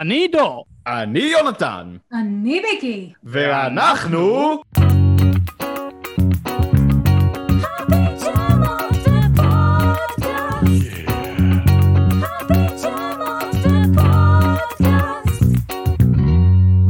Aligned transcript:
אני 0.00 0.14
עידו. 0.14 0.64
אני 0.86 1.20
יונתן. 1.20 1.96
אני 2.12 2.62
ביקי. 2.70 3.12
ואנחנו... 3.22 4.50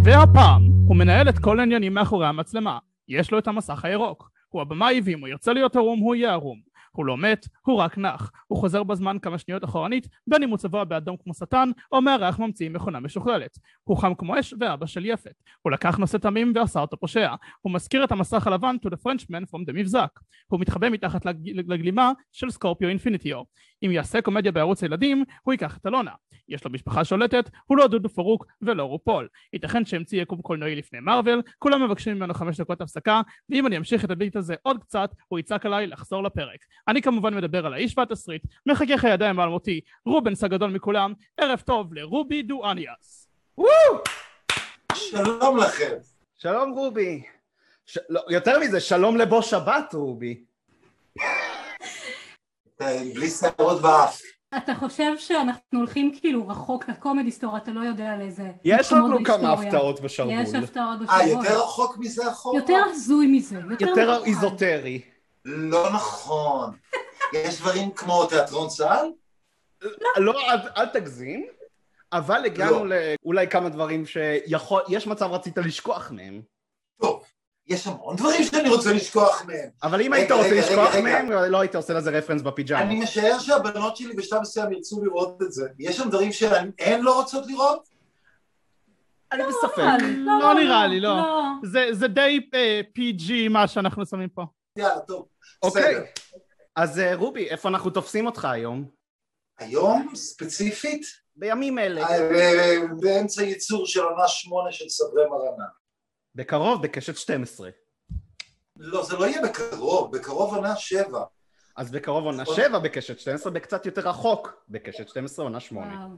והפעם 0.05 0.63
הוא 0.87 0.97
מנהל 0.97 1.29
את 1.29 1.39
כל 1.39 1.61
העניינים 1.61 1.95
מאחורי 1.95 2.27
המצלמה. 2.27 2.79
יש 3.09 3.31
לו 3.31 3.39
את 3.39 3.49
המסך 3.49 3.85
הירוק. 3.85 4.31
הוא 4.49 4.63
הבמאי 4.63 5.01
ואם 5.05 5.21
הוא 5.21 5.29
ירצה 5.29 5.53
להיות 5.53 5.77
ערום 5.77 6.01
הוא 6.01 6.15
יהיה 6.15 6.33
ערום. 6.33 6.74
הוא 6.97 7.07
לא 7.07 7.17
מת, 7.17 7.47
הוא 7.67 7.77
רק 7.77 7.99
נח. 7.99 8.31
הוא 8.47 8.59
חוזר 8.59 8.83
בזמן 8.83 9.17
כמה 9.23 9.39
שניות 9.39 9.65
אחורנית, 9.65 10.09
בין 10.27 10.43
אם 10.43 10.51
הוא 10.51 10.59
צבוע 10.59 10.85
באדום 10.85 11.17
כמו 11.23 11.35
שטן, 11.35 11.71
או 11.93 12.03
מארח 12.03 12.39
ממציא 12.39 12.71
מכונה 12.71 13.01
משוכללת. 13.01 13.59
הוא 13.85 13.97
חם 13.97 14.15
כמו 14.15 14.41
אש 14.41 14.55
ואבא 14.61 14.87
של 14.87 15.07
יפת. 15.07 15.43
הוא 15.63 15.73
לקח 15.73 15.97
נושא 15.97 16.19
תמים 16.19 16.53
ועשה 16.55 16.81
אותו 16.81 16.97
פושע. 16.97 17.35
הוא 17.61 17.73
מזכיר 17.73 18.05
את 18.05 18.13
המסך 18.13 18.47
הלבן 18.47 18.77
to 18.87 18.89
the 18.89 18.97
Frenchman 18.97 19.45
from 19.51 19.71
the 19.71 19.73
מבזק. 19.73 20.21
הוא 20.47 20.61
מתחבא 20.61 20.89
מתחת 20.91 21.27
לג... 21.27 21.37
לגלימה 21.45 22.13
של 22.33 22.51
סקורפיו 22.51 22.89
אינפיניטיו. 22.89 23.43
אם 23.85 23.91
יעשה 23.91 24.23
קומדיה 24.23 24.53
בערוץ 24.53 24.83
הילדים, 24.83 25.25
הוא 25.43 25.53
ייקח 25.53 25.77
את 25.77 25.87
אלונה. 25.87 26.11
יש 26.49 26.65
לו 26.65 26.71
משפחה 26.71 27.05
שולטת, 27.05 27.51
הוא 27.67 27.79
לא 27.79 27.87
דודו 27.87 28.09
פרוק 28.09 28.47
ולא 28.63 28.83
רופול. 28.83 29.29
ייתכן 29.53 29.85
שהמציא 29.85 30.23
יקום 30.23 30.43
קולנועי 30.43 30.75
לפני 30.75 31.01
מארוול, 31.01 31.43
כולם 31.59 31.85
מבקשים 31.85 32.17
ממנו 32.17 32.35
חמש 32.35 32.61
דקות 32.61 32.81
הפסקה, 32.81 33.21
ואם 33.51 33.67
אני 33.67 33.77
אמשיך 33.77 34.05
את 34.05 34.11
הביט 34.11 34.37
הזה 34.37 34.55
עוד 34.63 34.79
קצת, 34.81 35.11
הוא 35.29 35.39
יצעק 35.39 35.67
עליי 35.67 35.87
לחזור 35.87 36.23
לפרק. 36.23 36.59
אני 36.89 37.03
כמובן 37.03 37.35
מדבר 37.35 37.67
על 37.67 37.75
האיש 37.75 37.99
והתסריט, 37.99 38.43
מחכך 38.67 39.05
הידיים 39.05 39.41
האלמותי, 39.41 39.81
רובנס 40.07 40.45
הגדול 40.45 40.71
מכולם, 40.71 41.13
ערב 41.37 41.61
טוב 41.61 41.95
לרובי 41.95 42.43
דואניאס. 42.43 43.29
שלום 44.95 45.57
לכם. 45.59 45.95
שלום 46.35 46.71
רובי. 46.71 47.23
ש... 47.87 47.99
לא, 48.09 48.21
יותר 48.31 48.59
מזה, 48.61 48.81
שלום 48.81 49.17
לבו 49.17 49.43
שבת 49.43 49.95
רובי. 49.95 50.45
אה, 52.85 53.03
בלי 53.15 53.31
שערות 53.31 53.83
באף. 53.83 54.21
אתה 54.57 54.75
חושב 54.75 55.19
שאנחנו 55.19 55.79
הולכים 55.79 56.13
כאילו 56.21 56.49
רחוק 56.49 56.89
לקומדי 56.89 57.31
סטור, 57.31 57.57
אתה 57.57 57.71
לא 57.71 57.81
יודע 57.81 58.13
על 58.13 58.21
איזה... 58.21 58.51
יש 58.65 58.93
לנו 58.93 59.25
כמה. 59.25 59.53
הפתעות 59.53 60.01
בשרוול. 60.01 60.35
יש 60.35 60.55
הפתעות 60.55 61.01
אה, 61.01 61.19
בשרוול. 61.19 61.45
יותר 61.45 61.61
רחוק 61.61 61.99
מזה 61.99 62.31
אחורה? 62.31 62.59
יותר 62.59 62.83
הזוי 62.91 63.27
מזה. 63.27 63.59
יותר. 63.81 64.25
איזוטרי. 64.25 65.01
לא 65.45 65.93
נכון. 65.93 66.71
יש 67.33 67.61
דברים 67.61 67.91
כמו 67.91 68.27
תיאטרון 68.27 68.69
צה"ל? 68.69 69.13
לא, 70.17 70.33
אל, 70.51 70.59
אל 70.77 70.87
תגזים, 70.87 71.47
אבל 72.13 72.45
הגענו 72.45 72.85
לא. 72.85 72.97
לאולי 73.23 73.49
כמה 73.49 73.69
דברים 73.69 74.07
שיכול, 74.07 74.83
יש 74.89 75.07
מצב 75.07 75.31
רצית 75.33 75.59
לשכוח 75.59 76.11
מהם. 76.11 76.43
יש 77.67 77.87
המון 77.87 78.17
דברים 78.17 78.45
שאני 78.45 78.69
רוצה 78.69 78.93
לשכוח 78.93 79.45
מהם. 79.47 79.69
אבל 79.83 80.01
אם 80.01 80.13
היית 80.13 80.31
רוצה 80.31 80.55
לשכוח 80.55 80.95
מהם, 80.97 81.31
לא 81.31 81.61
היית 81.61 81.75
עושה 81.75 81.95
לזה 81.95 82.11
רפרנס 82.11 82.43
בפיג'מה. 82.43 82.83
אני 82.83 83.01
משער 83.01 83.39
שהבנות 83.39 83.97
שלי 83.97 84.15
בשלב 84.15 84.41
מסוים 84.41 84.73
ירצו 84.73 85.05
לראות 85.05 85.43
את 85.43 85.53
זה. 85.53 85.69
יש 85.79 85.97
שם 85.97 86.09
דברים 86.09 86.33
שהן 86.33 87.01
לא 87.01 87.15
רוצות 87.21 87.47
לראות? 87.47 87.89
אני 89.33 89.43
בספק. 89.43 89.79
אבל, 89.79 90.41
לא 90.43 90.55
נראה 90.55 90.87
לי, 90.87 91.01
לא. 91.01 91.23
זה, 91.65 91.89
זה 91.93 92.09
די 92.09 92.49
אה, 92.55 92.81
PG 92.99 93.33
מה 93.51 93.69
שאנחנו 93.69 94.07
שמים 94.07 94.29
פה. 94.29 94.43
יאללה, 94.79 95.01
טוב. 95.01 95.27
אוקיי. 95.63 95.95
אז 96.77 96.99
אה, 96.99 97.15
רובי, 97.15 97.49
איפה 97.49 97.69
אנחנו 97.69 97.91
תופסים 97.91 98.27
אותך 98.27 98.45
היום? 98.45 98.85
היום, 99.59 100.09
ספציפית, 100.15 101.07
בימים 101.37 101.79
אלה. 101.79 102.09
אה, 102.09 102.79
באמצע 103.01 103.43
ייצור 103.43 103.87
של 103.87 104.01
עונה 104.01 104.29
שמונה 104.29 104.73
של 104.73 104.89
סדרי 104.89 105.27
מרנה. 105.31 105.84
בקרוב, 106.35 106.83
בקשת 106.83 107.17
12. 107.17 107.71
לא, 108.77 109.05
זה 109.05 109.17
לא 109.17 109.25
יהיה 109.25 109.43
בקרוב, 109.43 110.17
בקרוב 110.17 110.55
עונה 110.55 110.77
שבע. 110.77 111.25
אז 111.77 111.91
בקרוב 111.91 112.25
עונה 112.25 112.43
נכון. 112.43 112.55
7 112.57 112.79
בקשת 112.79 113.19
12, 113.21 113.53
בקצת 113.53 113.87
יותר 113.87 114.09
רחוק. 114.09 114.65
בקשת 114.69 115.09
12 115.09 115.45
עונה 115.45 115.61
8. 115.61 115.95
וואו. 115.99 116.09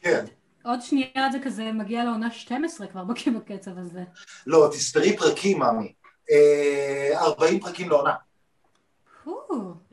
כן. 0.00 0.24
עוד 0.64 0.82
שנייה 0.82 1.28
זה 1.32 1.38
כזה 1.44 1.72
מגיע 1.72 2.04
לעונה 2.04 2.30
12 2.30 2.86
כבר 2.86 3.04
בק- 3.04 3.28
בקצב 3.28 3.78
הזה. 3.78 4.00
לא, 4.46 4.68
תספרי 4.72 5.16
פרקים, 5.16 5.58
מאמי. 5.58 5.94
אה, 6.30 7.18
40 7.20 7.60
פרקים 7.60 7.88
לעונה. 7.90 8.14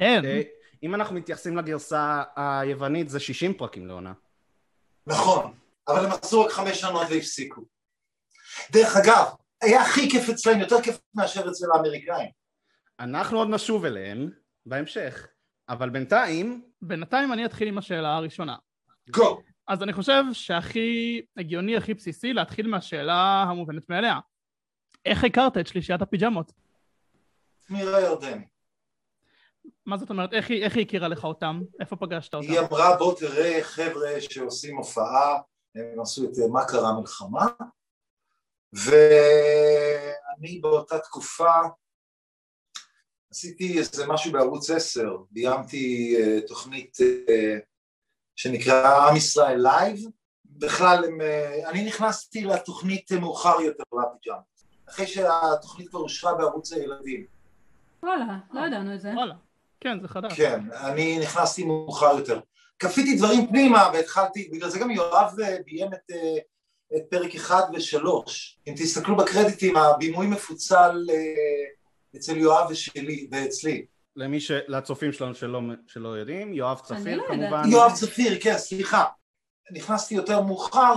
אה, 0.02 0.42
אם 0.84 0.96
אנחנו 0.96 1.16
מתייחסים 1.16 1.58
לגרסה 1.58 2.24
היוונית, 2.36 3.10
זה 3.10 3.20
60 3.20 3.54
פרקים 3.54 3.88
לעונה. 3.88 4.14
נכון, 5.08 5.54
אבל 5.88 6.06
הם 6.06 6.12
עשו 6.12 6.42
רק 6.42 6.52
חמש 6.52 6.84
עונות 6.84 7.08
והפסיקו. 7.10 7.62
דרך 8.72 8.98
אגב, 8.98 9.26
היה 9.64 9.82
הכי 9.82 10.10
כיף 10.10 10.30
אצלם, 10.30 10.60
יותר 10.60 10.82
כיף 10.82 11.00
מאשר 11.16 11.50
אצל 11.50 11.66
האמריקאים. 11.76 12.30
אנחנו 13.00 13.38
עוד 13.38 13.50
נשוב 13.50 13.86
אליהם 13.86 14.30
בהמשך. 14.66 15.28
אבל 15.70 15.90
בינתיים, 15.90 16.62
בינתיים 16.82 17.34
אני 17.34 17.46
אתחיל 17.46 17.68
עם 17.68 17.78
השאלה 17.78 18.16
הראשונה. 18.16 18.56
גו! 19.10 19.42
אז 19.68 19.84
אני 19.84 19.94
חושב 19.94 20.24
שהכי 20.34 21.22
הגיוני, 21.38 21.78
הכי 21.78 21.94
בסיסי, 21.94 22.34
להתחיל 22.34 22.68
מהשאלה 22.68 23.46
המובנת 23.50 23.90
מאליה. 23.90 24.20
איך 25.06 25.24
הכרת 25.24 25.58
את 25.58 25.68
שלישיית 25.68 26.02
הפיג'מות? 26.02 26.52
מירה 27.70 28.02
ירדני. 28.02 28.46
מה 29.86 29.98
זאת 29.98 30.10
אומרת? 30.10 30.34
איך 30.34 30.50
היא, 30.50 30.64
איך 30.64 30.76
היא 30.76 30.86
הכירה 30.86 31.08
לך 31.08 31.24
אותם? 31.24 31.62
איפה 31.80 31.96
פגשת 31.96 32.34
אותם? 32.34 32.52
היא 32.52 32.60
אמרה 32.60 32.98
בוא 32.98 33.20
תראה 33.20 33.60
חבר'ה 33.62 34.12
שעושים 34.20 34.78
הופעה, 34.78 35.40
הם 35.76 36.02
עשו 36.02 36.26
את 36.26 36.30
מה 36.52 36.66
קרה 36.66 37.00
מלחמה, 37.00 37.48
ואני 38.74 40.60
באותה 40.60 41.00
תקופה 41.00 41.52
עשיתי 43.32 43.80
איזה 43.80 44.08
משהו 44.08 44.32
בערוץ 44.32 44.70
10, 44.70 45.18
ביימתי 45.32 46.16
אה, 46.20 46.42
תוכנית 46.48 46.98
אה, 47.02 47.58
שנקרא 48.36 49.08
עם 49.10 49.16
ישראל 49.16 49.60
live, 49.62 50.00
בכלל 50.46 51.06
הם, 51.06 51.22
אה, 51.22 51.70
אני 51.70 51.86
נכנסתי 51.86 52.44
לתוכנית 52.44 53.12
מאוחר 53.12 53.62
יותר 53.62 53.84
בפיג'מה, 53.94 54.38
אחרי 54.90 55.08
שהתוכנית 55.08 55.90
כבר 55.90 56.00
אושרה 56.00 56.36
בערוץ 56.36 56.74
הילדים. 56.74 57.26
וואלה, 58.04 58.38
לא 58.52 58.66
ידענו 58.66 58.96
את 58.96 59.02
זה. 59.02 59.12
וואלה. 59.16 59.36
כן, 59.80 60.02
זה 60.02 60.08
חדש. 60.08 60.34
כן, 60.34 60.60
אני 60.72 61.20
נכנסתי 61.20 61.64
מאוחר 61.64 62.18
יותר. 62.18 62.40
כפיתי 62.80 63.18
דברים 63.18 63.48
פנימה 63.48 63.90
והתחלתי, 63.94 64.50
בגלל 64.54 64.70
זה 64.70 64.80
גם 64.80 64.92
יואב 64.92 65.36
ביים 65.66 65.94
את, 65.94 66.12
את 66.96 67.02
פרק 67.10 67.36
אחד 67.36 67.62
ושלוש. 67.74 68.60
אם 68.68 68.74
תסתכלו 68.78 69.18
בקרדיטים, 69.18 69.78
הבימוי 69.78 70.28
מפוצל 70.28 71.06
אה, 71.10 72.16
אצל 72.16 72.38
יואב 72.38 72.68
ושלי, 72.72 73.28
ואצלי. 73.32 73.86
למי 74.16 74.40
ש... 74.40 74.52
לצופים 74.68 75.12
שלנו 75.12 75.36
שלא, 75.36 75.62
שלא 75.88 76.10
יודעים, 76.10 76.54
יואב 76.54 76.80
צפיר 76.80 77.18
לא 77.18 77.24
כמובן. 77.28 77.46
ידעתי. 77.46 77.70
יואב 77.70 77.94
צפיר, 77.94 78.40
כן, 78.42 78.58
סליחה. 78.58 79.04
נכנסתי 79.72 80.16
יותר 80.16 80.42
מאוחר, 80.42 80.94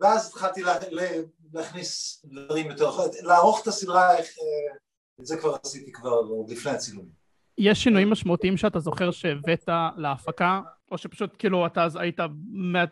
ואז 0.00 0.28
התחלתי 0.28 0.62
לה, 0.62 0.74
לה, 0.90 1.08
להכניס 1.52 2.22
דברים 2.24 2.70
יותר, 2.70 2.90
לערוך 3.22 3.62
את 3.62 3.66
הסדרה, 3.66 4.16
איך, 4.16 4.26
אה, 4.26 4.76
את 5.20 5.26
זה 5.26 5.36
כבר 5.36 5.56
עשיתי 5.64 5.92
כבר 5.92 6.10
עוד 6.10 6.50
לפני 6.50 6.72
הצילומים. 6.72 7.24
יש 7.58 7.84
שינויים 7.84 8.10
משמעותיים 8.10 8.56
שאתה 8.56 8.78
זוכר 8.78 9.10
שהבאת 9.10 9.68
להפקה, 9.96 10.60
או 10.92 10.98
שפשוט 10.98 11.30
כאילו 11.38 11.66
אתה 11.66 11.84
אז 11.84 11.96
היית 11.96 12.18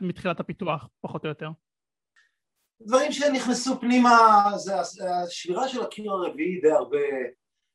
מתחילת 0.01 0.41
הפיתוח, 0.41 0.89
פחות 1.01 1.25
או 1.25 1.29
יותר? 1.29 1.51
דברים 2.87 3.13
שנכנסו 3.13 3.81
פנימה, 3.81 4.45
זה 4.57 4.75
השבירה 5.11 5.69
של 5.69 5.83
הקיר 5.83 6.13
הרביעי 6.13 6.61
די 6.61 6.71
הרבה, 6.71 6.99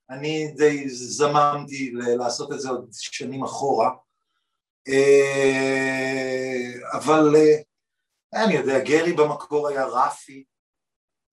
אני 0.10 0.52
די 0.58 0.90
זממתי 0.90 1.92
לעשות 1.94 2.52
את 2.52 2.60
זה 2.60 2.70
עוד 2.70 2.88
שנים 2.92 3.44
אחורה, 3.44 3.90
אה, 4.88 6.72
אבל 6.98 7.36
אה, 7.36 7.62
אני 8.44 8.54
יודע, 8.54 8.80
גרי 8.80 9.14
במקור 9.14 9.68
היה 9.68 9.86
רפי, 9.86 10.44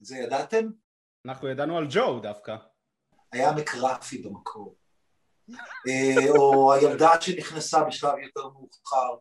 זה 0.01 0.17
ידעתם? 0.17 0.67
אנחנו 1.27 1.49
ידענו 1.49 1.79
על 1.79 1.87
ג'ו 1.91 2.21
דווקא. 2.21 2.57
היה 3.33 3.51
עמק 3.51 3.75
רפי 3.75 4.19
במקור, 4.19 4.77
אה, 5.89 6.31
או 6.39 6.73
הילדה 6.73 7.21
שנכנסה 7.21 7.85
בשלב 7.85 8.19
יותר 8.19 8.49
מאוחר, 8.49 9.17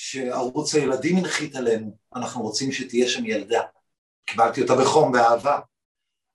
שערוץ 0.00 0.74
הילדים 0.74 1.16
הנחית 1.16 1.56
עלינו, 1.56 1.96
אנחנו 2.14 2.42
רוצים 2.42 2.72
שתהיה 2.72 3.08
שם 3.08 3.26
ילדה. 3.26 3.62
קיבלתי 4.26 4.62
אותה 4.62 4.74
בחום, 4.74 5.12
באהבה. 5.12 5.60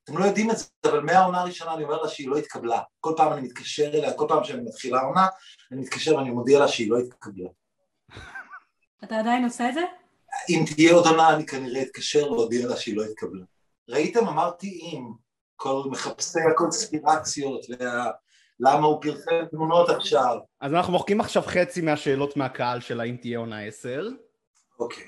אתם 0.04 0.18
לא 0.18 0.26
יודעים 0.26 0.52
את 0.52 0.58
זה, 0.58 0.66
אבל 0.86 1.00
מהעונה 1.00 1.42
הראשונה 1.42 1.74
אני 1.74 1.84
אומר 1.84 2.02
לה 2.02 2.10
שהיא 2.10 2.28
לא 2.30 2.38
התקבלה. 2.38 2.82
כל 3.00 3.14
פעם 3.18 3.34
אני 3.34 3.42
מתקשר 3.42 3.88
אליה, 3.94 4.14
כל 4.14 4.26
פעם 4.30 4.44
שאני 4.44 4.62
מתחילה 4.62 5.02
עונה, 5.02 5.28
אני 5.72 5.82
מתקשר 5.82 6.16
ואני 6.16 6.30
מודיע 6.30 6.60
לה 6.60 6.68
שהיא 6.68 6.90
לא 6.90 6.98
התקבלה. 6.98 7.50
אתה 9.04 9.20
עדיין 9.20 9.44
עושה 9.44 9.70
את 9.70 9.74
זה? 9.74 9.82
אם 10.50 10.66
תהיה 10.76 10.94
עוד 10.94 11.06
עונה 11.06 11.36
אני 11.36 11.46
כנראה 11.46 11.82
אתקשר 11.82 12.30
להודיע 12.30 12.68
לה 12.68 12.78
שהיא 12.78 12.98
לא 12.98 13.04
התקבלה. 13.04 13.44
ראיתם? 13.90 14.28
אמרתי 14.28 14.68
אם. 14.68 15.14
כל 15.56 15.84
מחפשי 15.92 16.40
הקונספירציות, 16.52 17.66
וה... 17.80 18.12
למה 18.60 18.88
הוא 18.88 19.02
פרסם 19.02 19.46
תמונות 19.52 19.90
עכשיו. 19.90 20.38
אז 20.62 20.74
אנחנו 20.74 20.94
מוחקים 20.94 21.20
עכשיו 21.20 21.44
חצי 21.44 21.82
מהשאלות 21.82 22.38
מהקהל 22.38 22.80
של 22.80 23.00
האם 23.00 23.16
תהיה 23.16 23.40
עונה 23.40 23.60
10. 23.62 24.08
אוקיי. 24.80 25.04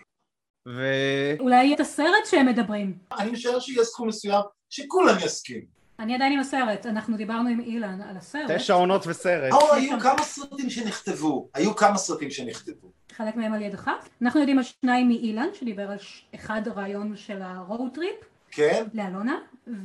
ו- 0.67 1.35
אולי 1.39 1.63
יהיה 1.63 1.75
את 1.75 1.79
הסרט 1.79 2.25
שהם 2.25 2.45
מדברים. 2.45 2.97
אני 3.19 3.31
משער 3.31 3.59
שיהיה 3.59 3.83
סכום 3.83 4.07
מסוים 4.07 4.41
שכולם 4.69 5.15
יסכימו. 5.25 5.65
אני 5.99 6.15
עדיין 6.15 6.33
עם 6.33 6.39
הסרט, 6.39 6.85
אנחנו 6.85 7.17
דיברנו 7.17 7.49
עם 7.49 7.59
אילן 7.59 8.01
על 8.01 8.17
הסרט. 8.17 8.51
תשע 8.51 8.73
עונות 8.73 9.07
וסרט. 9.07 9.53
או, 9.53 9.73
היו 9.73 9.99
כמה 9.99 10.23
סרטים 10.23 10.69
שנכתבו. 10.69 11.49
היו 11.53 11.75
כמה 11.75 11.97
סרטים 11.97 12.31
שנכתבו. 12.31 12.91
חלק 13.11 13.35
מהם 13.35 13.53
על 13.53 13.61
ידך. 13.61 13.89
אנחנו 14.21 14.39
יודעים 14.39 14.57
על 14.57 14.63
שניים 14.63 15.07
מאילן, 15.07 15.47
שדיבר 15.53 15.91
על 15.91 15.97
אחד 16.35 16.61
רעיון 16.75 17.15
של 17.15 17.41
ה 17.41 17.51
road 17.51 17.91
trip 17.93 18.15
כן? 18.55 18.85
לאלונה, 18.93 19.39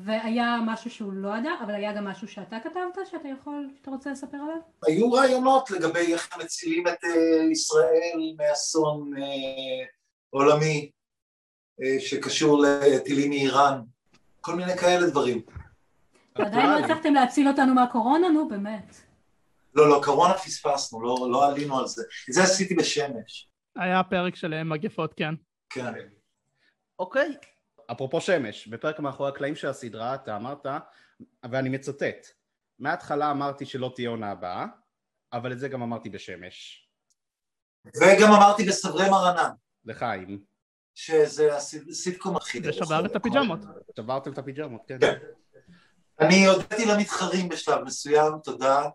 והיה 0.04 0.58
משהו 0.66 0.90
שהוא 0.90 1.12
לא 1.12 1.36
ידע, 1.38 1.50
אבל 1.64 1.74
היה 1.74 1.92
גם 1.92 2.04
משהו 2.04 2.28
שאתה 2.28 2.56
כתבת, 2.64 3.06
שאתה 3.10 3.28
יכול, 3.28 3.68
שאתה 3.76 3.90
רוצה 3.90 4.10
לספר 4.10 4.36
עליו? 4.36 4.56
היו 4.86 5.12
רעיונות 5.12 5.70
לגבי 5.70 6.12
איך 6.12 6.38
מצילים 6.38 6.88
את 6.88 7.04
אה, 7.04 7.44
ישראל 7.50 8.34
מאסון 8.38 9.16
אה, 9.16 9.86
עולמי 10.30 10.90
אה, 11.82 12.00
שקשור 12.00 12.62
לטילים 12.62 13.30
מאיראן. 13.30 13.80
כל 14.40 14.54
מיני 14.54 14.76
כאלה 14.76 15.06
דברים. 15.06 15.42
ועדיין 16.38 16.70
לא 16.70 16.78
הצלחתם 16.78 17.14
להציל 17.14 17.48
אותנו 17.48 17.74
מהקורונה, 17.74 18.28
נו 18.28 18.48
באמת. 18.48 18.96
לא, 19.74 19.88
לא, 19.88 20.00
קורונה 20.04 20.34
פספסנו, 20.34 21.02
לא, 21.02 21.16
לא 21.30 21.48
עלינו 21.48 21.78
על 21.78 21.86
זה. 21.86 22.02
את 22.28 22.34
זה 22.34 22.42
עשיתי 22.42 22.74
בשמש. 22.74 23.48
היה 23.76 24.02
פרק 24.02 24.34
של 24.36 24.62
מגפות, 24.62 25.14
כן. 25.16 25.34
כן. 25.70 25.92
אוקיי. 26.98 27.34
אפרופו 27.92 28.20
שמש, 28.20 28.66
בפרק 28.66 29.00
מאחורי 29.00 29.28
הקלעים 29.28 29.56
של 29.56 29.68
הסדרה 29.68 30.14
אתה 30.14 30.36
אמרת, 30.36 30.66
ואני 31.50 31.68
מצטט, 31.68 32.26
מההתחלה 32.78 33.30
אמרתי 33.30 33.66
שלא 33.66 33.92
תהיה 33.94 34.10
עונה 34.10 34.30
הבאה, 34.30 34.66
אבל 35.32 35.52
את 35.52 35.58
זה 35.58 35.68
גם 35.68 35.82
אמרתי 35.82 36.10
בשמש. 36.10 36.88
וגם 37.86 38.32
אמרתי 38.32 38.64
בסברי 38.64 39.10
מרנן, 39.10 39.50
לחיים. 39.84 40.44
שזה 40.94 41.56
הסיטקום 41.56 42.36
הכי... 42.36 42.62
זה 42.62 42.72
שבר 42.72 43.06
את 43.06 43.16
הפיג'מות. 43.16 43.58
שברתם 43.96 44.32
את 44.32 44.38
הפיג'מות, 44.38 44.82
כן. 44.86 44.98
אני 46.20 46.46
הודיתי 46.46 46.86
למתחרים 46.86 47.48
בשלב 47.48 47.84
מסוים, 47.84 48.32
תודה. 48.44 48.88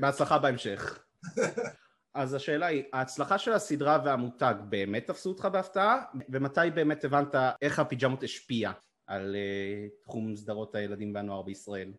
בהצלחה 0.00 0.38
בהמשך. 0.38 0.98
אז 2.18 2.34
השאלה 2.34 2.66
היא, 2.66 2.82
ההצלחה 2.92 3.38
של 3.38 3.52
הסדרה 3.52 3.98
והמותג 4.04 4.54
באמת 4.68 5.06
תפסו 5.06 5.28
אותך 5.28 5.44
בהפתעה? 5.44 6.02
ומתי 6.28 6.60
באמת 6.74 7.04
הבנת 7.04 7.34
איך 7.62 7.78
הפיג'מות 7.78 8.22
השפיע 8.22 8.72
על 9.06 9.36
uh, 9.36 10.04
תחום 10.04 10.36
סדרות 10.36 10.74
הילדים 10.74 11.14
והנוער 11.14 11.42
בישראל? 11.42 11.92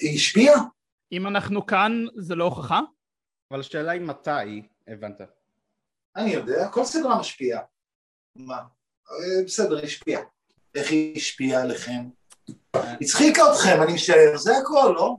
היא 0.00 0.14
השפיעה? 0.14 0.54
אם 1.12 1.26
אנחנו 1.26 1.66
כאן, 1.66 2.04
זה 2.16 2.34
לא 2.34 2.44
הוכחה? 2.44 2.80
אבל 3.50 3.60
השאלה 3.60 3.92
היא 3.92 4.00
מתי 4.00 4.62
הבנת. 4.88 5.20
אני 6.16 6.30
יודע, 6.30 6.68
כל 6.68 6.84
סדרה 6.84 7.20
משפיעה. 7.20 7.60
מה? 8.36 8.58
אה, 9.10 9.44
בסדר, 9.44 9.84
השפיעה. 9.84 10.22
איך 10.74 10.90
היא 10.90 11.16
השפיעה 11.16 11.62
עליכם? 11.62 12.08
הצחיקה 12.74 13.42
אתכם, 13.52 13.82
אני 13.82 13.92
משער, 13.92 14.36
זה 14.36 14.58
הכל, 14.58 14.92
לא? 14.94 15.16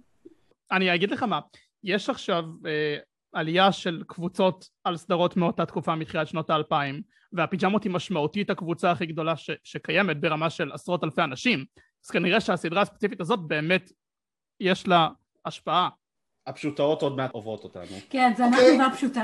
אני 0.71 0.95
אגיד 0.95 1.11
לך 1.11 1.23
מה, 1.23 1.39
יש 1.84 2.10
עכשיו 2.10 2.44
אה, 2.66 2.98
עלייה 3.34 3.72
של 3.72 4.04
קבוצות 4.08 4.66
על 4.84 4.98
סדרות 4.98 5.38
מאותה 5.38 5.66
תקופה 5.66 5.96
מתחילת 5.96 6.28
שנות 6.28 6.50
האלפיים 6.50 7.02
והפיג'מות 7.34 7.84
היא 7.84 7.92
משמעותית 7.92 8.50
הקבוצה 8.50 8.92
הכי 8.92 9.06
גדולה 9.06 9.38
ש- 9.38 9.50
שקיימת 9.64 10.22
ברמה 10.22 10.50
של 10.50 10.72
עשרות 10.72 11.04
אלפי 11.04 11.22
אנשים 11.22 11.66
אז 12.06 12.12
כנראה 12.12 12.42
שהסדרה 12.42 12.81
הספציפית 12.81 13.22
הזאת 13.22 13.40
באמת 13.48 13.92
יש 14.60 14.88
לה 14.88 15.08
השפעה 15.46 15.90
הפשוטאות 16.48 17.02
עוד 17.02 17.16
מעט 17.16 17.31
עוברות 17.31 17.64
אותנו. 17.64 17.96
כן, 18.10 18.31
זה 18.38 18.46
אנחנו 18.46 18.60
אוקיי. 18.62 18.81
והפשוטה. 18.81 19.24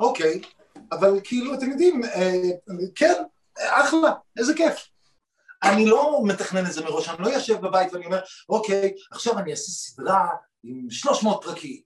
אוקיי, 0.00 0.40
אבל 0.92 1.20
כאילו, 1.24 1.54
אתם 1.54 1.70
יודעים, 1.70 2.04
אה, 2.04 2.32
כן, 2.94 3.12
אחלה, 3.58 4.12
איזה 4.38 4.54
כיף. 4.56 4.88
אני 5.62 5.86
לא 5.86 6.20
מתכנן 6.26 6.66
את 6.66 6.72
זה 6.72 6.84
מראש, 6.84 7.08
אני 7.08 7.22
לא 7.22 7.28
יושב 7.28 7.60
בבית 7.60 7.92
ואני 7.92 8.06
אומר, 8.06 8.20
אוקיי, 8.48 8.92
עכשיו 9.10 9.38
אני 9.38 9.50
אעשה 9.50 9.70
סדרה 9.72 10.28
עם 10.64 10.90
300 10.90 11.44
פרקים, 11.44 11.80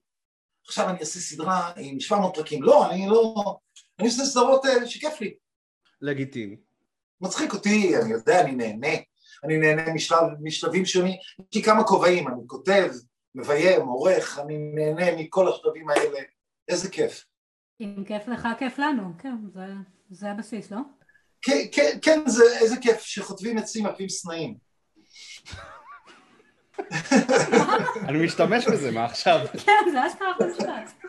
עכשיו 0.67 0.89
אני 0.89 0.99
אעשה 0.99 1.19
סדרה 1.19 1.71
עם 1.77 1.99
700 1.99 2.35
פרקים, 2.35 2.63
לא, 2.63 2.89
אני 2.91 3.07
לא, 3.09 3.35
אני 3.99 4.07
עושה 4.07 4.23
סדרות 4.25 4.65
אה, 4.65 4.87
שכיף 4.87 5.21
לי, 5.21 5.33
לגיטימי. 6.01 6.55
מצחיק 7.21 7.53
אותי, 7.53 7.97
אני 8.01 8.11
יודע, 8.11 8.41
אני 8.41 8.51
נהנה, 8.51 8.97
אני 9.43 9.57
נהנה 9.57 9.93
משלב, 9.93 10.19
משלבים 10.41 10.85
שונים, 10.85 11.13
יש 11.39 11.55
לי 11.55 11.63
כמה 11.63 11.83
כובעים, 11.83 12.27
אני 12.27 12.41
כותב, 12.47 12.91
מביים, 13.35 13.81
עורך, 13.87 14.39
אני 14.39 14.57
נהנה 14.57 15.17
מכל 15.17 15.47
השלבים 15.49 15.89
האלה, 15.89 16.19
איזה 16.67 16.89
כיף. 16.89 17.25
אם 17.81 18.03
כיף 18.07 18.27
לך, 18.27 18.47
כיף 18.59 18.79
לנו. 18.79 19.03
כן, 19.19 19.35
זה- 19.53 19.73
זה 20.09 20.31
הבסיס, 20.31 20.71
לא? 20.71 20.77
כן, 21.45 21.65
כן, 21.71 21.97
כן, 22.01 22.19
זה 22.27 22.43
איזה 22.59 22.75
כיף 22.81 23.01
שחוטבים 23.01 23.57
עצים 23.57 23.85
עפים 23.85 24.09
סנאים. 24.09 24.55
אני 28.07 28.25
משתמש 28.25 28.67
בזה, 28.67 28.91
מה 28.91 29.05
עכשיו? 29.05 29.39
כן, 29.65 29.71
זה 29.91 30.07
אשכרה 30.07 30.33
משפט. 30.49 31.07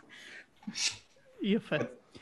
יפה 1.43 1.77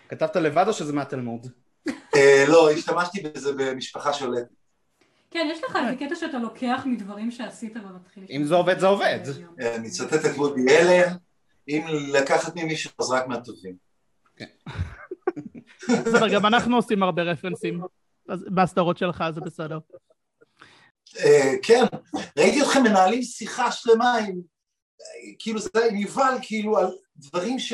כתבת 0.09 0.37
לבד 0.37 0.65
או 0.69 0.73
שזה 0.73 0.93
מהתלמוד? 0.93 1.47
אה, 1.89 2.45
לא, 2.49 2.71
השתמשתי 2.71 3.21
בזה 3.21 3.53
במשפחה 3.53 4.13
שולטת. 4.13 4.49
כן, 5.31 5.49
יש 5.53 5.65
לך 5.65 5.77
איזה 5.77 5.97
קטע 5.97 6.15
שאתה 6.15 6.39
לוקח 6.39 6.83
מדברים 6.87 7.31
שעשית 7.31 7.77
ומתחיל... 7.77 8.27
אם 8.31 8.45
זה 8.45 8.55
עובד, 8.55 8.79
זה 8.79 8.87
עובד. 8.87 9.21
אה, 9.61 9.75
אני 9.75 9.89
אצטט 9.89 10.13
את 10.13 10.37
וודי 10.37 10.79
אלן, 10.79 11.17
אם 11.69 11.87
לקחת 12.13 12.57
ממישהו 12.57 12.91
אז 12.99 13.11
רק 13.11 13.27
מהטובים. 13.27 13.75
בסדר 15.89 16.29
גם 16.29 16.47
אנחנו 16.47 16.77
עושים 16.77 17.03
הרבה 17.03 17.23
רפרנסים 17.23 17.81
בסדרות 18.29 18.99
שלך 18.99 19.25
זה 19.35 19.41
בסדר 19.41 19.79
אה, 21.19 21.53
כן, 21.63 21.85
ראיתי 22.39 22.63
אתכם 22.63 22.83
מנהלים 22.83 23.23
שיחה 23.23 23.73
שלמה 23.73 24.15
עם, 24.15 24.41
כאילו 25.39 25.61
זה 25.61 25.69
עם 25.91 25.97
יובל, 25.97 26.35
כאילו 26.43 26.79
על 26.79 26.87
דברים 27.17 27.59
ש... 27.59 27.73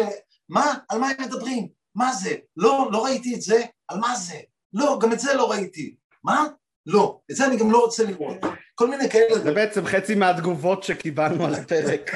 מה? 0.48 0.74
על 0.88 0.98
מה 0.98 1.08
הם 1.08 1.24
מדברים? 1.26 1.68
מה 1.94 2.12
זה? 2.12 2.34
לא, 2.56 2.88
לא 2.92 3.04
ראיתי 3.04 3.34
את 3.34 3.40
זה, 3.40 3.62
על 3.88 3.98
מה 3.98 4.14
זה? 4.14 4.40
לא, 4.72 4.98
גם 5.02 5.12
את 5.12 5.20
זה 5.20 5.34
לא 5.34 5.50
ראיתי. 5.50 5.94
מה? 6.24 6.46
לא, 6.86 7.20
את 7.30 7.36
זה 7.36 7.46
אני 7.46 7.56
גם 7.56 7.70
לא 7.70 7.84
רוצה 7.84 8.04
לראות. 8.04 8.36
כל 8.74 8.90
מיני 8.90 9.10
כאלה 9.10 9.38
זה 9.38 9.54
בעצם 9.54 9.86
חצי 9.86 10.14
מהתגובות 10.14 10.82
שקיבלנו 10.82 11.46
על 11.46 11.54
הפרק. 11.54 12.10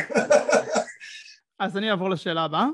אז 1.58 1.76
אני 1.76 1.90
אעבור 1.90 2.10
לשאלה 2.10 2.44
הבאה. 2.44 2.66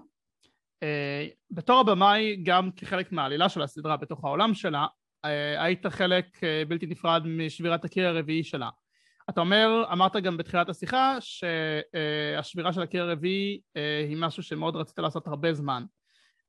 אה, 0.82 1.26
בתור 1.50 1.80
הבמאי, 1.80 2.36
גם 2.42 2.70
כחלק 2.76 3.12
מהעלילה 3.12 3.48
של 3.48 3.62
הסדרה 3.62 3.96
בתוך 3.96 4.24
העולם 4.24 4.54
שלה, 4.54 4.86
היית 5.58 5.86
חלק 5.86 6.44
אה, 6.44 6.62
בלתי 6.68 6.86
נפרד 6.86 7.22
משבירת 7.26 7.84
הקיר 7.84 8.06
הרביעי 8.06 8.44
שלה. 8.44 8.68
אתה 9.30 9.40
אומר, 9.40 9.84
אמרת 9.92 10.16
גם 10.16 10.36
בתחילת 10.36 10.68
השיחה, 10.68 11.18
שהשבירה 11.20 12.72
של 12.72 12.82
הקיר 12.82 13.02
הרביעי 13.02 13.60
אה, 13.76 14.04
היא 14.08 14.16
משהו 14.16 14.42
שמאוד 14.42 14.76
רצית 14.76 14.98
לעשות 14.98 15.26
הרבה 15.26 15.54
זמן. 15.54 15.84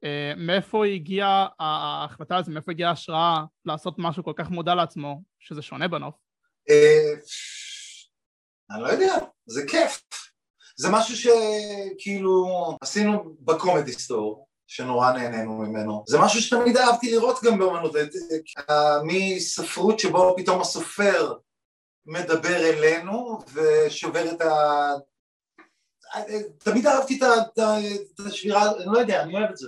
אה, 0.03 0.33
מאיפה 0.37 0.85
הגיעה 0.85 1.47
ההחלטה 1.59 2.37
הזו, 2.37 2.51
מאיפה 2.51 2.71
הגיעה 2.71 2.89
ההשראה 2.89 3.43
לעשות 3.65 3.95
משהו 3.97 4.23
כל 4.23 4.33
כך 4.35 4.49
מודע 4.49 4.75
לעצמו, 4.75 5.21
שזה 5.39 5.61
שונה 5.61 5.87
בנוף? 5.87 6.15
אה, 6.69 7.13
אני 8.71 8.83
לא 8.83 8.87
יודע, 8.87 9.13
זה 9.45 9.61
כיף. 9.67 10.01
זה 10.77 10.89
משהו 10.91 11.15
שכאילו 11.17 12.47
עשינו 12.81 13.35
בקומדי 13.39 13.91
סטור, 13.91 14.47
שנורא 14.75 15.11
נהנינו 15.11 15.57
ממנו. 15.57 16.03
זה 16.07 16.19
משהו 16.19 16.41
שתמיד 16.41 16.77
אהבתי 16.77 17.11
לראות 17.11 17.39
גם 17.43 17.59
באמנות, 17.59 17.95
את- 17.95 18.09
את- 18.35 18.71
מספרות 19.03 19.99
שבו 19.99 20.35
פתאום 20.37 20.61
הסופר 20.61 21.33
מדבר 22.05 22.55
אלינו 22.69 23.39
ושובר 23.53 24.31
את 24.31 24.41
ה... 24.41 24.91
תמיד 26.57 26.87
אהבתי 26.87 27.19
את 27.23 27.59
השבירה, 28.27 28.71
אני 28.71 28.85
לא 28.85 28.97
יודע, 28.99 29.21
אני 29.23 29.33
אוהב 29.37 29.49
את 29.49 29.57
זה. 29.57 29.67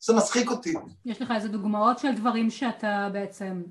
זה 0.00 0.12
מצחיק 0.14 0.50
אותי. 0.50 0.74
יש 1.04 1.22
לך 1.22 1.32
איזה 1.36 1.48
דוגמאות 1.48 1.98
של 1.98 2.14
דברים 2.14 2.50
שאתה 2.50 3.08
בעצם 3.12 3.62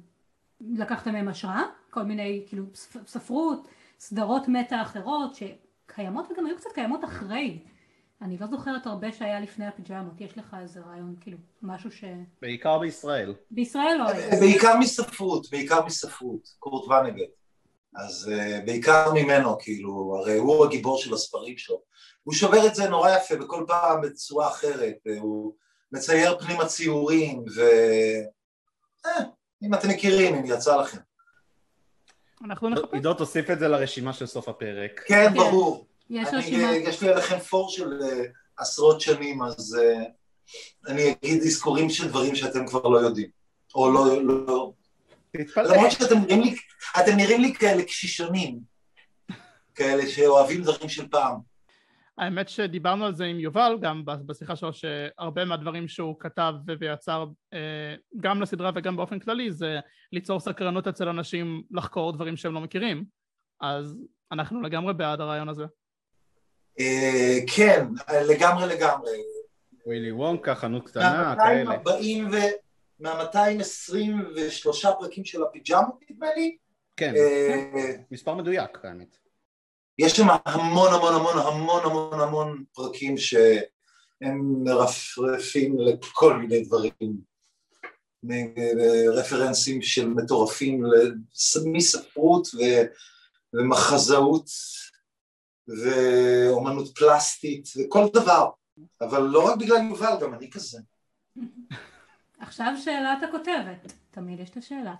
לקחת 0.62 1.07
מהם 1.07 1.27
השראה? 1.27 1.62
כל 1.89 2.03
מיני, 2.03 2.45
כאילו, 2.47 2.63
ספ- 2.75 3.07
ספרות, 3.07 3.67
סדרות 4.00 4.47
מטה 4.47 4.81
אחרות 4.81 5.31
שקיימות 5.36 6.27
וגם 6.31 6.45
היו 6.45 6.57
קצת 6.57 6.69
קיימות 6.74 7.03
אחרי. 7.03 7.59
אני 8.21 8.38
לא 8.38 8.47
זוכרת 8.47 8.86
הרבה 8.86 9.12
שהיה 9.12 9.39
לפני 9.39 9.67
הפיג'מות. 9.67 10.21
יש 10.21 10.38
לך 10.38 10.55
איזה 10.62 10.79
רעיון, 10.79 11.15
כאילו, 11.21 11.38
משהו 11.62 11.91
ש... 11.91 12.03
בעיקר 12.41 12.79
בישראל. 12.79 13.33
בישראל 13.51 13.97
לא 13.97 14.09
היה. 14.09 14.39
בעיקר 14.39 14.77
מספרות, 14.79 15.47
בעיקר 15.51 15.86
מספרות, 15.86 16.47
קורט 16.59 16.88
ונגט. 16.88 17.29
אז 17.95 18.31
uh, 18.31 18.65
בעיקר 18.65 19.13
ממנו, 19.13 19.57
כאילו, 19.59 20.17
הרי 20.19 20.38
הוא 20.38 20.65
הגיבור 20.65 20.97
של 20.97 21.13
הספרים 21.13 21.57
שלו. 21.57 21.81
הוא 22.24 22.33
שובר 22.33 22.67
את 22.67 22.75
זה 22.75 22.89
נורא 22.89 23.12
יפה, 23.12 23.36
וכל 23.43 23.65
פעם 23.67 24.01
בצורה 24.01 24.47
אחרת, 24.47 24.95
uh, 25.07 25.19
הוא 25.19 25.53
מצייר 25.91 26.39
פנימה 26.39 26.65
ציורים, 26.65 27.45
ו... 27.55 27.62
אה, 29.05 29.24
אם 29.63 29.74
אתם 29.74 29.89
מכירים, 29.89 30.36
אם 30.36 30.45
יצא 30.45 30.75
לכם. 30.75 30.97
אנחנו 32.45 32.69
נחפש. 32.69 32.93
עידו 32.93 33.13
תוסיף 33.13 33.50
את 33.50 33.59
זה 33.59 33.67
לרשימה 33.67 34.13
של 34.13 34.25
סוף 34.25 34.50
הפרק. 34.50 35.03
כן, 35.07 35.27
כן. 35.29 35.33
ברור. 35.33 35.87
יש 36.10 36.28
אני, 36.28 36.38
רשימה. 36.38 36.70
אה, 36.70 36.76
יש 36.76 37.04
לי 37.04 37.10
עליכם 37.10 37.40
פור 37.40 37.70
של 37.70 38.00
uh, 38.00 38.04
עשרות 38.58 39.02
שנים, 39.02 39.44
אז 39.44 39.78
uh, 39.80 40.92
אני 40.92 41.12
אגיד 41.12 41.42
אזכורים 41.42 41.90
של 41.90 42.08
דברים 42.08 42.36
שאתם 42.36 42.68
כבר 42.68 42.88
לא 42.88 42.98
יודעים. 42.98 43.30
או 43.76 43.92
לא, 43.92 44.24
לא... 44.24 44.74
למרות 45.58 45.92
שאתם 45.92 46.20
נראים 46.20 46.42
לי, 46.42 46.56
אתם 47.00 47.16
נראים 47.18 47.42
לי 47.42 47.54
כאלה 47.54 47.84
קשישונים. 47.84 48.60
כאלה 49.76 50.08
שאוהבים 50.08 50.62
דברים 50.62 50.90
של 50.90 51.08
פעם. 51.08 51.40
האמת 52.18 52.50
שדיברנו 52.50 53.06
על 53.06 53.16
זה 53.16 53.26
עם 53.26 53.40
יובל 53.40 53.78
גם 53.82 54.04
בשיחה 54.06 54.56
שלו 54.56 54.74
שהרבה 54.74 55.46
מהדברים 55.46 55.88
שהוא 55.88 56.16
כתב 56.20 56.54
ויצר 56.80 57.26
אה, 57.54 57.96
גם 58.20 58.42
לסדרה 58.42 58.72
וגם 58.76 58.96
באופן 58.96 59.20
כללי 59.20 59.52
זה 59.52 59.80
ליצור 60.12 60.40
סקרנות 60.40 60.88
אצל 60.88 61.10
אנשים 61.10 61.64
לחקור 61.72 62.12
דברים 62.14 62.38
שהם 62.38 62.54
לא 62.54 62.62
מכירים 62.62 63.06
אז 63.62 63.98
אנחנו 64.32 64.62
לגמרי 64.62 64.94
בעד 64.94 65.22
הרעיון 65.22 65.50
הזה. 65.50 65.66
אה, 66.79 67.39
כן, 67.55 67.86
לגמרי 68.29 68.67
לגמרי. 68.67 69.17
ווילי 69.86 70.12
וונקה, 70.12 70.55
חנות 70.55 70.88
קטנה, 70.88 71.36
כאלה. 71.38 71.77
מה-223 73.00 74.88
פרקים 75.00 75.25
של 75.25 75.43
הפיג'מות 75.43 76.00
נדמה 76.10 76.27
לי. 76.36 76.57
כן, 76.98 77.13
אה, 77.15 77.93
מספר 78.12 78.36
מדויק 78.36 78.86
האמת. 78.86 79.17
יש 80.00 80.12
שם 80.12 80.27
המון 80.46 80.93
המון 80.93 81.13
המון 81.13 81.38
המון 81.38 81.84
המון 81.84 82.19
המון 82.19 82.63
פרקים 82.74 83.17
שהם 83.17 84.63
מרפרפים 84.63 85.77
לכל 85.79 86.38
מיני 86.38 86.63
דברים, 86.63 86.98
רפרנסים 89.13 89.81
של 89.81 90.07
מטורפים 90.07 90.84
מספרות 91.65 92.48
ומחזאות 93.53 94.50
ואומנות 95.67 96.97
פלסטית 96.97 97.67
וכל 97.77 98.05
דבר, 98.13 98.50
אבל 99.01 99.21
לא 99.21 99.47
רק 99.47 99.59
בגלל 99.59 99.83
יובל, 99.89 100.17
גם 100.21 100.33
אני 100.33 100.50
כזה. 100.51 100.79
עכשיו 102.39 102.74
שאלת 102.83 103.24
הכותבת, 103.24 103.93
תמיד 104.12 104.39
יש 104.39 104.50
את 104.50 104.57
השאלה. 104.57 104.95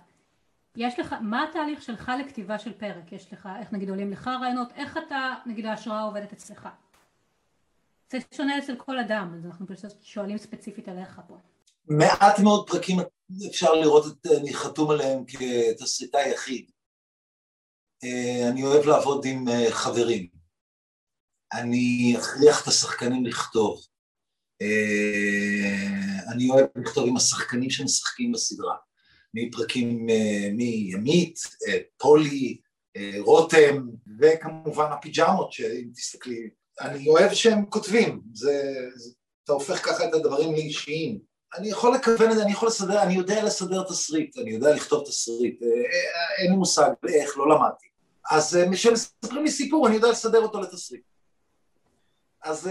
יש 0.76 0.98
לך, 0.98 1.14
מה 1.20 1.44
התהליך 1.44 1.82
שלך 1.82 2.12
לכתיבה 2.20 2.58
של 2.58 2.72
פרק? 2.72 3.12
יש 3.12 3.32
לך, 3.32 3.48
איך 3.60 3.72
נגיד 3.72 3.90
עולים 3.90 4.10
לך 4.10 4.28
רעיונות, 4.40 4.68
איך 4.76 4.96
אתה, 5.06 5.34
נגיד 5.46 5.66
ההשראה 5.66 6.02
עובדת 6.02 6.32
אצלך? 6.32 6.68
זה 8.12 8.18
שונה 8.34 8.58
אצל 8.58 8.76
כל 8.76 8.98
אדם, 8.98 9.34
אז 9.38 9.46
אנחנו 9.46 9.66
פשוט 9.66 9.92
שואלים 10.02 10.38
ספציפית 10.38 10.88
עליך 10.88 11.20
פה. 11.28 11.36
מעט 11.88 12.38
מאוד 12.38 12.70
פרקים 12.70 12.98
אפשר 13.50 13.74
לראות 13.74 14.04
את, 14.06 14.26
אני 14.40 14.54
חתום 14.54 14.90
עליהם 14.90 15.24
כתסריטאי 15.26 16.30
יחיד. 16.30 16.70
אה, 18.04 18.48
אני 18.48 18.62
אוהב 18.62 18.86
לעבוד 18.86 19.24
עם 19.24 19.48
אה, 19.48 19.66
חברים. 19.70 20.37
אני 21.52 22.14
אכריח 22.18 22.62
את 22.62 22.68
השחקנים 22.68 23.26
לכתוב. 23.26 23.80
אה, 24.62 26.32
אני 26.32 26.50
אוהב 26.50 26.66
לכתוב 26.76 27.08
עם 27.08 27.16
השחקנים 27.16 27.70
שמשחקים 27.70 28.32
בסדרה. 28.32 28.74
מפרקים 29.34 30.06
אה, 30.10 30.50
מימית, 30.52 31.38
אה, 31.68 31.78
פולי, 31.96 32.60
אה, 32.96 33.12
רותם, 33.18 33.86
וכמובן 34.20 34.92
הפיג'מות, 34.92 35.52
שאם 35.52 35.88
תסתכלי, 35.94 36.50
אני 36.80 37.08
אוהב 37.08 37.34
שהם 37.34 37.66
כותבים, 37.66 38.20
זה, 38.34 38.74
זה, 38.94 39.10
אתה 39.44 39.52
הופך 39.52 39.84
ככה 39.84 40.08
את 40.08 40.14
הדברים 40.14 40.52
לאישיים. 40.52 41.18
אני 41.58 41.68
יכול 41.68 41.94
לכוון 41.94 42.30
את 42.30 42.36
זה, 42.36 42.42
אני 42.42 42.52
יכול 42.52 42.68
לסדר, 42.68 43.02
אני 43.02 43.14
יודע 43.14 43.44
לסדר 43.44 43.82
תסריט, 43.82 44.38
אני 44.38 44.50
יודע 44.50 44.74
לכתוב 44.74 45.04
תסריט, 45.06 45.62
אין 46.38 46.50
לי 46.50 46.56
מושג 46.56 46.90
איך, 47.08 47.38
לא 47.38 47.48
למדתי. 47.48 47.86
אז 48.30 48.58
כשמספרים 48.72 49.44
לי 49.44 49.50
סיפור, 49.50 49.86
אני 49.86 49.94
יודע 49.94 50.10
לסדר 50.10 50.38
אותו 50.38 50.60
לתסריט. 50.60 51.02
אז 52.48 52.70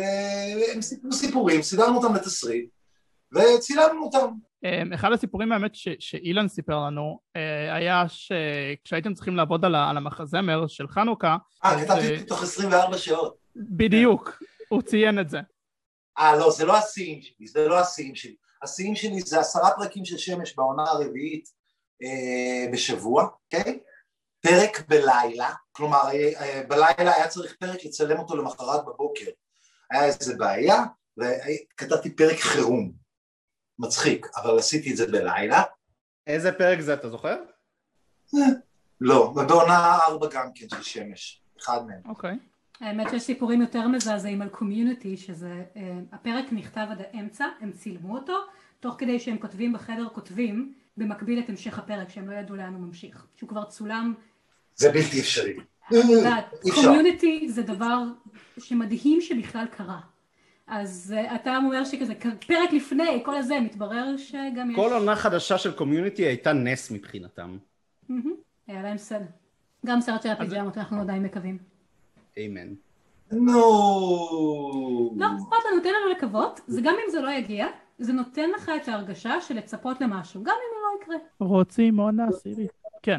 הם 0.73 0.81
סיפרו 0.81 1.11
סיפורים, 1.11 1.61
סידרנו 1.61 1.97
אותם 1.97 2.15
לתסריט, 2.15 2.69
וצילמנו 3.33 4.03
אותם. 4.03 4.27
אמ, 4.63 4.93
אחד 4.93 5.11
הסיפורים 5.11 5.51
האמת 5.51 5.75
ש, 5.75 5.87
שאילן 5.99 6.47
סיפר 6.47 6.85
לנו 6.85 7.19
אה, 7.35 7.75
היה 7.75 8.03
שכשהייתם 8.07 9.13
צריכים 9.13 9.35
לעבוד 9.35 9.65
על, 9.65 9.75
על 9.75 9.97
המחזמר 9.97 10.67
של 10.67 10.87
חנוכה 10.87 11.37
אה, 11.65 11.85
כתבתי 11.85 12.15
אה, 12.15 12.23
תוך 12.23 12.43
24 12.43 12.97
שעות 12.97 13.37
בדיוק, 13.55 14.43
הוא 14.69 14.81
ציין 14.81 15.19
את 15.19 15.29
זה 15.29 15.39
אה 16.19 16.35
לא, 16.35 16.51
זה 16.51 16.65
לא 16.65 16.77
השיאים 16.77 17.21
שלי, 17.21 17.47
זה 17.47 17.67
לא 17.67 17.79
השיאים 17.79 18.15
שלי 18.15 18.35
השיאים 18.63 18.95
שלי 18.95 19.21
זה 19.21 19.39
עשרה 19.39 19.69
פרקים 19.77 20.05
של 20.05 20.17
שמש 20.17 20.55
בעונה 20.55 20.83
הרביעית 20.83 21.49
אה, 22.03 22.71
בשבוע, 22.71 23.27
אוקיי? 23.43 23.79
פרק 24.41 24.87
בלילה, 24.87 25.53
כלומר 25.71 26.01
אה, 26.13 26.41
אה, 26.41 26.61
בלילה 26.67 27.15
היה 27.15 27.27
צריך 27.27 27.55
פרק 27.59 27.85
לצלם 27.85 28.19
אותו 28.19 28.35
למחרת 28.35 28.85
בבוקר 28.85 29.25
היה 29.91 30.05
איזה 30.05 30.35
בעיה 30.37 30.83
וכתבתי 31.17 32.15
פרק 32.15 32.39
חירום 32.39 32.91
מצחיק, 33.79 34.27
אבל 34.35 34.57
עשיתי 34.57 34.91
את 34.91 34.97
זה 34.97 35.07
בלילה. 35.07 35.63
איזה 36.27 36.51
פרק 36.51 36.79
זה, 36.79 36.93
אתה 36.93 37.09
זוכר? 37.09 37.35
לא, 39.01 39.33
ובעונה 39.35 39.97
ארבע 40.07 40.27
גם 40.31 40.49
כן 40.55 40.69
של 40.69 40.81
שמש, 40.81 41.41
אחד 41.59 41.87
מהם. 41.87 42.01
אוקיי. 42.05 42.33
Okay. 42.33 42.85
האמת 42.85 43.07
שיש 43.09 43.23
סיפורים 43.23 43.61
יותר 43.61 43.87
מזעזעים 43.87 44.41
על 44.41 44.49
קומיוניטי, 44.49 45.17
שזה, 45.17 45.63
uh, 45.73 45.77
הפרק 46.11 46.45
נכתב 46.51 46.87
עד 46.91 47.01
האמצע, 47.01 47.45
הם 47.61 47.71
צילמו 47.71 48.15
אותו, 48.15 48.37
תוך 48.79 48.95
כדי 48.97 49.19
שהם 49.19 49.37
כותבים 49.37 49.73
בחדר 49.73 50.07
כותבים, 50.13 50.73
במקביל 50.97 51.39
את 51.39 51.49
המשך 51.49 51.79
הפרק, 51.79 52.09
שהם 52.09 52.29
לא 52.29 52.35
ידעו 52.35 52.55
לאן 52.55 52.73
הוא 52.73 52.81
ממשיך, 52.81 53.25
שהוא 53.35 53.49
כבר 53.49 53.63
צולם. 53.63 54.13
זה 54.75 54.91
בלתי 54.91 55.19
אפשרי. 55.19 55.57
קומיוניטי 56.75 57.49
זה 57.49 57.61
דבר 57.61 58.03
שמדהים 58.59 59.21
שבכלל 59.21 59.65
קרה. 59.65 59.99
אז 60.67 61.15
אתה 61.35 61.57
אומר 61.57 61.83
שכזה 61.83 62.13
פרק 62.47 62.73
לפני 62.73 63.21
כל 63.25 63.35
הזה 63.35 63.59
מתברר 63.59 64.17
שגם 64.17 64.71
יש... 64.71 64.75
כל 64.75 64.93
עונה 64.93 65.15
חדשה 65.15 65.57
של 65.57 65.71
קומיוניטי 65.71 66.25
הייתה 66.25 66.53
נס 66.53 66.91
מבחינתם. 66.91 67.57
היה 68.67 68.83
להם 68.83 68.97
סדר. 68.97 69.25
גם 69.85 70.01
סרט 70.01 70.21
של 70.21 70.29
הפיג'מות 70.29 70.77
אנחנו 70.77 71.01
עדיין 71.01 71.23
מקווים. 71.23 71.57
אמן. 72.37 72.73
נו. 73.31 73.55
לא 75.17 75.25
אכפת 75.25 75.65
לנו, 75.71 75.83
תן 75.83 75.89
לנו 75.89 76.11
לקוות, 76.11 76.61
זה 76.67 76.81
גם 76.81 76.95
אם 77.05 77.11
זה 77.11 77.21
לא 77.21 77.29
יגיע, 77.29 77.67
זה 77.99 78.13
נותן 78.13 78.49
לך 78.49 78.71
את 78.81 78.87
ההרגשה 78.87 79.41
של 79.41 79.55
לצפות 79.57 80.01
למשהו, 80.01 80.43
גם 80.43 80.53
אם 80.53 80.75
הוא 80.75 80.81
לא 80.83 81.03
יקרה. 81.03 81.27
רוצים 81.39 81.99
עונה 81.99 82.27
עשירית. 82.27 82.71
כן. 83.07 83.17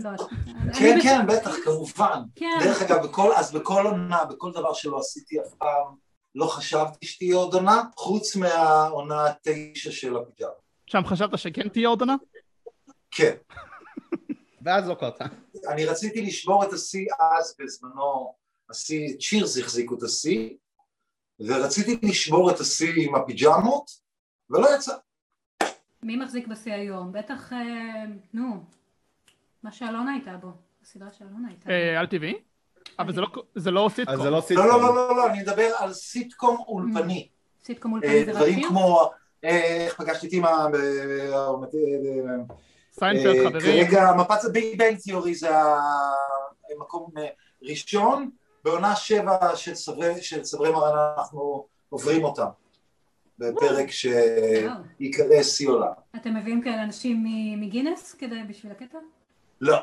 כן, 0.78 0.98
כן, 1.02 1.26
בטח, 1.26 1.54
כמובן. 1.64 2.22
כן. 2.34 2.58
דרך 2.64 2.82
אגב, 2.82 2.98
אז 3.36 3.52
בכל 3.52 3.86
עונה, 3.86 4.24
בכל 4.24 4.52
דבר 4.52 4.72
שלא 4.72 4.98
עשיתי 4.98 5.40
אף 5.40 5.54
פעם, 5.58 5.94
לא 6.34 6.46
חשבתי 6.46 7.06
שתהיה 7.06 7.36
עוד 7.36 7.54
עונה, 7.54 7.82
חוץ 7.96 8.36
מהעונה 8.36 9.26
התשע 9.26 9.90
של 9.90 10.16
הפיג'אמה. 10.16 10.52
שם 10.86 11.02
חשבת 11.06 11.38
שכן 11.38 11.68
תהיה 11.68 11.88
עוד 11.88 12.00
עונה? 12.00 12.16
כן. 13.10 13.34
ואז 14.62 14.88
לא 14.88 14.94
קרתה. 14.94 15.24
אני 15.68 15.84
רציתי 15.84 16.22
לשבור 16.22 16.64
את 16.64 16.72
השיא 16.72 17.06
אז 17.20 17.56
בזמנו, 17.58 18.34
השיא, 18.70 19.16
צ'ירס 19.18 19.58
החזיקו 19.58 19.94
את 19.94 20.02
השיא, 20.02 20.50
ורציתי 21.40 22.08
לשבור 22.08 22.50
את 22.50 22.60
השיא 22.60 22.92
עם 22.96 23.14
הפיג'מות, 23.14 23.90
ולא 24.50 24.68
יצא. 24.76 24.94
מי 26.02 26.16
מחזיק 26.16 26.46
בשיא 26.46 26.74
היום? 26.74 27.12
בטח, 27.12 27.52
אה, 27.52 28.04
נו, 28.32 28.64
מה 29.62 29.72
שאלונה 29.72 30.12
הייתה 30.12 30.36
בו, 30.36 30.48
הסדרה 30.82 31.08
שאלונה 31.12 31.48
הייתה 31.48 31.68
בו. 31.68 31.98
על 31.98 32.06
טבעי? 32.06 32.34
אבל 32.98 33.12
זה 33.54 33.70
לא 33.70 33.88
סיטקום. 33.94 34.22
זה 34.22 34.30
לא 34.30 34.40
סיטקום. 34.40 34.66
לא, 34.66 34.82
לא, 34.82 34.94
לא, 34.94 35.16
לא, 35.16 35.26
אני 35.26 35.40
מדבר 35.40 35.70
על 35.78 35.92
סיטקום 35.92 36.56
אולפני. 36.68 37.28
סיטקום 37.64 37.92
אולפני 37.92 38.24
זה 38.24 38.32
דברים 38.32 38.62
כמו, 38.68 39.10
איך 39.42 39.94
פגשתי 39.94 40.26
את 40.26 40.32
אימא, 40.32 40.66
סיינפלד 42.92 43.48
חברים. 43.48 43.86
כרגע 43.86 44.12
מפץ 44.18 44.44
ה 44.44 44.53
Big 44.53 44.78
Bang 44.78 44.98
Theory 44.98 45.34
זה 45.34 45.48
המקום 46.76 47.10
ראשון, 47.62 48.30
בעונה 48.64 48.96
שבע 48.96 49.56
של 49.56 49.74
סברי 50.44 50.70
מרנה 50.72 51.14
אנחנו 51.18 51.66
עוברים 51.88 52.24
אותם. 52.24 52.46
בפרק 53.38 53.90
שיקרא 53.90 55.42
שיא 55.42 55.68
עולם. 55.68 55.92
אתם 56.16 56.36
מביאים 56.36 56.62
כאלה 56.62 56.82
אנשים 56.82 57.24
מגינס 57.60 58.14
כדי 58.18 58.42
בשביל 58.48 58.72
הקטע? 58.72 58.98
לא. 59.60 59.78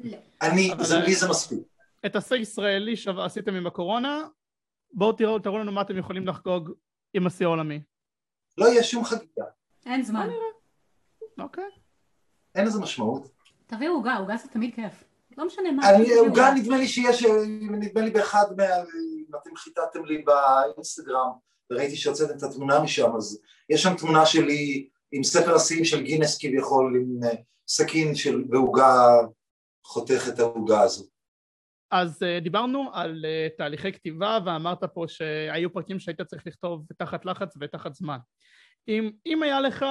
לא. 0.00 0.18
אני, 0.42 0.70
לי 1.06 1.14
זה 1.14 1.28
מספיק. 1.28 1.58
את 2.06 2.16
השיא 2.16 2.36
ישראלי 2.36 2.96
שעשיתם 2.96 3.54
עם 3.54 3.66
הקורונה, 3.66 4.26
בואו 4.92 5.12
תראו, 5.12 5.38
תראו 5.38 5.58
לנו 5.58 5.72
מה 5.72 5.80
אתם 5.80 5.98
יכולים 5.98 6.26
לחגוג 6.26 6.70
עם 7.14 7.26
השיא 7.26 7.46
העולמי. 7.46 7.80
לא 8.58 8.66
יהיה 8.66 8.82
שום 8.82 9.04
חגיגה. 9.04 9.44
אין 9.86 10.02
זמן. 10.02 10.28
אוקיי. 11.38 11.64
אין 12.54 12.66
לזה 12.66 12.80
משמעות. 12.80 13.28
תביאו 13.66 13.92
עוגה, 13.92 14.16
עוגה 14.16 14.36
זה 14.36 14.48
תמיד 14.48 14.74
כיף. 14.74 15.04
לא 15.36 15.46
משנה 15.46 15.72
מה. 15.72 15.82
עוגה 16.18 16.50
נדמה 16.54 16.76
לי 16.76 16.88
שיש, 16.88 17.24
נדמה 17.70 18.00
לי 18.00 18.10
באחד 18.10 18.46
מה... 18.56 18.64
אם 19.30 19.36
אתם 19.42 19.56
חיטטתם 19.56 20.04
לי 20.04 20.22
באינסטגרם 20.22 21.30
וראיתי 21.70 21.96
שהוצאתם 21.96 22.36
את 22.38 22.42
התמונה 22.42 22.82
משם, 22.82 23.16
אז 23.16 23.40
יש 23.68 23.82
שם 23.82 23.94
תמונה 23.94 24.26
שלי 24.26 24.88
עם 25.12 25.22
ספר 25.22 25.54
השיאים 25.54 25.84
של 25.84 26.02
גינס 26.02 26.38
כביכול, 26.38 26.96
עם 26.96 27.24
אה, 27.24 27.34
סכין 27.70 28.14
של 28.14 28.44
ועוגה 28.50 28.92
חותך 29.86 30.28
את 30.28 30.38
העוגה 30.38 30.80
הזו. 30.80 31.04
אז 31.90 32.22
uh, 32.22 32.42
דיברנו 32.42 32.90
על 32.92 33.24
uh, 33.24 33.56
תהליכי 33.58 33.92
כתיבה 33.92 34.38
ואמרת 34.46 34.84
פה 34.84 35.04
שהיו 35.08 35.72
פרקים 35.72 35.98
שהיית 35.98 36.22
צריך 36.22 36.46
לכתוב 36.46 36.86
תחת 36.98 37.24
לחץ 37.24 37.54
ותחת 37.60 37.94
זמן. 37.94 38.18
אם, 38.88 39.10
אם 39.26 39.42
היה 39.42 39.60
לך 39.60 39.84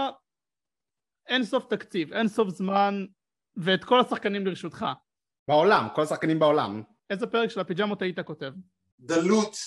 אין 1.27 1.43
סוף 1.43 1.65
תקציב, 1.69 2.13
אין 2.13 2.27
סוף 2.27 2.50
זמן 2.50 3.05
ואת 3.57 3.83
כל 3.83 4.00
השחקנים 4.00 4.48
לרשותך, 4.48 4.86
בעולם, 5.50 5.88
כל 5.95 6.01
השחקנים 6.01 6.39
בעולם. 6.39 6.83
איזה 7.09 7.27
פרק 7.27 7.50
של 7.50 7.59
הפיג'מות 7.59 8.01
היית 8.01 8.19
כותב? 8.19 8.51
דלות 9.00 9.57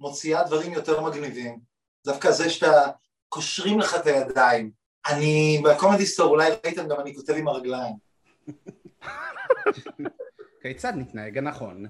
מוציאה 0.00 0.44
דברים 0.44 0.72
יותר 0.72 1.00
מגניבים. 1.00 1.60
דווקא 2.06 2.30
זה 2.30 2.50
שאתה 2.50 2.90
קושרים 3.28 3.78
לך 3.78 3.94
את 3.94 4.06
הידיים. 4.06 4.81
אני, 5.06 5.62
בקומדי 5.64 6.06
סטור, 6.06 6.30
אולי 6.30 6.50
ראיתם 6.64 6.88
גם 6.88 7.00
אני 7.00 7.14
כותב 7.14 7.32
עם 7.32 7.48
הרגליים. 7.48 7.94
כיצד 10.62 10.92
נתנהג 10.96 11.38
הנכון? 11.38 11.86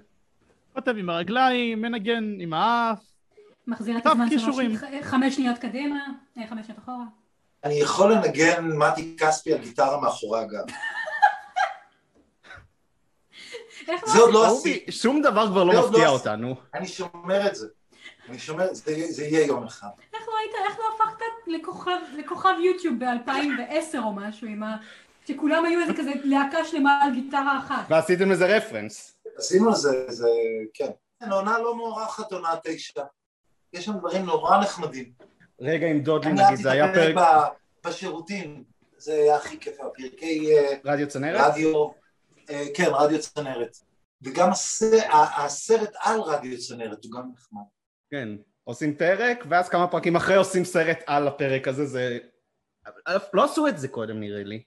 כותב 0.72 0.94
עם 0.98 1.10
הרגליים, 1.10 1.82
מנגן 1.82 2.36
עם 2.40 2.52
האף, 2.52 2.98
מחזיר 3.66 3.98
את 3.98 4.06
הזמן. 4.06 4.38
שלוש, 4.38 4.56
חמש 5.02 5.36
שניות 5.36 5.58
קדימה, 5.58 6.06
אה, 6.38 6.46
חמש 6.46 6.66
שניות 6.66 6.78
אחורה. 6.78 7.04
אני 7.64 7.74
יכול 7.74 8.12
לנגן 8.12 8.66
מתי 8.66 9.16
כספי 9.18 9.52
על 9.52 9.58
גיטרה 9.58 10.00
מאחורי 10.00 10.40
הגב. 10.40 10.64
איך 13.88 14.06
זה 14.06 14.18
עוד 14.18 14.32
לא 14.32 14.46
עשיתי, 14.46 14.92
שום 14.92 15.22
דבר 15.22 15.46
כבר 15.46 15.64
לא 15.64 15.88
מפתיע 15.88 16.04
לא 16.04 16.10
אותנו. 16.10 16.54
אני 16.74 16.88
שומר 16.88 17.46
את 17.46 17.54
זה. 17.54 17.66
אני 18.28 18.38
שומר, 18.38 18.74
זה, 18.74 19.06
זה 19.10 19.24
יהיה 19.24 19.46
יום 19.46 19.64
אחד. 19.64 19.88
איך 20.14 20.22
לא 20.78 20.92
לכוכב, 21.52 21.98
לכוכב 22.18 22.54
יוטיוב 22.64 23.04
ב-2010 23.04 23.98
או 23.98 24.12
משהו 24.12 24.46
עם 24.46 24.62
ה... 24.62 24.76
שכולם 25.28 25.64
היו 25.64 25.80
איזה 25.80 25.92
כזה 25.94 26.10
להקה 26.24 26.64
שלמה 26.64 27.02
על 27.02 27.14
גיטרה 27.14 27.58
אחת. 27.58 27.84
ועשיתם 27.88 28.30
לזה 28.30 28.56
רפרנס. 28.56 29.16
עשינו 29.36 29.68
על 29.68 29.74
זה, 29.74 30.04
זה, 30.08 30.28
כן. 30.74 30.90
כן, 31.20 31.32
עונה 31.32 31.58
לא 31.58 31.76
מוארכת, 31.76 32.32
עונה 32.32 32.54
תשע. 32.64 33.02
יש 33.72 33.84
שם 33.84 33.98
דברים 33.98 34.24
נורא 34.24 34.60
נחמדים. 34.60 35.12
רגע 35.60 35.86
עם 35.86 36.00
דודלי 36.00 36.32
נגיד, 36.32 36.56
זה 36.62 36.70
היה 36.70 36.94
פרק 36.94 37.16
בשירותים, 37.84 38.64
זה 38.96 39.12
היה 39.12 39.36
הכי 39.36 39.60
כיף, 39.60 39.80
הפרקי 39.80 40.56
אה, 40.56 40.74
רדיו 40.84 41.08
צנרת? 41.08 41.40
רדיו, 41.40 41.88
אה, 42.50 42.64
כן, 42.74 42.88
רדיו 42.92 43.20
צנרת. 43.20 43.76
וגם 44.22 44.50
הסרט 45.12 45.92
על 45.98 46.20
רדיו 46.20 46.58
צנרת 46.58 47.04
הוא 47.04 47.12
גם 47.12 47.22
נחמד. 47.34 47.62
כן. 48.10 48.28
עושים 48.64 48.94
פרק, 48.94 49.44
ואז 49.48 49.68
כמה 49.68 49.86
פרקים 49.86 50.16
אחרי 50.16 50.36
עושים 50.36 50.64
סרט 50.64 50.98
על 51.06 51.28
הפרק 51.28 51.68
הזה, 51.68 51.86
זה... 51.86 52.18
לא 53.34 53.44
עשו 53.44 53.68
את 53.68 53.78
זה 53.78 53.88
קודם 53.88 54.20
נראה 54.20 54.44
לי. 54.44 54.62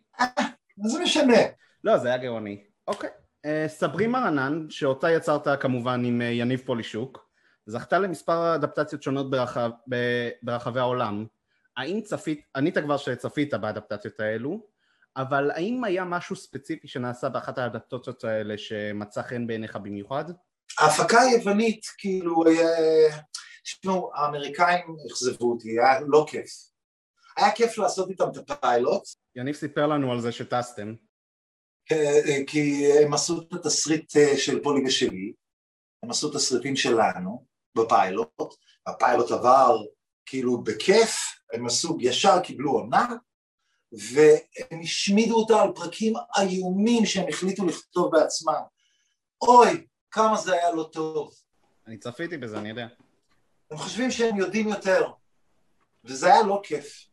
מה 0.77 0.89
זה 0.89 0.99
משנה? 0.99 1.37
לא, 1.83 1.97
זה 1.97 2.07
היה 2.07 2.17
גאוני. 2.17 2.63
אוקיי. 2.87 3.09
אה, 3.45 3.65
סברי 3.67 4.07
מרנן, 4.07 4.65
שאותה 4.69 5.11
יצרת 5.11 5.61
כמובן 5.61 6.05
עם 6.05 6.21
אה, 6.21 6.25
יניב 6.25 6.61
פולישוק, 6.65 7.29
זכתה 7.65 7.99
למספר 7.99 8.55
אדפטציות 8.55 9.03
שונות 9.03 9.29
ברחב, 9.29 9.71
ברחבי 10.43 10.79
העולם. 10.79 11.25
האם 11.77 12.01
צפית, 12.01 12.41
ענית 12.55 12.77
כבר 12.77 12.97
שצפית 12.97 13.53
באדפטציות 13.53 14.19
האלו, 14.19 14.67
אבל 15.17 15.51
האם 15.51 15.83
היה 15.83 16.03
משהו 16.03 16.35
ספציפי 16.35 16.87
שנעשה 16.87 17.29
באחת 17.29 17.57
האדפטציות 17.57 18.23
האלה 18.23 18.57
שמצא 18.57 19.21
חן 19.21 19.47
בעיניך 19.47 19.75
במיוחד? 19.75 20.25
ההפקה 20.79 21.21
היוונית, 21.21 21.85
כאילו, 21.97 22.43
אה, 22.47 23.17
תשמעו, 23.65 24.11
האמריקאים 24.15 24.97
אכזבו 25.11 25.51
אותי, 25.51 25.69
היה 25.69 25.99
לא 26.07 26.25
כיף. 26.29 26.51
היה 27.37 27.51
כיף 27.51 27.77
לעשות 27.77 28.09
איתם 28.09 28.25
את 28.29 28.49
הפיילוט, 28.49 29.03
יניב 29.35 29.55
סיפר 29.55 29.87
לנו 29.87 30.11
על 30.11 30.21
זה 30.21 30.31
שטסתם. 30.31 30.93
אה, 31.91 32.19
אה, 32.27 32.45
כי 32.47 32.87
הם 32.93 33.13
עשו 33.13 33.41
את 33.41 33.53
התסריט 33.53 34.17
אה, 34.17 34.37
של 34.37 34.63
פולי 34.63 34.87
ושלי, 34.87 35.33
הם 36.03 36.09
עשו 36.09 36.31
תסריטים 36.31 36.75
שלנו 36.75 37.45
בפיילוט, 37.77 38.53
הפיילוט 38.87 39.31
עבר 39.31 39.77
כאילו 40.25 40.63
בכיף, 40.63 41.39
הם 41.53 41.65
עשו, 41.65 41.97
ישר 41.99 42.39
קיבלו 42.39 42.71
עונה, 42.71 43.07
והם 43.91 44.81
השמידו 44.83 45.35
אותה 45.35 45.61
על 45.61 45.69
פרקים 45.75 46.13
איומים 46.39 47.05
שהם 47.05 47.25
החליטו 47.29 47.65
לכתוב 47.65 48.11
בעצמם. 48.11 48.61
אוי, 49.41 49.85
כמה 50.11 50.37
זה 50.37 50.53
היה 50.53 50.71
לא 50.71 50.89
טוב. 50.91 51.33
אני 51.87 51.97
צפיתי 51.97 52.37
בזה, 52.37 52.57
אני 52.57 52.69
יודע. 52.69 52.87
הם 53.71 53.77
חושבים 53.77 54.11
שהם 54.11 54.37
יודעים 54.37 54.67
יותר, 54.67 55.11
וזה 56.03 56.33
היה 56.33 56.43
לא 56.43 56.61
כיף. 56.63 57.07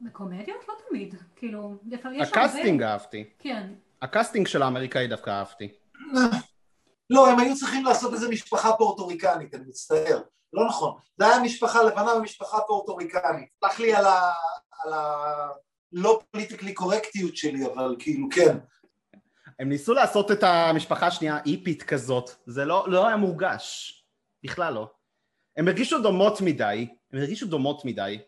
בקומדיות 0.00 0.68
לא 0.68 0.74
תמיד, 0.88 1.14
כאילו, 1.36 1.74
יש 2.12 2.28
ה 2.28 2.35
casting 2.35 2.82
אהבתי. 2.82 3.24
כן. 3.38 3.72
ה 4.02 4.07
casting 4.07 4.46
של 4.46 4.62
האמריקאי 4.62 5.08
דווקא 5.08 5.30
אהבתי. 5.30 5.68
לא, 7.10 7.30
הם 7.30 7.38
היו 7.38 7.56
צריכים 7.56 7.84
לעשות 7.84 8.12
איזה 8.14 8.28
משפחה 8.28 8.72
פורטוריקנית, 8.72 9.54
אני 9.54 9.64
מצטער. 9.68 10.20
לא 10.52 10.66
נכון. 10.66 10.98
זה 11.16 11.26
היה 11.26 11.42
משפחה 11.42 11.82
לבנה 11.82 12.14
ומשפחה 12.14 12.58
פורטוריקנית. 12.66 13.48
סלח 13.60 13.80
לי 13.80 13.94
על 13.94 14.06
ה... 14.06 14.32
על 14.84 14.92
ה... 14.92 15.48
לא 15.92 16.20
politically 16.30 16.74
correctיות 16.74 17.36
שלי, 17.36 17.66
אבל 17.66 17.96
כאילו 17.98 18.28
כן. 18.30 18.58
הם 19.58 19.68
ניסו 19.68 19.94
לעשות 19.94 20.30
את 20.30 20.42
המשפחה 20.42 21.06
השנייה 21.06 21.38
איפית 21.46 21.82
כזאת, 21.82 22.30
זה 22.46 22.64
לא, 22.64 22.84
לא 22.88 23.06
היה 23.06 23.16
מורגש, 23.16 23.92
בכלל 24.42 24.74
לא. 24.74 24.90
הם 25.56 25.68
הרגישו 25.68 25.98
דומות 26.02 26.40
מדי, 26.40 26.88
הם 27.12 27.18
הרגישו 27.18 27.46
דומות 27.46 27.84
מדי. 27.84 28.18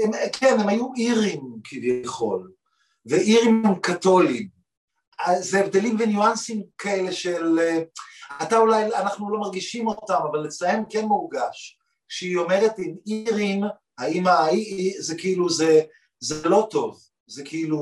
הם, 0.00 0.10
כן, 0.32 0.56
הם 0.60 0.68
היו 0.68 0.88
אירים 0.96 1.40
כביכול, 1.64 2.52
ואירים 3.06 3.66
הם 3.66 3.74
קתולים. 3.74 4.48
זה 5.40 5.60
הבדלים 5.60 5.96
וניואנסים 6.00 6.62
כאלה 6.78 7.12
של... 7.12 7.58
אה, 7.58 7.82
אתה 8.42 8.58
אולי, 8.58 8.84
אנחנו 8.84 9.30
לא 9.30 9.40
מרגישים 9.40 9.88
אותם, 9.88 10.18
אבל 10.30 10.46
אצלהם 10.46 10.82
כן 10.90 11.04
מורגש. 11.04 11.78
כשהיא 12.08 12.36
אומרת 12.36 12.72
עם 12.78 12.94
אירים, 13.06 13.62
האם 13.98 14.26
האי, 14.26 14.94
זה 15.00 15.14
כאילו, 15.18 15.50
זה, 15.50 15.80
זה 16.20 16.48
לא 16.48 16.68
טוב. 16.70 17.00
זה 17.26 17.42
כאילו, 17.44 17.78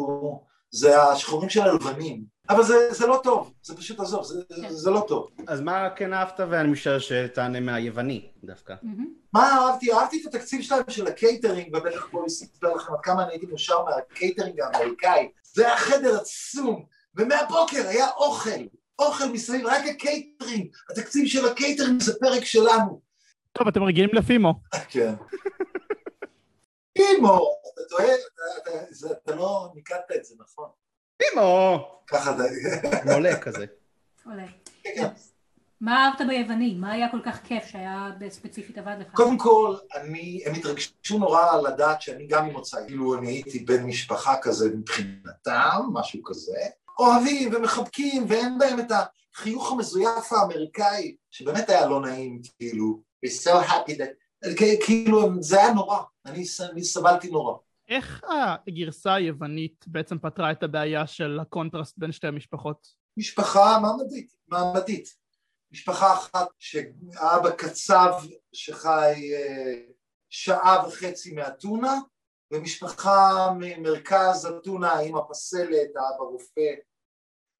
זה 0.70 1.02
השחורים 1.02 1.48
של 1.50 1.60
הלבנים. 1.60 2.24
אבל 2.50 2.62
זה, 2.62 2.92
זה 2.92 3.06
לא 3.06 3.20
טוב, 3.24 3.52
זה 3.62 3.76
פשוט 3.76 4.00
עזוב, 4.00 4.24
זה, 4.24 4.42
כן. 4.56 4.68
זה 4.70 4.90
לא 4.90 5.04
טוב. 5.08 5.30
אז 5.46 5.60
מה 5.60 5.88
כן 5.96 6.12
אהבת 6.12 6.40
ואני 6.50 6.68
משער 6.70 6.98
שתענה 6.98 7.60
מהיווני 7.60 8.30
דווקא. 8.44 8.74
מהמם. 8.82 9.06
מה 9.32 9.48
אהבתי? 9.68 9.92
אהבתי 9.92 10.22
את 10.22 10.34
התקציב 10.34 10.62
שלהם 10.62 10.82
של 10.88 11.06
הקייטרינג, 11.06 11.74
ובטח 11.76 12.06
פה 12.10 12.22
יספר 12.26 12.74
לכם 12.74 12.92
עד 12.92 13.00
כמה 13.02 13.22
אני 13.24 13.32
הייתי 13.32 13.46
מאושר 13.46 13.84
מהקייטרינג 13.84 14.60
האמריקאי. 14.60 15.28
זה 15.42 15.66
היה 15.66 15.76
חדר 15.76 16.16
עצום, 16.20 16.84
ומהבוקר 17.16 17.88
היה 17.88 18.06
אוכל, 18.10 18.50
אוכל 18.98 19.24
מסביב, 19.32 19.66
רק 19.66 19.82
הקייטרינג. 19.90 20.66
התקציב 20.90 21.26
של 21.26 21.46
הקייטרינג 21.48 22.00
זה 22.00 22.12
פרק 22.20 22.44
שלנו. 22.44 23.00
טוב, 23.52 23.68
אתם 23.68 23.82
רגילים 23.82 24.10
לפימו. 24.12 24.54
כן. 24.88 25.14
אימו, 26.98 27.38
אתה 27.74 27.82
טועה, 27.90 28.04
אתה- 28.04 28.14
אתה- 28.70 28.84
זה- 28.90 29.08
אתה 29.24 29.34
לא 29.34 29.68
מיקדת 29.74 29.98
את 30.16 30.24
זה, 30.24 30.34
נכון? 30.38 30.68
פימו! 31.20 31.88
ככה 32.06 32.30
אתה... 32.30 32.42
מולה 33.12 33.40
כזה. 33.40 33.66
עולה. 34.26 34.46
כן. 34.82 35.08
מה 35.80 36.06
אהבת 36.06 36.20
ביווני? 36.28 36.74
מה 36.74 36.92
היה 36.92 37.10
כל 37.10 37.20
כך 37.24 37.40
כיף 37.44 37.64
שהיה 37.64 38.08
ספציפית 38.28 38.78
עבד 38.78 38.96
לך? 39.00 39.14
קודם 39.14 39.38
כל, 39.38 39.76
אני, 39.94 40.42
הם 40.46 40.54
התרגשו 40.54 41.18
נורא 41.18 41.56
לדעת 41.56 42.02
שאני 42.02 42.26
גם 42.26 42.48
ממוצא, 42.48 42.86
כאילו 42.86 43.18
אני 43.18 43.28
הייתי 43.28 43.58
בן 43.58 43.82
משפחה 43.82 44.36
כזה 44.42 44.68
מבחינתם, 44.76 45.80
משהו 45.92 46.22
כזה, 46.24 46.58
אוהבים 46.98 47.54
ומחבקים 47.54 48.24
ואין 48.28 48.58
בהם 48.58 48.80
את 48.80 48.92
החיוך 49.34 49.72
המזויף 49.72 50.32
האמריקאי, 50.32 51.16
שבאמת 51.30 51.68
היה 51.70 51.86
לא 51.86 52.00
נעים, 52.00 52.40
כאילו, 52.58 53.00
we're 53.26 53.44
so 53.44 53.68
happy 53.68 53.92
that, 53.92 54.54
כאילו 54.84 55.42
זה 55.42 55.62
היה 55.62 55.72
נורא, 55.72 55.98
אני, 56.26 56.44
אני 56.72 56.84
סבלתי 56.84 57.30
נורא. 57.30 57.54
איך 57.90 58.24
הגרסה 58.66 59.14
היוונית 59.14 59.84
בעצם 59.88 60.18
פתרה 60.18 60.52
את 60.52 60.62
הבעיה 60.62 61.06
של 61.06 61.38
הקונטרסט 61.40 61.98
בין 61.98 62.12
שתי 62.12 62.26
המשפחות? 62.26 62.86
משפחה 63.16 63.78
מעמדית, 63.82 64.34
מעמדית. 64.48 65.08
משפחה 65.72 66.12
אחת 66.12 66.48
שהאבא 66.58 67.50
קצב 67.50 68.12
שחי 68.52 69.32
אה, 69.34 69.82
שעה 70.30 70.88
וחצי 70.88 71.34
מאתונה, 71.34 71.94
ומשפחה 72.50 73.48
ממרכז 73.58 74.46
אתונה, 74.46 74.92
האמא 74.92 75.20
פסלת, 75.28 75.90
האבא 75.96 76.24
רופא, 76.24 76.70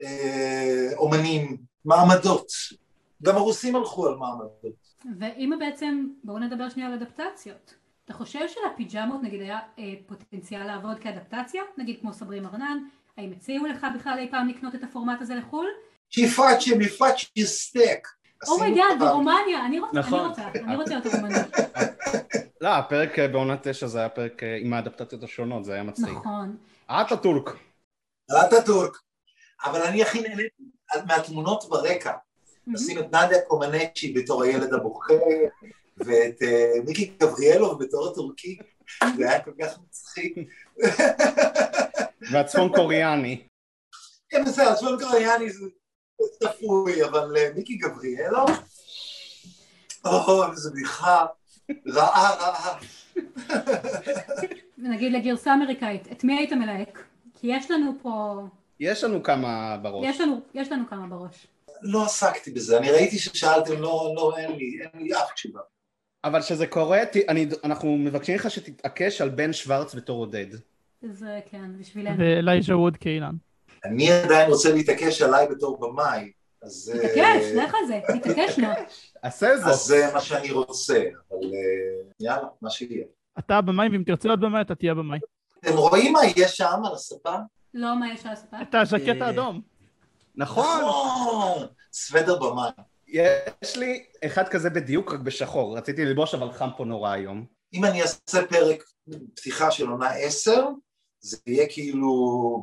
אה, 0.02 0.88
אומנים, 0.96 1.56
מעמדות. 1.84 2.46
גם 3.22 3.36
הרוסים 3.36 3.76
הלכו 3.76 4.06
על 4.06 4.14
מעמדות. 4.14 4.90
ואם 5.18 5.52
בעצם, 5.58 6.06
בואו 6.24 6.38
נדבר 6.38 6.68
שנייה 6.68 6.88
על 6.88 6.94
אדפטציות. 6.94 7.74
אתה 8.10 8.18
חושב 8.18 8.48
שלפיג'מות 8.48 9.22
נגיד 9.22 9.40
היה 9.40 9.58
אה, 9.78 9.84
פוטנציאל 10.06 10.66
לעבוד 10.66 10.98
כאדפטציה? 10.98 11.62
נגיד 11.76 12.00
כמו 12.00 12.12
סברי 12.12 12.40
מרנן? 12.40 12.78
האם 13.16 13.32
הציעו 13.36 13.66
לך 13.66 13.86
בכלל 13.94 14.18
אי 14.18 14.30
פעם 14.30 14.48
לקנות 14.48 14.74
את 14.74 14.84
הפורמט 14.84 15.20
הזה 15.20 15.34
לחו"ל? 15.34 15.66
שיפאצ'ה 16.08 16.76
מיפאצ'ה 16.76 17.26
סטייק. 17.44 18.08
oh 18.48 18.58
my 18.58 18.67
God. 18.67 18.86
ברומניה, 18.98 19.66
אני 19.66 19.80
רוצה, 19.80 19.90
אני 19.92 20.00
נכון. 20.00 20.28
רוצה, 20.28 20.42
אני 20.54 20.76
רוצה 20.76 20.94
יותר 20.94 21.10
רומנית. 21.16 21.46
לא, 22.60 22.68
הפרק 22.68 23.18
אה, 23.18 23.28
בעונה 23.28 23.56
תשע 23.62 23.86
זה 23.86 23.98
היה 23.98 24.08
פרק 24.08 24.42
אה, 24.42 24.56
עם 24.60 24.72
האדפטציות 24.72 25.22
השונות, 25.22 25.64
זה 25.64 25.74
היה 25.74 25.82
מצחיק. 25.82 26.08
נכון. 26.08 26.56
אטאטורק. 26.86 27.56
אטאטורק. 28.46 28.96
אבל 29.64 29.82
אני 29.82 30.02
הכי 30.02 30.20
נהניתי 30.20 30.62
מהתמונות 31.06 31.64
ברקע. 31.68 32.12
לשים 32.66 32.98
את 32.98 33.14
נדיה 33.14 33.42
קומנצ'י 33.48 34.12
בתור 34.12 34.42
הילד 34.42 34.74
הבוכה, 34.74 35.14
ואת 36.06 36.42
אה, 36.42 36.72
מיקי 36.86 37.12
גבריאלוב 37.20 37.84
בתור 37.84 38.08
הטורקי, 38.08 38.58
זה 39.16 39.30
היה 39.30 39.42
כל 39.42 39.50
כך 39.62 39.78
מצחיק. 39.86 40.34
והצפון 42.32 42.68
קוריאני. 42.74 43.46
כן, 44.28 44.44
בסדר, 44.44 44.74
צפון 44.74 44.98
קוריאני 45.00 45.50
זה 45.50 45.66
צפוי, 46.40 47.04
אבל 47.04 47.36
אה, 47.36 47.50
מיקי 47.54 47.74
גבריאלוב, 47.76 48.50
או, 50.04 50.52
איזה 50.52 50.70
בדיחה 50.70 51.26
רעה 51.88 52.34
רעה. 52.34 52.78
נגיד 54.78 55.12
לגרסה 55.12 55.54
אמריקאית, 55.54 56.12
את 56.12 56.24
מי 56.24 56.38
היית 56.38 56.52
מלהק? 56.52 57.04
כי 57.34 57.46
יש 57.50 57.70
לנו 57.70 57.92
פה, 58.02 58.42
יש 58.80 59.04
לנו 59.04 59.22
כמה 59.22 59.76
בראש. 59.82 60.06
יש 60.08 60.20
לנו, 60.20 60.40
יש 60.54 60.72
לנו 60.72 60.84
כמה 60.90 61.06
בראש. 61.06 61.46
לא 61.82 62.04
עסקתי 62.04 62.50
בזה, 62.50 62.78
אני 62.78 62.90
ראיתי 62.90 63.18
ששאלתם, 63.18 63.80
לא, 63.80 64.12
לא, 64.16 64.32
אין 64.38 64.52
לי, 64.52 64.78
אין 64.80 65.02
לי 65.02 65.14
אף 65.14 65.32
תשובה. 65.34 65.60
אבל 66.24 66.42
כשזה 66.42 66.66
קורה, 66.66 67.04
ת- 67.06 67.28
אני, 67.28 67.48
אנחנו 67.64 67.96
מבקשים 67.96 68.34
ממך 68.34 68.50
שתתעקש 68.50 69.20
על 69.20 69.28
בן 69.28 69.52
שוורץ 69.52 69.94
בתור 69.94 70.18
עודד. 70.18 70.46
זה 71.12 71.40
כן, 71.50 71.78
בשבילנו. 71.80 72.16
ואלייז'ה 72.18 72.76
ווד 72.76 72.96
כאילן. 72.96 73.34
אני 73.84 74.12
עדיין 74.12 74.50
רוצה 74.50 74.72
להתעקש 74.72 75.22
עליי 75.22 75.46
בתור 75.48 75.80
במאי, 75.80 76.30
אז... 76.62 76.92
אה, 76.94 77.08
תתעקש, 77.08 77.44
לך 77.56 77.74
על 77.74 77.86
זה, 77.86 78.00
תתעקש 78.18 78.58
נא. 78.58 78.74
עשה 79.22 79.48
אז 79.52 79.60
זאת. 79.64 79.74
זה 79.88 80.10
מה 80.14 80.20
שאני 80.20 80.50
רוצה, 80.50 81.02
אבל 81.30 81.38
אה, 81.44 82.02
יאללה, 82.20 82.46
מה 82.62 82.70
שיהיה. 82.70 83.04
אתה 83.38 83.60
במאי, 83.60 83.88
ואם 83.92 84.02
תרצה 84.06 84.28
להיות 84.28 84.40
במאי, 84.40 84.60
אתה 84.60 84.74
תהיה 84.74 84.94
במאי. 84.94 85.18
אתם 85.60 85.76
רואים 85.76 86.12
מה 86.12 86.20
יש 86.36 86.56
שם 86.56 86.80
על 86.86 86.94
הספה? 86.94 87.36
לא 87.74 88.00
מה 88.00 88.12
יש 88.12 88.26
על 88.26 88.32
הספה? 88.32 88.56
את 88.62 88.74
הז'קט 88.74 89.22
אה, 89.22 89.26
האדום. 89.26 89.60
נכון. 90.36 90.80
נכון, 90.80 91.66
סוודר 91.92 92.38
במאי. 92.38 92.70
יש 93.10 93.76
לי 93.76 94.04
אחד 94.24 94.48
כזה 94.48 94.70
בדיוק, 94.70 95.12
רק 95.12 95.20
בשחור. 95.20 95.76
רציתי 95.76 96.04
ללבוש, 96.04 96.34
אבל 96.34 96.52
חם 96.52 96.68
פה 96.76 96.84
נורא 96.84 97.10
היום. 97.10 97.46
אם 97.74 97.84
אני 97.84 98.02
אעשה 98.02 98.46
פרק 98.46 98.84
פתיחה 99.36 99.70
של 99.70 99.88
עונה 99.88 100.10
עשר, 100.10 100.68
זה 101.20 101.36
יהיה 101.46 101.66
כאילו 101.68 102.12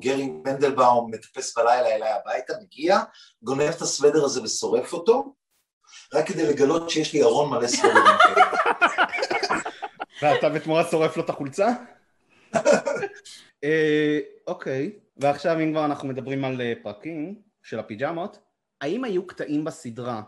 גרי 0.01 0.27
מנדלבאום 0.27 1.11
מטפס 1.11 1.57
בלילה 1.57 1.95
אליי 1.95 2.11
הביתה, 2.11 2.53
מגיע, 2.61 2.99
גונב 3.43 3.61
את 3.61 3.81
הסוודר 3.81 4.25
הזה 4.25 4.43
ושורף 4.43 4.93
אותו, 4.93 5.35
רק 6.13 6.27
כדי 6.27 6.45
לגלות 6.45 6.89
שיש 6.89 7.13
לי 7.13 7.23
ארון 7.23 7.49
מלא 7.49 7.67
סוודרים 7.67 8.15
כאלה. 8.23 8.45
ואתה 10.21 10.49
בתמורה 10.49 10.83
שורף 10.91 11.17
לו 11.17 11.23
את 11.23 11.29
החולצה? 11.29 11.67
אה, 13.63 14.19
אוקיי, 14.47 14.91
ועכשיו 15.17 15.59
אם 15.59 15.71
כבר 15.71 15.85
אנחנו 15.85 16.07
מדברים 16.07 16.45
על 16.45 16.61
אה, 16.61 16.73
פרקים 16.83 17.41
של 17.63 17.79
הפיג'מות, 17.79 18.39
האם 18.81 19.03
היו 19.03 19.27
קטעים 19.27 19.63
בסדרה 19.63 20.21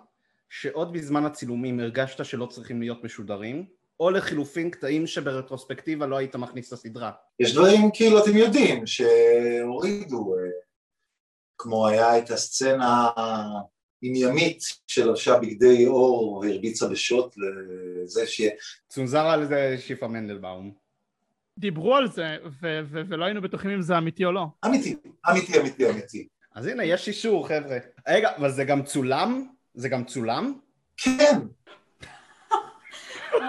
שעוד 0.50 0.94
בזמן 0.94 1.26
הצילומים 1.26 1.80
הרגשת 1.80 2.26
שלא 2.26 2.46
צריכים 2.46 2.82
להיות 2.82 3.04
משודרים, 3.04 3.66
או 4.00 4.10
לחילופין 4.10 4.70
קטעים 4.70 5.08
שברטרוספקטיבה 5.08 6.06
לא 6.06 6.18
היית 6.18 6.36
מכניס 6.36 6.74
לסדרה? 6.74 7.12
יש 7.40 7.54
דברים 7.54 7.90
כאילו 7.94 8.24
אתם 8.24 8.38
יודעים 8.38 8.88
שהורידו, 8.88 10.36
אה, 10.36 10.50
כמו 11.58 11.88
היה 11.88 12.18
את 12.18 12.30
הסצנה 12.32 13.10
עם 14.02 14.16
ימית 14.16 14.64
שלבשה 14.88 15.40
בגדי 15.40 15.88
אור 15.88 16.38
והרביצה 16.38 16.88
בשוט 16.88 17.36
לזה 17.38 18.28
ש... 18.28 18.42
צונזר 18.90 19.26
על 19.26 19.46
זה 19.46 19.76
שיפה 19.80 20.08
מנדלבאום. 20.08 20.74
דיברו 21.58 21.96
על 21.96 22.08
זה, 22.08 22.38
ו- 22.62 22.80
ו- 22.84 23.02
ולא 23.08 23.26
היינו 23.26 23.42
בטוחים 23.42 23.72
אם 23.72 23.82
זה 23.82 23.98
אמיתי 23.98 24.26
או 24.26 24.32
לא. 24.32 24.46
אמיתי, 24.66 24.96
אמיתי, 25.30 25.60
אמיתי, 25.60 25.90
אמיתי. 25.90 26.28
אז 26.56 26.68
הנה, 26.68 26.84
יש 26.84 27.08
אישור 27.08 27.48
חבר'ה. 27.48 27.78
רגע, 28.08 28.36
אבל 28.38 28.52
זה 28.52 28.64
גם 28.64 28.84
צולם? 28.84 29.48
זה 29.74 29.90
גם 29.90 30.06
צולם? 30.06 30.54
כן, 30.98 31.40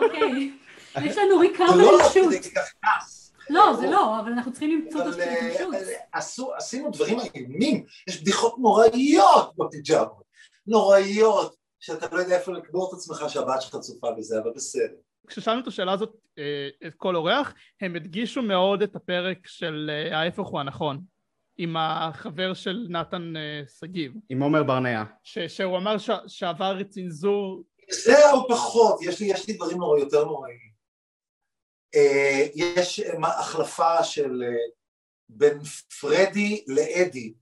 אוקיי. 0.02 0.52
יש 1.02 1.16
לנו 1.18 1.38
ריקאבר 1.40 1.76
לא 1.76 1.98
שוט. 2.12 2.34
לא, 3.50 3.76
זה 3.80 3.86
לא, 3.90 4.20
אבל 4.20 4.32
אנחנו 4.32 4.52
צריכים 4.52 4.70
למצוא 4.84 5.00
את 5.00 5.06
השוט. 5.06 5.74
אה, 5.74 5.94
עשו- 6.12 6.54
עשינו 6.54 6.90
דברים 6.90 7.18
איומים, 7.34 7.84
יש 8.08 8.20
בדיחות 8.22 8.54
נוראיות 8.58 9.56
בפיג'מות, 9.56 10.22
נוראיות, 10.66 11.54
שאתה 11.80 12.16
לא 12.16 12.20
יודע 12.20 12.36
איפה 12.38 12.52
לקבור 12.52 12.88
את 12.88 12.98
עצמך 12.98 13.24
שהבת 13.28 13.62
שלך 13.62 13.76
צופה 13.76 14.10
בזה, 14.18 14.38
אבל 14.42 14.50
בסדר. 14.54 14.94
כששאלנו 15.26 15.60
את 15.60 15.66
השאלה 15.66 15.92
הזאת, 15.92 16.12
אה, 16.38 16.68
את 16.86 16.94
כל 16.96 17.16
אורח, 17.16 17.54
הם 17.80 17.96
הדגישו 17.96 18.42
מאוד 18.42 18.82
את 18.82 18.96
הפרק 18.96 19.38
של 19.46 19.90
אה, 19.92 20.18
ההפך 20.18 20.44
הוא 20.46 20.60
הנכון, 20.60 21.00
עם 21.62 21.76
החבר 21.76 22.54
של 22.54 22.86
נתן 22.90 23.36
אה, 23.36 23.62
שגיב, 23.80 24.12
עם 24.28 24.42
עומר 24.42 24.62
ברנע. 24.62 25.04
ש- 25.22 25.38
שהוא 25.38 25.76
אמר 25.76 25.98
ש- 25.98 26.10
שעבר 26.26 26.82
צנזור, 26.82 27.64
זה 27.90 28.30
או 28.32 28.48
פחות, 28.48 28.98
יש 29.02 29.20
לי, 29.20 29.26
יש 29.26 29.48
לי 29.48 29.54
דברים 29.54 29.78
נורא 29.78 29.98
יותר 29.98 30.24
נוראים. 30.24 30.70
אה, 31.94 32.46
יש 32.54 33.00
אה, 33.00 33.18
מה- 33.18 33.38
החלפה 33.38 34.04
של 34.04 34.42
אה, 34.42 34.56
בין 35.28 35.58
פרדי 36.00 36.64
לאדי, 36.66 37.34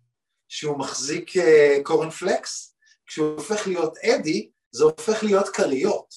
שהוא 0.48 0.78
מחזיק 0.78 1.37
אה, 1.37 1.76
קורנפלקס, 1.83 2.76
כשהוא 3.07 3.35
הופך 3.37 3.66
להיות 3.66 3.98
אדי, 3.98 4.50
זה 4.70 4.85
הופך 4.85 5.22
להיות 5.22 5.48
כריות, 5.48 6.14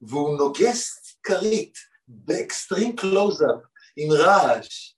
והוא 0.00 0.38
נוגס 0.38 1.16
כרית 1.22 1.78
ב 2.08 2.19
extreme 2.19 2.96
close-up, 2.96 3.60
עם 3.96 4.12
רעש. 4.12 4.94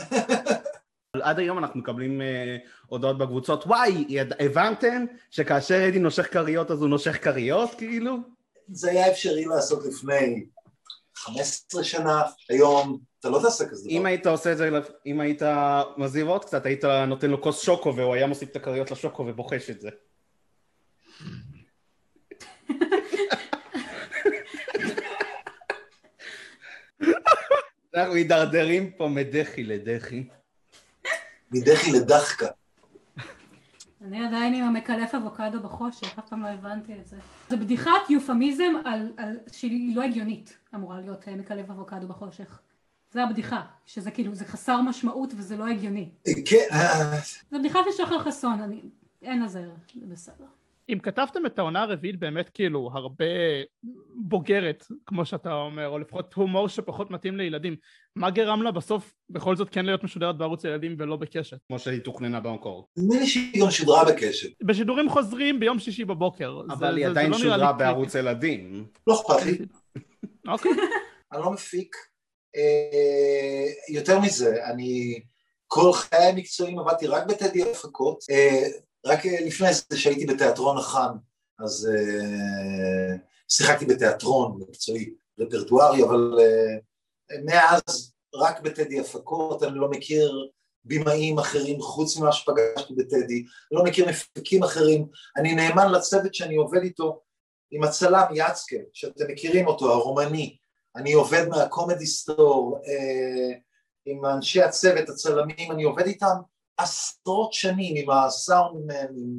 אבל 1.16 1.24
עד 1.24 1.38
היום 1.38 1.58
אנחנו 1.58 1.80
מקבלים 1.80 2.20
אה, 2.20 2.56
הודעות 2.86 3.18
בקבוצות, 3.18 3.66
וואי, 3.66 4.04
יד- 4.08 4.32
הבנתם 4.38 5.04
שכאשר 5.30 5.88
אדי 5.88 5.98
נושך 5.98 6.32
כריות 6.32 6.70
אז 6.70 6.80
הוא 6.80 6.88
נושך 6.88 7.24
כריות, 7.24 7.70
כאילו? 7.78 8.16
זה 8.68 8.90
היה 8.90 9.10
אפשרי 9.10 9.44
לעשות 9.44 9.86
לפני 9.86 10.46
15 11.16 11.84
שנה, 11.84 12.22
היום 12.50 12.98
אתה 13.20 13.28
לא 13.28 13.38
תעשה 13.42 13.68
כזה 13.68 13.84
דבר. 13.88 13.98
אם 13.98 14.06
היית 14.06 14.26
עושה 14.26 14.52
את 14.52 14.56
זה, 14.58 14.70
אם 15.06 15.20
היית 15.20 15.42
מזהיר 15.96 16.26
עוד 16.26 16.44
קצת, 16.44 16.66
היית 16.66 16.84
נותן 16.84 17.30
לו 17.30 17.42
כוס 17.42 17.62
שוקו 17.62 17.96
והוא 17.96 18.14
היה 18.14 18.26
מוסיף 18.26 18.50
את 18.50 18.56
הכריות 18.56 18.90
לשוקו 18.90 19.24
ובוחש 19.26 19.70
את 19.70 19.80
זה. 19.80 19.88
אנחנו 27.94 28.14
מידרדרים 28.14 28.90
פה 28.96 29.08
מדחי 29.08 29.64
לדחי. 29.64 30.24
מדחי 31.50 31.92
לדחקה. 31.92 32.46
אני 34.04 34.26
עדיין 34.26 34.54
עם 34.54 34.64
המקלף 34.64 35.14
אבוקדו 35.14 35.60
בחושך, 35.62 36.18
אף 36.18 36.28
פעם 36.28 36.42
לא 36.42 36.48
הבנתי 36.48 36.92
את 37.00 37.06
זה. 37.06 37.16
זה 37.48 37.56
בדיחת 37.56 38.10
יופמיזם 38.10 38.72
על, 38.84 39.12
על 39.16 39.38
שהיא 39.52 39.96
לא 39.96 40.02
הגיונית 40.02 40.56
אמורה 40.74 41.00
להיות 41.00 41.28
אה, 41.28 41.36
מקלף 41.36 41.70
אבוקדו 41.70 42.08
בחושך. 42.08 42.60
זה 43.12 43.24
הבדיחה, 43.24 43.62
שזה 43.86 44.10
כאילו, 44.10 44.34
זה 44.34 44.44
חסר 44.44 44.80
משמעות 44.80 45.32
וזה 45.36 45.56
לא 45.56 45.66
הגיוני. 45.66 46.10
כן, 46.46 46.66
אה, 46.72 47.18
זה 47.50 47.58
בדיחה 47.58 47.78
של 47.84 48.04
שחר 48.04 48.18
חסון, 48.18 48.60
אני... 48.60 48.80
אין 49.22 49.42
לזה, 49.42 49.68
זה 50.00 50.06
בסדר. 50.06 50.44
אם 50.88 50.98
כתבתם 50.98 51.46
את 51.46 51.58
העונה 51.58 51.82
הרביעית 51.82 52.18
באמת 52.18 52.48
כאילו 52.48 52.90
הרבה 52.94 53.24
בוגרת, 54.14 54.84
כמו 55.06 55.24
שאתה 55.24 55.52
אומר, 55.54 55.88
או 55.88 55.98
לפחות 55.98 56.34
הומור 56.34 56.68
שפחות 56.68 57.10
מתאים 57.10 57.36
לילדים, 57.36 57.76
מה 58.16 58.30
גרם 58.30 58.62
לה 58.62 58.70
בסוף 58.70 59.14
בכל 59.30 59.56
זאת 59.56 59.70
כן 59.70 59.86
להיות 59.86 60.04
משודרת 60.04 60.38
בערוץ 60.38 60.64
הילדים 60.64 60.96
ולא 60.98 61.16
בקשת? 61.16 61.56
כמו 61.68 61.78
שהיא 61.78 62.00
תוכננה 62.00 62.40
במקור. 62.40 62.88
נדמה 62.96 63.20
לי 63.20 63.26
שהיא 63.26 63.62
גם 63.62 63.70
שודרה 63.70 64.04
בקשת. 64.04 64.48
בשידורים 64.62 65.08
חוזרים 65.10 65.60
ביום 65.60 65.78
שישי 65.78 66.04
בבוקר. 66.04 66.60
אבל 66.70 66.78
זה- 66.78 66.96
היא 66.96 67.04
זה 67.04 67.10
עדיין 67.10 67.30
לא 67.30 67.38
שודרה. 67.38 67.72
בערוץ 67.72 68.14
ילדים. 68.14 68.86
לא 69.06 69.14
אכפת 69.14 69.46
לי, 69.46 69.58
אוקיי. 70.52 70.72
אני 71.32 71.40
לא 71.40 71.50
מפיק. 71.52 71.96
אה, 72.56 73.66
יותר 73.94 74.20
מזה, 74.20 74.64
אני 74.66 75.20
כל 75.66 75.92
חיי 75.92 76.18
המקצועיים 76.32 76.78
עבדתי 76.78 77.06
רק 77.06 77.26
בטדי 77.26 77.70
הפקות. 77.70 78.18
רק 79.06 79.26
אה, 79.26 79.40
לפני 79.46 79.68
זה 79.72 79.98
שהייתי 79.98 80.26
בתיאטרון 80.26 80.78
החאן, 80.78 81.16
אז 81.58 81.88
אה, 81.94 83.16
שיחקתי 83.48 83.86
בתיאטרון 83.86 84.60
מקצועי, 84.60 85.14
רפרטוארי, 85.38 86.02
אבל 86.02 86.38
אה, 86.40 87.36
מאז 87.44 88.12
רק 88.34 88.60
בטדי 88.60 89.00
הפקות, 89.00 89.62
אני 89.62 89.78
לא 89.78 89.90
מכיר 89.90 90.48
בימאים 90.84 91.38
אחרים 91.38 91.80
חוץ 91.80 92.16
ממה 92.16 92.32
שפגשתי 92.32 92.94
בטדי, 92.94 93.44
לא 93.72 93.84
מכיר 93.84 94.08
מפיקים 94.08 94.62
אחרים, 94.62 95.06
אני 95.36 95.54
נאמן 95.54 95.92
לצוות 95.92 96.34
שאני 96.34 96.56
עובד 96.56 96.82
איתו, 96.82 97.22
עם 97.70 97.82
הצלם 97.82 98.24
יצקה, 98.34 98.76
שאתם 98.92 99.24
מכירים 99.28 99.66
אותו, 99.66 99.92
הרומני, 99.92 100.56
אני 100.96 101.12
עובד 101.12 101.48
מהקומדי 101.48 102.06
סטור, 102.06 102.78
אה, 102.86 103.58
עם 104.06 104.26
אנשי 104.26 104.62
הצוות, 104.62 105.08
הצלמים, 105.08 105.72
אני 105.72 105.82
עובד 105.82 106.06
איתם 106.06 106.36
עשרות 106.76 107.52
שנים, 107.52 107.94
עם 107.96 108.10
הסאונדמן, 108.10 109.06
עם, 109.16 109.38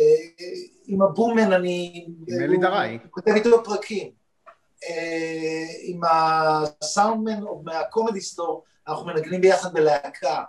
אה, 0.00 0.44
עם 0.86 1.02
הבומן, 1.02 1.52
אני... 1.52 2.06
עם 2.28 2.42
אלי 2.42 2.56
דראי. 2.56 2.98
הוא 3.02 3.10
כותב 3.10 3.32
איתו 3.32 3.64
פרקים. 3.64 4.10
אה, 4.84 5.64
עם 5.82 6.00
הסאונדמן 6.04 7.40
מהקומדי 7.64 8.20
סטור, 8.20 8.64
אנחנו 8.88 9.06
מנגנים 9.06 9.40
ביחד 9.40 9.72
בלהקה. 9.72 10.42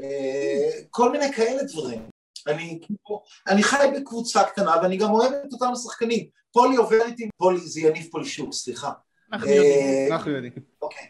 אה, 0.00 0.70
כל 0.90 1.12
מיני 1.12 1.32
כאלה 1.32 1.62
דברים. 1.62 2.02
אני, 2.46 2.80
כאילו, 2.82 3.22
אני 3.48 3.62
חי 3.62 3.86
בקבוצה 3.96 4.44
קטנה 4.44 4.76
ואני 4.82 4.96
גם 4.96 5.10
אוהב 5.10 5.32
את 5.32 5.52
אותם 5.52 5.72
השחקנים. 5.72 6.26
פולי 6.52 6.76
עובר 6.76 7.02
איתי, 7.06 7.28
פולי 7.36 7.58
זה 7.58 7.80
יניב 7.80 8.08
פולישוק, 8.10 8.52
סליחה. 8.52 8.92
אנחנו 9.32 9.50
יודעים. 9.50 10.12
אנחנו 10.12 10.30
יודעים. 10.30 10.52
אוקיי. 10.82 11.06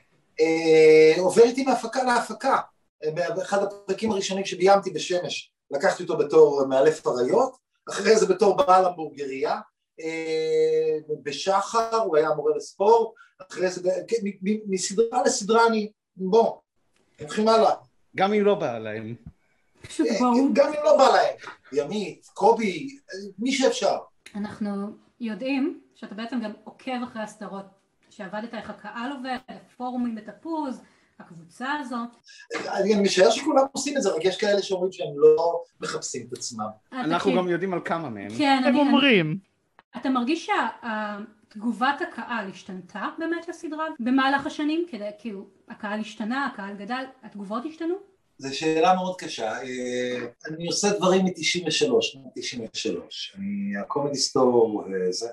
עובר 1.19 1.43
איתי 1.43 1.65
מהפקה 1.65 2.03
להפקה. 2.03 2.59
באחד 3.05 3.63
הפרקים 3.63 4.13
הראשונים 4.13 4.45
שביימתי 4.45 4.91
בשמש, 4.91 5.53
לקחתי 5.71 6.03
אותו 6.03 6.17
בתור 6.17 6.67
מאלף 6.67 7.07
אריות, 7.07 7.57
אחרי 7.89 8.17
זה 8.17 8.27
בתור 8.27 8.57
בעל 8.57 8.85
המבורגריה, 8.85 9.61
אה, 10.01 10.99
בשחר 11.23 11.97
הוא 11.97 12.17
היה 12.17 12.35
מורה 12.35 12.57
לספורט, 12.57 13.15
אחרי 13.51 13.71
זה, 13.71 13.91
כן, 14.09 14.17
מסדרה 14.67 15.23
לסדרה 15.23 15.67
אני, 15.67 15.91
בוא, 16.17 16.57
הולכים 17.21 17.49
הלאה. 17.49 17.75
גם 18.17 18.33
אם 18.33 18.45
לא 18.45 18.55
בא 18.55 18.79
להם. 18.79 19.15
אה. 20.01 20.07
גם 20.53 20.69
אם 20.69 20.81
לא 20.85 20.97
בא 20.97 21.09
להם, 21.09 21.37
ימית, 21.73 22.27
קובי, 22.35 22.99
מי 23.39 23.53
שאפשר. 23.53 23.99
אנחנו 24.35 24.71
יודעים 25.21 25.81
שאתה 25.95 26.15
בעצם 26.15 26.41
גם 26.45 26.53
עוקב 26.65 27.03
אחרי 27.05 27.23
הסדרות 27.23 27.65
שעבדת, 28.11 28.55
איך 28.55 28.71
הקהל 28.71 29.13
עובד, 29.13 29.37
הפורומים 29.49 30.15
בתפוז, 30.15 30.83
הקבוצה 31.21 31.73
הזו. 31.81 31.97
אני 32.73 32.95
משער 32.95 33.31
שכולם 33.31 33.65
עושים 33.73 33.97
את 33.97 34.03
זה, 34.03 34.11
רק 34.11 34.25
יש 34.25 34.37
כאלה 34.37 34.63
שאומרים 34.63 34.93
שהם 34.93 35.13
לא 35.17 35.63
מחפשים 35.81 36.27
את 36.29 36.33
עצמם. 36.33 36.65
אה, 36.93 37.01
אנחנו 37.01 37.35
גם 37.37 37.49
יודעים 37.49 37.75
על 37.75 37.81
כמה 37.85 38.11
מהם. 38.11 38.29
כן, 38.39 38.63
הם 38.67 38.77
אומרים. 38.77 39.39
אתה 39.97 40.11
מרגיש 40.11 40.51
שתגובת 41.51 42.03
הקהל 42.03 42.51
השתנתה 42.51 43.09
באמת 43.19 43.49
לסדרה 43.49 43.87
במהלך 44.01 44.47
השנים? 44.47 44.87
כדי, 44.91 45.09
כאילו, 45.19 45.47
הקהל 45.69 46.01
השתנה, 46.01 46.47
הקהל 46.47 46.75
גדל, 46.77 47.05
התגובות 47.23 47.63
השתנו? 47.69 47.95
זו 48.39 48.59
שאלה 48.59 48.95
מאוד 48.95 49.17
קשה. 49.19 49.53
אה, 49.53 50.27
אני 50.49 50.67
עושה 50.67 50.89
דברים 50.99 51.25
מ-93, 51.25 51.91
מ-93. 52.19 53.39
אני, 53.39 53.77
הקומדי 53.81 54.17
סטור, 54.19 54.85
אה, 54.87 55.13
זה, 55.13 55.29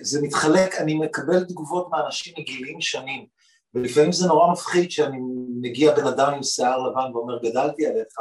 זה 0.00 0.22
מתחלק, 0.22 0.74
אני 0.74 0.94
מקבל 0.94 1.44
תגובות 1.44 1.88
מאנשים 1.90 2.34
מגילים 2.38 2.80
שונים, 2.80 3.26
ולפעמים 3.74 4.12
זה 4.12 4.26
נורא 4.26 4.52
מפחיד 4.52 4.90
שאני 4.90 5.18
מגיע 5.60 5.94
בן 5.94 6.06
אדם 6.06 6.34
עם 6.34 6.42
שיער 6.42 6.78
לבן 6.78 7.16
ואומר, 7.16 7.38
גדלתי 7.38 7.86
עליך. 7.86 8.18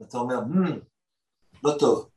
ואתה 0.00 0.18
אומר, 0.18 0.38
hmm, 0.38 0.72
לא 1.64 1.72
טוב. 1.78 2.08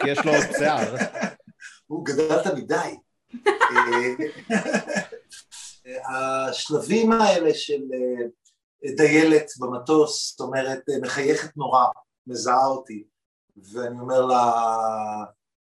כי 0.00 0.08
יש 0.10 0.18
לו 0.18 0.32
עוד 0.32 0.44
שיער. 0.58 0.94
הוא 1.86 2.04
גדלת 2.04 2.46
מדי. 2.46 2.96
אה, 5.86 6.48
השלבים 6.48 7.12
האלה 7.12 7.54
של 7.54 7.82
אה, 7.94 8.26
דיילת 8.96 9.46
במטוס, 9.60 10.30
זאת 10.30 10.40
אומרת, 10.40 10.88
אה, 10.88 10.94
מחייכת 11.02 11.56
נורא, 11.56 11.84
מזהה 12.26 12.66
אותי, 12.66 13.04
ואני 13.56 14.00
אומר 14.00 14.26
לה, 14.26 14.52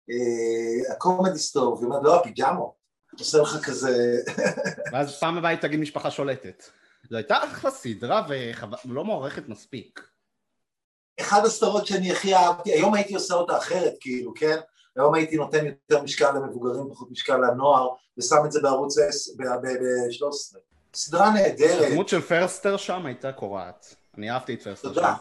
אה, 0.10 0.94
הקומדי 0.94 1.40
סטור, 1.40 1.74
והיא 1.74 1.86
אומרת, 1.86 2.04
לא, 2.04 2.20
הפיג'מות, 2.20 2.81
עושה 3.20 3.38
לך 3.38 3.66
כזה, 3.66 4.18
ואז 4.92 5.20
פעם 5.20 5.38
הבאה 5.38 5.58
תגיד 5.58 5.80
משפחה 5.80 6.12
שולטת. 6.12 6.64
זו 7.10 7.18
הייתה 7.18 7.44
אחלה 7.44 7.72
סדרה 7.72 8.28
ולא 8.86 9.04
מוערכת 9.04 9.50
מספיק. 9.50 10.08
אחד 11.20 11.46
הסדרות 11.46 11.88
שאני 11.88 12.12
הכי 12.12 12.36
אהבתי, 12.36 12.72
היום 12.72 12.94
הייתי 12.94 13.14
עושה 13.14 13.34
אותה 13.34 13.58
אחרת, 13.58 13.94
כאילו, 14.00 14.34
כן? 14.34 14.58
היום 14.96 15.14
הייתי 15.14 15.36
נותן 15.36 15.66
יותר 15.66 16.04
משקל 16.04 16.32
למבוגרים, 16.32 16.90
פחות 16.90 17.12
משקל 17.12 17.38
לנוער, 17.38 17.90
ושם 18.18 18.36
את 18.46 18.52
זה 18.52 18.62
בערוץ 18.62 18.96
13. 20.12 20.62
סדרה 20.96 21.34
נהדרת, 21.34 21.88
הדמות 21.88 22.10
של 22.10 22.22
פרסטר 22.22 22.78
שם 22.78 23.06
הייתה 23.06 23.32
קורעת. 23.32 23.96
אני 24.18 24.32
אהבתי 24.32 24.54
את 24.54 24.64
פרסטר 24.64 24.88
שם. 24.88 24.94
תודה. 24.94 25.16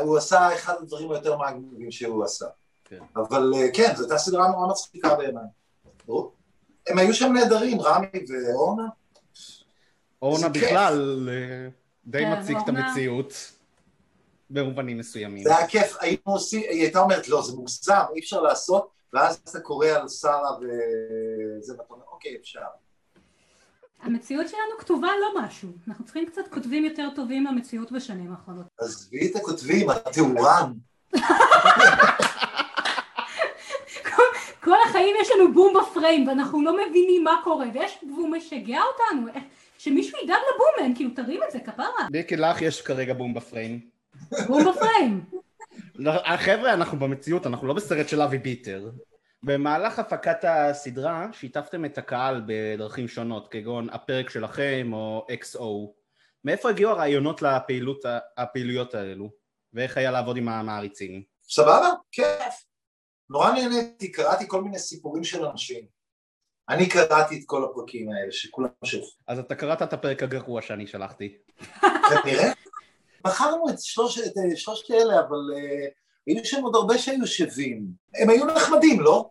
הוא 0.00 0.16
עשה 0.16 0.54
אחד 0.54 0.74
הדברים 0.80 1.10
היותר 1.10 1.38
מגניבים 1.38 1.90
שהוא 1.90 2.24
עשה. 2.24 2.46
כן. 2.84 2.98
אבל 3.16 3.52
אה, 3.54 3.66
כן, 3.74 3.92
זו 3.96 4.02
הייתה 4.02 4.18
סדרה 4.18 4.48
נורא 4.48 4.68
מצחיקה 4.68 5.14
בעיניי. 5.14 5.44
הם 6.88 6.98
היו 6.98 7.14
שם 7.14 7.32
נהדרים, 7.32 7.80
רמי 7.80 8.06
ואורנה. 8.28 8.88
אורנה. 10.22 10.48
בכלל 10.48 11.28
אה, 11.28 11.68
די 12.06 12.18
כן, 12.18 12.40
מציג 12.40 12.56
את 12.56 12.68
המציאות 12.68 13.52
במובנים 14.50 14.98
מסוימים. 14.98 15.44
זה 15.44 15.56
היה 15.56 15.66
כיף, 15.66 15.96
היינו 16.00 16.20
עושים, 16.24 16.62
היא 16.70 16.82
הייתה 16.82 16.98
אומרת, 16.98 17.28
לא, 17.28 17.42
זה 17.42 17.56
מוגזם, 17.56 18.02
אי 18.14 18.20
אפשר 18.20 18.40
לעשות, 18.40 18.88
ואז 19.12 19.36
אתה 19.50 19.60
קורא 19.60 19.86
על 19.86 20.08
שרה 20.08 20.56
וזה, 20.60 21.72
ואתה 21.72 21.84
אומר, 21.90 22.04
אוקיי, 22.10 22.36
אפשר. 22.40 22.60
המציאות 24.02 24.48
שלנו 24.48 24.78
כתובה 24.78 25.08
לא 25.20 25.42
משהו. 25.42 25.68
אנחנו 25.88 26.04
צריכים 26.04 26.26
קצת 26.26 26.42
כותבים 26.50 26.84
יותר 26.84 27.08
טובים 27.14 27.44
למציאות 27.44 27.92
בשנים 27.92 28.32
האחרונות. 28.32 28.66
עזבי 28.80 29.30
את 29.30 29.36
הכותבים, 29.36 29.90
התאורן. 29.90 30.72
כל 34.66 34.76
החיים 34.88 35.16
יש 35.20 35.28
לנו 35.30 35.54
בום 35.54 35.74
בפריים 35.80 36.28
ואנחנו 36.28 36.62
לא 36.62 36.76
מבינים 36.76 37.24
מה 37.24 37.40
קורה 37.44 37.66
ויש 37.74 37.98
והוא 38.08 38.28
משגע 38.28 38.80
אותנו 38.82 39.32
שמישהו 39.78 40.18
ידאג 40.24 40.38
לבומן 40.54 40.94
כאילו 40.94 41.10
תרים 41.10 41.40
את 41.46 41.50
זה 41.52 41.60
כפרה 41.60 42.08
ביקי 42.10 42.36
לך 42.36 42.62
יש 42.62 42.82
כרגע 42.82 43.14
בום 43.14 43.34
בפריים. 43.34 43.80
בום 44.46 44.64
בפריים 44.64 45.24
לא, 45.94 46.12
חבר'ה, 46.36 46.72
אנחנו 46.72 46.98
במציאות, 46.98 47.46
אנחנו 47.46 47.66
לא 47.66 47.74
בסרט 47.74 48.08
של 48.08 48.22
אבי 48.22 48.38
ביטר. 48.38 48.90
במהלך 49.42 49.98
הפקת 49.98 50.44
הסדרה 50.44 51.26
שיתפתם 51.32 51.84
את 51.84 51.98
הקהל 51.98 52.42
בדרכים 52.46 53.08
שונות, 53.08 53.48
כגון 53.48 53.88
הפרק 53.90 54.30
שלכם 54.30 54.90
או 54.92 55.26
XO. 55.30 55.64
מאיפה 56.44 56.70
הגיעו 56.70 56.90
הרעיונות 56.90 57.42
לפעילות, 57.42 58.04
הפעילויות 58.36 58.94
האלו? 58.94 59.30
ואיך 59.72 59.96
היה 59.96 60.10
לעבוד 60.10 60.36
עם 60.36 60.48
המעריצים? 60.48 61.22
סבבה? 61.48 61.90
כיף. 62.12 62.66
נורא 63.30 63.52
נהניתי, 63.52 64.12
קראתי 64.12 64.44
כל 64.48 64.62
מיני 64.62 64.78
סיפורים 64.78 65.24
של 65.24 65.44
אנשים. 65.46 65.84
אני 66.68 66.88
קראתי 66.88 67.38
את 67.38 67.42
כל 67.46 67.64
הפרקים 67.64 68.08
האלה, 68.10 68.32
שכולם 68.32 68.68
שלחו. 68.84 69.10
אז 69.26 69.38
אתה 69.38 69.54
קראת 69.54 69.82
את 69.82 69.92
הפרק 69.92 70.22
הגרוע 70.22 70.62
שאני 70.62 70.86
שלחתי. 70.86 71.36
כנראה. 71.80 72.52
בחרנו 73.24 73.68
את 73.68 73.74
שלושת, 73.78 74.22
את 74.26 74.56
שלושת 74.56 74.90
אלה, 74.90 75.20
אבל 75.20 75.36
uh, 75.54 75.90
היו 76.26 76.44
שם 76.44 76.62
עוד 76.62 76.74
הרבה 76.74 76.98
שהיו 76.98 77.26
שווים. 77.26 77.86
הם 78.14 78.30
היו 78.30 78.46
נחמדים, 78.46 79.00
לא? 79.00 79.30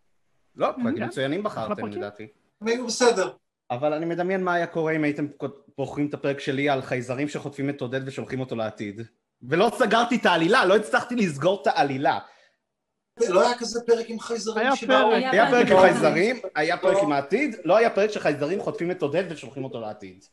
לא, 0.56 0.68
פרקים. 0.72 1.04
מצוינים 1.04 1.44
בחרתם. 1.44 1.88
לדעתי. 1.88 2.28
הם 2.62 2.68
היו 2.68 2.88
בסדר. 2.88 3.34
אבל 3.72 3.94
אני 3.94 4.06
מדמיין 4.06 4.44
מה 4.44 4.54
היה 4.54 4.68
קורה 4.68 4.96
אם 4.96 5.04
הייתם 5.04 5.28
בוחרים 5.78 6.08
את 6.08 6.14
הפרק 6.14 6.40
שלי 6.40 6.70
על 6.70 6.82
חייזרים 6.82 7.28
שחוטפים 7.28 7.70
את 7.70 7.82
עודד 7.82 8.08
ושולחים 8.08 8.40
אותו 8.40 8.56
לעתיד. 8.56 9.02
ולא 9.44 9.72
סגרתי 9.78 10.16
את 10.16 10.26
העלילה, 10.26 10.66
לא 10.66 10.76
הצלחתי 10.76 11.16
לסגור 11.16 11.62
את 11.62 11.68
העלילה. 11.68 12.20
לא 13.30 13.48
היה 13.48 13.58
כזה 13.58 13.82
פרק 13.86 14.10
עם 14.10 14.20
חייזרים 14.20 14.76
שבאו? 14.76 15.12
היה 15.12 15.52
פרק 15.52 15.68
עם 15.68 15.74
לא. 15.74 15.82
חייזרים, 15.82 16.40
היה 16.56 16.78
פרק 16.78 16.98
עם 17.04 17.12
העתיד, 17.12 17.56
לא 17.64 17.78
היה 17.78 17.90
פרק 17.90 18.12
שחייזרים 18.12 18.62
חוטפים 18.62 18.92
את 18.92 19.02
עודד 19.02 19.24
ושולחים 19.30 19.64
אותו 19.64 19.82
לעתיד. 19.82 20.26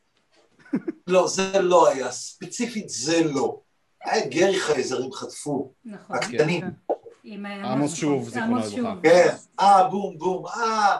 לא, 1.06 1.26
זה 1.28 1.58
לא 1.60 1.88
היה. 1.88 2.10
ספציפית 2.10 2.88
זה 2.88 3.24
לא. 3.24 3.60
היה 4.04 4.26
גרי 4.26 4.60
חייזרים 4.60 5.12
חטפו. 5.12 5.72
נכון 5.84 6.16
הקטנים. 6.16 6.64
אה, 6.64 7.72
עמוס. 7.72 7.94
שוב, 7.94 8.28
זיכרונו 8.28 8.56
לברכה. 8.56 8.94
כן. 9.02 9.28
אה, 9.60 9.88
בום, 9.88 10.18
בום, 10.18 10.46
אה. 10.46 10.96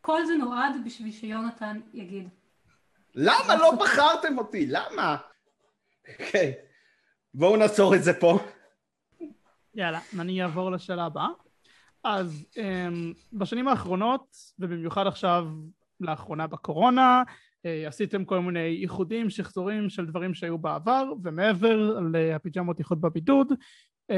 כל 0.00 0.26
זה 0.26 0.32
נועד 0.34 0.72
בשביל 0.84 1.12
שיונתן 1.12 1.80
יגיד 1.94 2.28
למה 3.14 3.56
לא 3.56 3.70
בחרתם 3.70 4.38
אותי? 4.38 4.66
למה? 4.66 5.16
אוקיי, 6.08 6.52
בואו 7.34 7.56
נעצור 7.56 7.94
את 7.94 8.04
זה 8.04 8.12
פה. 8.14 8.38
יאללה, 9.74 10.00
אני 10.18 10.42
אעבור 10.42 10.70
לשאלה 10.70 11.04
הבאה. 11.04 11.28
אז 12.04 12.46
um, 12.54 12.58
בשנים 13.32 13.68
האחרונות, 13.68 14.36
ובמיוחד 14.58 15.06
עכשיו 15.06 15.46
לאחרונה 16.00 16.46
בקורונה, 16.46 17.22
uh, 17.26 17.88
עשיתם 17.88 18.24
כל 18.24 18.40
מיני 18.40 18.78
איחודים, 18.82 19.30
שחזורים 19.30 19.90
של 19.90 20.06
דברים 20.06 20.34
שהיו 20.34 20.58
בעבר, 20.58 21.12
ומעבר 21.22 21.98
לפיג'מות 22.12 22.78
איחוד 22.78 23.00
בבידוד, 23.00 23.52
uh, 24.12 24.14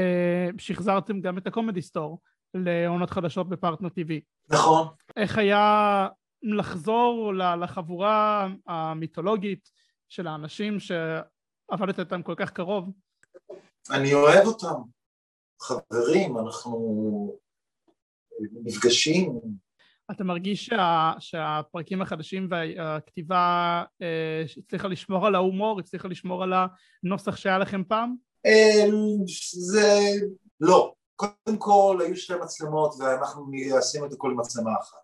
שחזרתם 0.57 1.21
גם 1.21 1.37
את 1.37 1.47
הקומדי 1.47 1.81
סטור 1.81 2.19
לעונות 2.53 3.09
חדשות 3.09 3.49
בפרטנר 3.49 3.89
TV. 3.89 4.11
נכון. 4.49 4.87
איך 5.15 5.37
היה 5.37 6.07
לחזור 6.43 7.33
לחבורה 7.33 8.47
המיתולוגית 8.67 9.69
של 10.09 10.27
האנשים 10.27 10.77
שעבדת 10.79 11.99
איתם 11.99 12.21
כל 12.23 12.35
כך 12.37 12.51
קרוב? 12.51 12.91
אני 13.91 14.13
אוהב 14.13 14.45
אותם. 14.45 14.96
חברים, 15.61 16.37
אנחנו 16.37 17.39
נפגשים. 18.63 19.39
אתה 20.11 20.23
מרגיש 20.23 20.65
שה, 20.65 21.11
שהפרקים 21.19 22.01
החדשים 22.01 22.47
והכתיבה 22.51 23.83
אה, 24.01 24.43
הצליחה 24.57 24.87
לשמור 24.87 25.27
על 25.27 25.35
ההומור, 25.35 25.79
הצליחה 25.79 26.07
לשמור 26.07 26.43
על 26.43 26.53
הנוסח 27.03 27.35
שהיה 27.35 27.57
לכם 27.57 27.83
פעם? 27.87 28.15
אה, 28.45 28.85
זה... 29.53 30.11
לא. 30.61 30.93
קודם 31.15 31.57
כל, 31.57 31.97
היו 32.05 32.15
שתי 32.15 32.33
מצלמות 32.35 32.95
ואנחנו 32.99 33.51
עשינו 33.77 34.05
את 34.05 34.13
הכל 34.13 34.31
עם 34.31 34.39
מצלמה 34.39 34.71
אחת. 34.81 34.97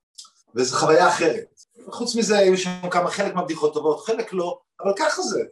וזו 0.55 0.77
חוויה 0.77 1.07
אחרת. 1.07 1.45
חוץ 1.89 2.15
מזה, 2.15 2.37
היו 2.37 2.57
שם 2.57 2.89
כמה, 2.91 3.09
חלק 3.09 3.35
מהבדיחות 3.35 3.73
טובות, 3.73 3.99
חלק 3.99 4.33
לא, 4.33 4.59
אבל 4.83 4.91
ככה 4.97 5.21
זה. 5.21 5.43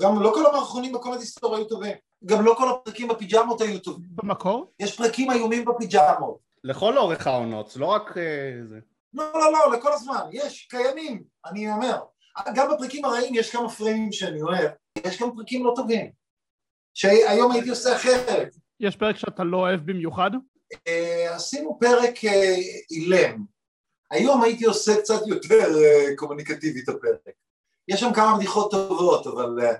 גם 0.00 0.22
לא 0.22 0.32
כל 0.34 0.46
המערכונים 0.46 0.92
בקומדי 0.92 1.24
סטור 1.24 1.56
היו 1.56 1.64
טובים. 1.64 1.96
גם 2.26 2.44
לא 2.44 2.54
כל 2.58 2.70
הפרקים 2.70 3.08
בפיג'מות 3.08 3.60
היו 3.60 3.78
טובים. 3.78 4.08
במקור? 4.14 4.72
יש 4.80 4.96
פרקים 4.96 5.30
איומים 5.30 5.64
בפיג'מות. 5.64 6.38
לכל 6.64 6.98
אורך 6.98 7.26
העונות, 7.26 7.76
לא 7.76 7.86
רק 7.86 8.18
אה, 8.18 8.52
זה. 8.68 8.78
לא, 9.14 9.24
לא, 9.34 9.52
לא, 9.52 9.76
לכל 9.76 9.92
הזמן. 9.92 10.28
יש, 10.32 10.66
קיימים, 10.70 11.22
אני 11.46 11.72
אומר. 11.72 11.98
גם 12.54 12.70
בפרקים 12.70 13.04
הרעים 13.04 13.34
יש 13.34 13.50
כמה 13.50 13.68
פריימים 13.68 14.12
שאני 14.12 14.42
אוהב. 14.42 14.70
יש 15.06 15.22
גם 15.22 15.30
פרקים 15.36 15.64
לא 15.64 15.72
טובים. 15.76 16.10
שהיום 16.94 17.52
הייתי 17.52 17.70
עושה 17.70 17.96
אחרת. 17.96 18.48
יש 18.80 18.96
פרק 18.96 19.16
שאתה 19.16 19.44
לא 19.44 19.56
אוהב 19.56 19.80
במיוחד? 19.84 20.30
אה, 20.88 21.34
עשינו 21.34 21.78
פרק 21.80 22.24
אה, 22.24 22.54
אילם. 22.90 23.44
היום 24.10 24.42
הייתי 24.42 24.64
עושה 24.64 24.92
קצת 25.00 25.26
יותר 25.26 25.68
קומוניקטיבי 26.16 26.80
את 26.80 26.88
הפרק. 26.88 27.34
יש 27.88 28.00
שם 28.00 28.12
כמה 28.14 28.36
בדיחות 28.36 28.70
טובות, 28.70 29.26
אבל 29.26 29.60
אה, 29.62 29.74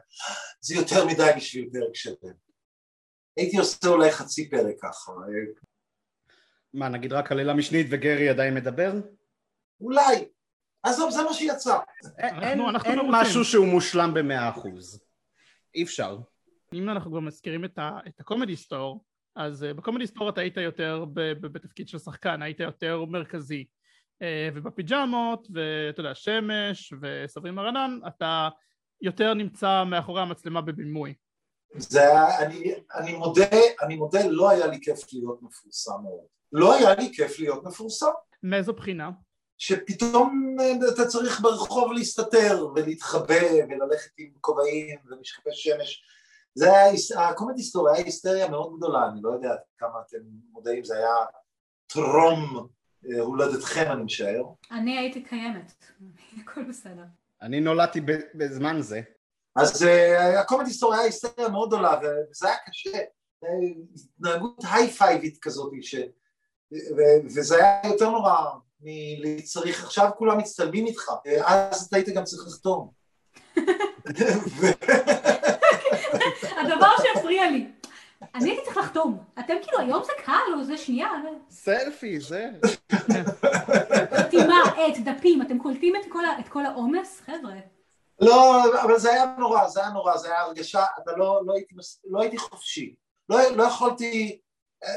זה 0.60 0.74
יותר 0.74 1.06
מדי 1.06 1.30
בשביל 1.36 1.68
פרק 1.72 1.94
שלם. 1.94 2.34
הייתי 3.36 3.58
עושה 3.58 3.88
אולי 3.88 4.10
חצי 4.12 4.50
פרק 4.50 4.74
ככה. 4.82 5.12
אה, 5.12 5.62
מה, 6.74 6.88
נגיד 6.88 7.12
רק 7.12 7.32
עלילה 7.32 7.54
משנית 7.54 7.86
וגרי 7.90 8.28
עדיין 8.28 8.54
מדבר? 8.54 8.92
אולי. 9.80 10.28
עזוב, 10.82 11.10
זה 11.10 11.22
מה 11.22 11.34
שיצא. 11.34 11.78
אין, 12.18 12.42
אין, 12.42 12.60
אין. 12.84 12.98
משהו 13.10 13.44
שהוא 13.44 13.66
מושלם 13.66 14.14
במאה 14.14 14.48
אחוז. 14.50 15.04
אי 15.74 15.82
אפשר. 15.82 16.18
אם 16.72 16.90
אנחנו 16.90 17.10
כבר 17.10 17.20
מזכירים 17.20 17.64
את, 17.64 17.78
ה- 17.78 17.98
את 18.08 18.20
הקומדי 18.20 18.56
סטור, 18.56 19.04
אז 19.36 19.62
uh, 19.62 19.74
בקומדי 19.74 20.06
סטור 20.06 20.28
אתה 20.28 20.40
היית 20.40 20.56
יותר 20.56 21.04
ב- 21.12 21.32
ב- 21.32 21.46
בתפקיד 21.46 21.88
של 21.88 21.98
שחקן, 21.98 22.42
היית 22.42 22.60
יותר 22.60 23.04
מרכזי. 23.04 23.64
Uh, 24.22 24.24
ובפיג'מות, 24.54 25.48
ואתה 25.54 26.00
יודע, 26.00 26.14
שמש 26.14 26.92
וסברים 27.02 27.58
הרנן, 27.58 27.98
אתה 28.06 28.48
יותר 29.00 29.34
נמצא 29.34 29.84
מאחורי 29.84 30.22
המצלמה 30.22 30.60
בבימוי. 30.60 31.14
זה 31.76 32.00
היה, 32.02 32.38
אני, 32.38 32.74
אני 32.94 33.12
מודה, 33.16 33.46
אני 33.82 33.96
מודה, 33.96 34.18
לא 34.28 34.50
היה 34.50 34.66
לי 34.66 34.78
כיף 34.82 35.12
להיות 35.12 35.42
מפורסם 35.42 35.92
מאוד. 36.02 36.26
לא 36.52 36.74
היה 36.74 36.94
לי 36.94 37.12
כיף 37.14 37.38
להיות 37.38 37.64
מפורסם. 37.64 38.10
מאיזו 38.42 38.72
בחינה? 38.72 39.10
שפתאום 39.58 40.56
אה, 40.60 40.88
אתה 40.94 41.06
צריך 41.06 41.40
ברחוב 41.40 41.92
להסתתר 41.92 42.66
ולהתחבא 42.74 43.44
וללכת 43.68 44.10
עם 44.18 44.30
כובעים 44.40 44.98
ומשקפי 45.10 45.50
שמש. 45.52 46.04
זה 46.54 46.72
היה, 46.72 46.90
היס- 46.92 47.16
הקומדי 47.16 47.62
סטור 47.62 47.88
היה 47.88 48.04
היסטריה 48.04 48.48
מאוד 48.48 48.76
גדולה, 48.76 49.08
אני 49.08 49.20
לא 49.22 49.30
יודע 49.30 49.54
כמה 49.78 50.00
אתם 50.06 50.18
מודעים, 50.52 50.84
זה 50.84 50.96
היה 50.96 51.14
טרום 51.86 52.56
אה, 52.58 52.62
הולדתכם 53.20 53.92
אני 53.92 54.02
משער. 54.02 54.44
אני 54.70 54.98
הייתי 54.98 55.22
קיימת, 55.22 55.72
הכל 56.40 56.62
בסדר. 56.62 57.04
אני 57.42 57.60
נולדתי 57.60 58.00
בזמן 58.34 58.80
זה. 58.80 59.00
אז 59.56 59.82
uh, 59.82 60.38
הקומדי 60.38 60.70
סטור 60.70 60.94
היה 60.94 61.02
היסטריה 61.02 61.48
מאוד 61.48 61.68
גדולה 61.68 61.98
וזה 61.98 62.48
היה 62.48 62.56
קשה, 62.66 62.98
אה, 63.44 63.48
התנהגות 63.94 64.64
היי 64.72 64.90
פייבית 64.90 65.38
כזאת, 65.42 65.72
ש... 65.82 65.94
וזה 67.24 67.56
היה 67.56 67.80
יותר 67.84 68.10
נורא 68.10 68.34
מלצריך, 68.80 69.84
עכשיו 69.84 70.10
כולם 70.18 70.38
מצטלמים 70.38 70.86
איתך, 70.86 71.10
אה, 71.26 71.68
אז 71.70 71.86
אתה 71.86 71.96
היית 71.96 72.08
גם 72.08 72.24
צריך 72.24 72.42
לחתום. 72.46 72.90
הדבר 76.60 76.90
שהפריע 77.02 77.50
לי, 77.50 77.71
אני 78.34 78.50
הייתי 78.50 78.64
צריך 78.64 78.76
לחתום. 78.76 79.18
אתם 79.38 79.54
כאילו, 79.62 79.78
היום 79.78 80.02
זה 80.04 80.12
קל, 80.24 80.54
או 80.58 80.64
זה 80.64 80.76
שנייה, 80.78 81.08
סלפי, 81.50 82.20
זה. 82.20 82.50
חתימה, 84.20 84.62
עט, 84.76 84.98
דפים, 85.04 85.42
אתם 85.42 85.58
קולטים 85.58 85.94
את 86.40 86.48
כל 86.48 86.66
העומס? 86.66 87.20
חבר'ה. 87.20 87.54
לא, 88.20 88.64
אבל 88.82 88.98
זה 88.98 89.12
היה 89.12 89.34
נורא, 89.38 89.68
זה 89.68 89.80
היה 89.80 89.90
נורא, 89.90 90.16
זה 90.16 90.28
היה 90.28 90.40
הרגשה, 90.40 90.84
אתה 91.02 91.12
לא, 91.16 91.42
לא, 91.46 91.52
הייתי, 91.54 91.74
לא 92.10 92.20
הייתי 92.20 92.38
חופשי, 92.38 92.94
לא, 93.28 93.56
לא 93.56 93.62
יכולתי, 93.62 94.40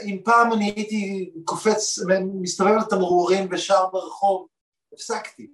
אם 0.04 0.20
פעם 0.26 0.54
אני 0.54 0.74
הייתי 0.76 1.32
קופץ, 1.46 2.00
מסתובב 2.42 2.72
על 2.72 2.84
תמרורים 2.84 3.48
ושר 3.52 3.88
ברחוב, 3.92 4.48
הפסקתי. 4.94 5.48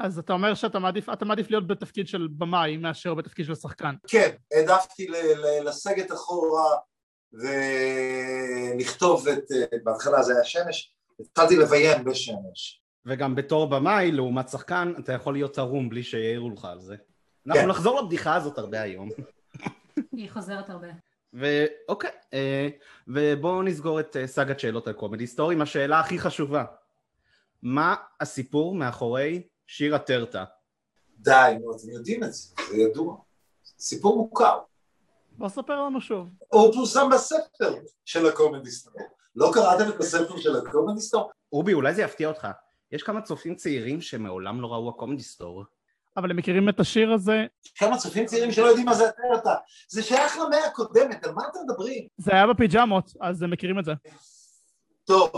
אז 0.00 0.18
אתה 0.18 0.32
אומר 0.32 0.54
שאתה 0.54 0.78
מעדיף, 0.78 1.08
אתה 1.08 1.24
מעדיף 1.24 1.50
להיות 1.50 1.66
בתפקיד 1.66 2.08
של 2.08 2.28
במאי 2.38 2.76
מאשר 2.76 3.14
בתפקיד 3.14 3.46
של 3.46 3.54
שחקן. 3.54 3.94
כן, 4.08 4.30
העדפתי 4.52 5.06
ל- 5.08 5.16
ל- 5.16 5.68
לסגת 5.68 6.12
אחורה 6.12 6.76
ולכתוב 8.72 9.28
את, 9.28 9.44
בהתחלה 9.84 10.22
זה 10.22 10.34
היה 10.34 10.44
שמש, 10.44 10.94
התחלתי 11.20 11.56
לביים 11.56 12.04
בשמש. 12.04 12.82
וגם 13.06 13.34
בתור 13.34 13.66
במאי, 13.66 14.12
לעומת 14.12 14.48
שחקן, 14.48 14.92
אתה 14.98 15.12
יכול 15.12 15.34
להיות 15.34 15.58
ערום 15.58 15.88
בלי 15.88 16.02
שיעירו 16.02 16.50
לך 16.50 16.64
על 16.64 16.80
זה. 16.80 16.96
אנחנו 17.46 17.62
כן. 17.62 17.68
נחזור 17.68 18.00
לבדיחה 18.00 18.34
הזאת 18.34 18.58
הרבה 18.58 18.80
היום. 18.80 19.08
היא 20.16 20.30
חוזרת 20.30 20.70
הרבה. 20.70 20.88
ואוקיי, 21.32 22.10
אה, 22.34 22.68
ובואו 23.08 23.62
נסגור 23.62 24.00
את 24.00 24.16
אה, 24.16 24.26
סאגת 24.26 24.60
שאלות 24.60 24.86
על 24.88 24.92
קומדי 24.92 25.26
סטור 25.26 25.54
עם 25.54 25.60
השאלה 25.62 26.00
הכי 26.00 26.18
חשובה. 26.18 26.64
מה 27.62 27.94
הסיפור 28.20 28.74
מאחורי 28.74 29.42
שיר 29.72 29.94
הטרטה? 29.94 30.44
די, 31.18 31.56
נו, 31.60 31.76
אתם 31.76 31.90
יודעים 31.90 32.24
את 32.24 32.32
זה, 32.32 32.54
זה 32.70 32.76
ידוע. 32.76 33.16
סיפור 33.78 34.16
מוכר. 34.16 34.58
בוא 35.30 35.48
ספר 35.48 35.84
לנו 35.84 36.00
שוב. 36.00 36.28
הוא 36.48 36.72
פורסם 36.72 37.08
בספר 37.12 37.74
של 38.04 38.26
הקומדי 38.26 38.70
סטור. 38.70 38.92
לא 39.36 39.50
קראתם 39.54 39.88
את 39.88 40.00
הספר 40.00 40.36
של 40.36 40.56
הקומדי 40.56 41.00
סטור? 41.00 41.30
רובי, 41.52 41.72
אולי 41.72 41.94
זה 41.94 42.02
יפתיע 42.02 42.28
אותך. 42.28 42.48
יש 42.92 43.02
כמה 43.02 43.22
צופים 43.22 43.54
צעירים 43.54 44.00
שמעולם 44.00 44.60
לא 44.60 44.66
ראו 44.72 44.88
הקומדי 44.88 45.22
סטור. 45.22 45.64
אבל 46.16 46.30
הם 46.30 46.36
מכירים 46.36 46.68
את 46.68 46.80
השיר 46.80 47.12
הזה, 47.12 47.46
כמה 47.74 47.98
צופים 47.98 48.26
צעירים 48.26 48.52
שלא 48.52 48.66
יודעים 48.66 48.86
מה 48.86 48.94
זה 48.94 49.08
הטרטה. 49.08 49.54
זה 49.88 50.02
שייך 50.02 50.38
למאה 50.38 50.66
הקודמת, 50.66 51.26
על 51.26 51.32
מה 51.32 51.42
אתם 51.50 51.58
מדברים? 51.64 52.06
זה 52.16 52.32
היה 52.32 52.46
בפיג'מות, 52.46 53.12
אז 53.20 53.42
הם 53.42 53.50
מכירים 53.50 53.78
את 53.78 53.84
זה. 53.84 53.92
טוב, 55.04 55.30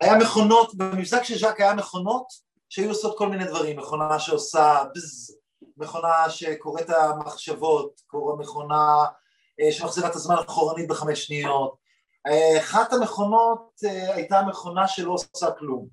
היה 0.00 0.18
מכונות, 0.18 0.74
במשחק 0.74 1.22
של 1.22 1.38
ז'אק 1.38 1.60
היה 1.60 1.74
מכונות 1.74 2.49
שהיו 2.70 2.88
עושות 2.88 3.18
כל 3.18 3.28
מיני 3.28 3.44
דברים, 3.44 3.78
מכונה 3.78 4.18
שעושה 4.18 4.82
בז, 4.94 5.36
מכונה 5.76 6.30
שקוראת 6.30 6.90
את 6.90 6.90
המחשבות, 6.90 8.00
מכונה 8.38 9.04
אה, 9.60 9.72
שמחזירה 9.72 10.08
את 10.08 10.14
הזמן 10.14 10.34
אחורנית 10.34 10.88
בחמש 10.88 11.26
שניות. 11.26 11.74
אה, 12.26 12.58
אחת 12.58 12.92
המכונות 12.92 13.70
אה, 13.84 14.14
הייתה 14.14 14.42
מכונה 14.42 14.88
שלא 14.88 15.12
עושה 15.12 15.50
כלום. 15.50 15.88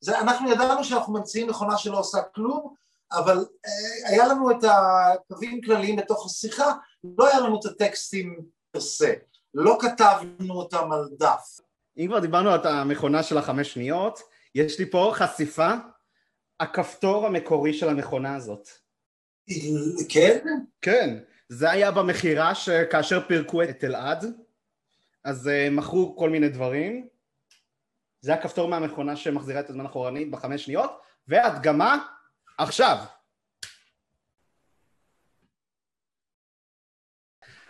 זה, 0.00 0.18
אנחנו 0.18 0.50
ידענו 0.50 0.84
שאנחנו 0.84 1.12
ממציאים 1.12 1.48
מכונה 1.48 1.78
שלא 1.78 1.98
עושה 1.98 2.22
כלום, 2.34 2.74
אבל 3.12 3.44
היה 4.06 4.26
לנו 4.26 4.50
את 4.50 4.64
הקווים 4.64 5.60
כלליים 5.60 5.96
בתוך 5.96 6.26
השיחה, 6.26 6.72
לא 7.18 7.26
היה 7.26 7.40
לנו 7.40 7.60
את 7.60 7.64
הטקסטים 7.64 8.40
פרסה, 8.70 9.12
לא 9.54 9.78
כתבנו 9.80 10.54
אותם 10.54 10.92
על 10.92 11.08
דף. 11.18 11.60
אם 11.98 12.06
כבר 12.08 12.18
דיברנו 12.18 12.50
על 12.50 12.66
המכונה 12.66 13.22
של 13.22 13.38
החמש 13.38 13.72
שניות, 13.72 14.20
יש 14.54 14.78
לי 14.78 14.90
פה 14.90 15.12
חשיפה, 15.14 15.70
הכפתור 16.60 17.26
המקורי 17.26 17.72
של 17.72 17.88
המכונה 17.88 18.36
הזאת. 18.36 18.68
כן? 20.08 20.38
כן, 20.82 21.18
זה 21.48 21.70
היה 21.70 21.90
במכירה 21.90 22.54
שכאשר 22.54 23.28
פירקו 23.28 23.62
את 23.62 23.84
אלעד, 23.84 24.24
אז 25.24 25.46
uh, 25.46 25.70
מכרו 25.70 26.16
כל 26.16 26.30
מיני 26.30 26.48
דברים. 26.48 27.08
זה 28.20 28.34
הכפתור 28.34 28.68
מהמכונה 28.68 29.16
שמחזירה 29.16 29.60
את 29.60 29.70
הזמן 29.70 29.86
אחורנית 29.86 30.30
בחמש 30.30 30.64
שניות, 30.64 30.90
והדגמה 31.28 32.06
עכשיו. 32.58 32.96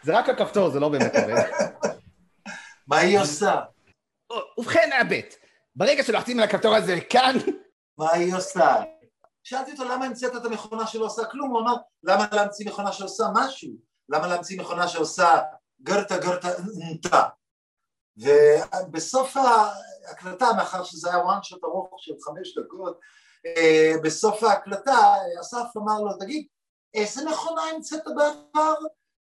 זה 0.03 0.19
רק 0.19 0.29
הכפתור, 0.29 0.71
זה 0.71 0.81
לא 0.81 0.89
באמת 0.89 1.13
עובד. 1.15 1.43
מה 2.87 2.99
היא 2.99 3.19
עושה? 3.19 3.61
ובכן, 4.59 4.91
אבט, 5.01 5.35
ברגע 5.77 6.03
שלוחצים 6.03 6.39
על 6.39 6.45
הכפתור 6.45 6.75
הזה 6.75 7.01
כאן, 7.11 7.37
מה 7.99 8.13
היא 8.13 8.35
עושה? 8.37 8.83
שאלתי 9.45 9.73
אותו 9.73 9.85
למה 9.85 10.05
המצאת 10.05 10.37
את 10.37 10.45
המכונה 10.45 10.87
שלא 10.87 11.05
עושה 11.05 11.25
כלום, 11.25 11.51
הוא 11.51 11.61
אמר 11.61 11.75
למה 12.03 12.27
להמציא 12.33 12.67
מכונה 12.67 12.93
שעושה 12.93 13.25
משהו? 13.35 13.71
למה 14.09 14.27
להמציא 14.27 14.61
מכונה 14.61 14.89
שעושה 14.89 15.41
גרטה 15.83 16.19
גרטה 16.19 16.49
נטה? 16.77 17.29
ובסוף 18.17 19.37
ההקלטה, 19.37 20.53
מאחר 20.57 20.85
שזה 20.85 21.11
היה 21.11 21.25
one 21.25 21.45
shot 21.47 21.65
ארוך 21.65 21.95
של 21.99 22.13
חמש 22.21 22.59
דקות, 22.59 23.01
אה, 23.47 23.93
בסוף 24.03 24.43
ההקלטה 24.43 25.15
אסף 25.41 25.77
אמר 25.77 26.01
לו, 26.01 26.13
תגיד, 26.21 26.47
איזה 26.95 27.25
מכונה 27.31 27.63
המצאת 27.63 28.05
בעבר? 28.05 28.75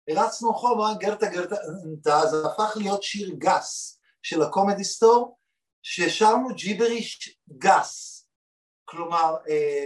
הרצנו 0.08 0.74
אמר 0.74 0.92
גרטה 0.98 1.26
גרטה 1.26 1.56
נטה, 1.84 2.26
זה 2.26 2.46
הפך 2.46 2.72
להיות 2.76 3.02
שיר 3.02 3.34
גס 3.38 4.00
של 4.22 4.42
הקומדי 4.42 4.84
סטור, 4.84 5.38
ששרנו 5.82 6.48
ג'יבריש 6.54 7.38
גס, 7.58 8.15
כלומר 8.88 9.34
אה, 9.48 9.84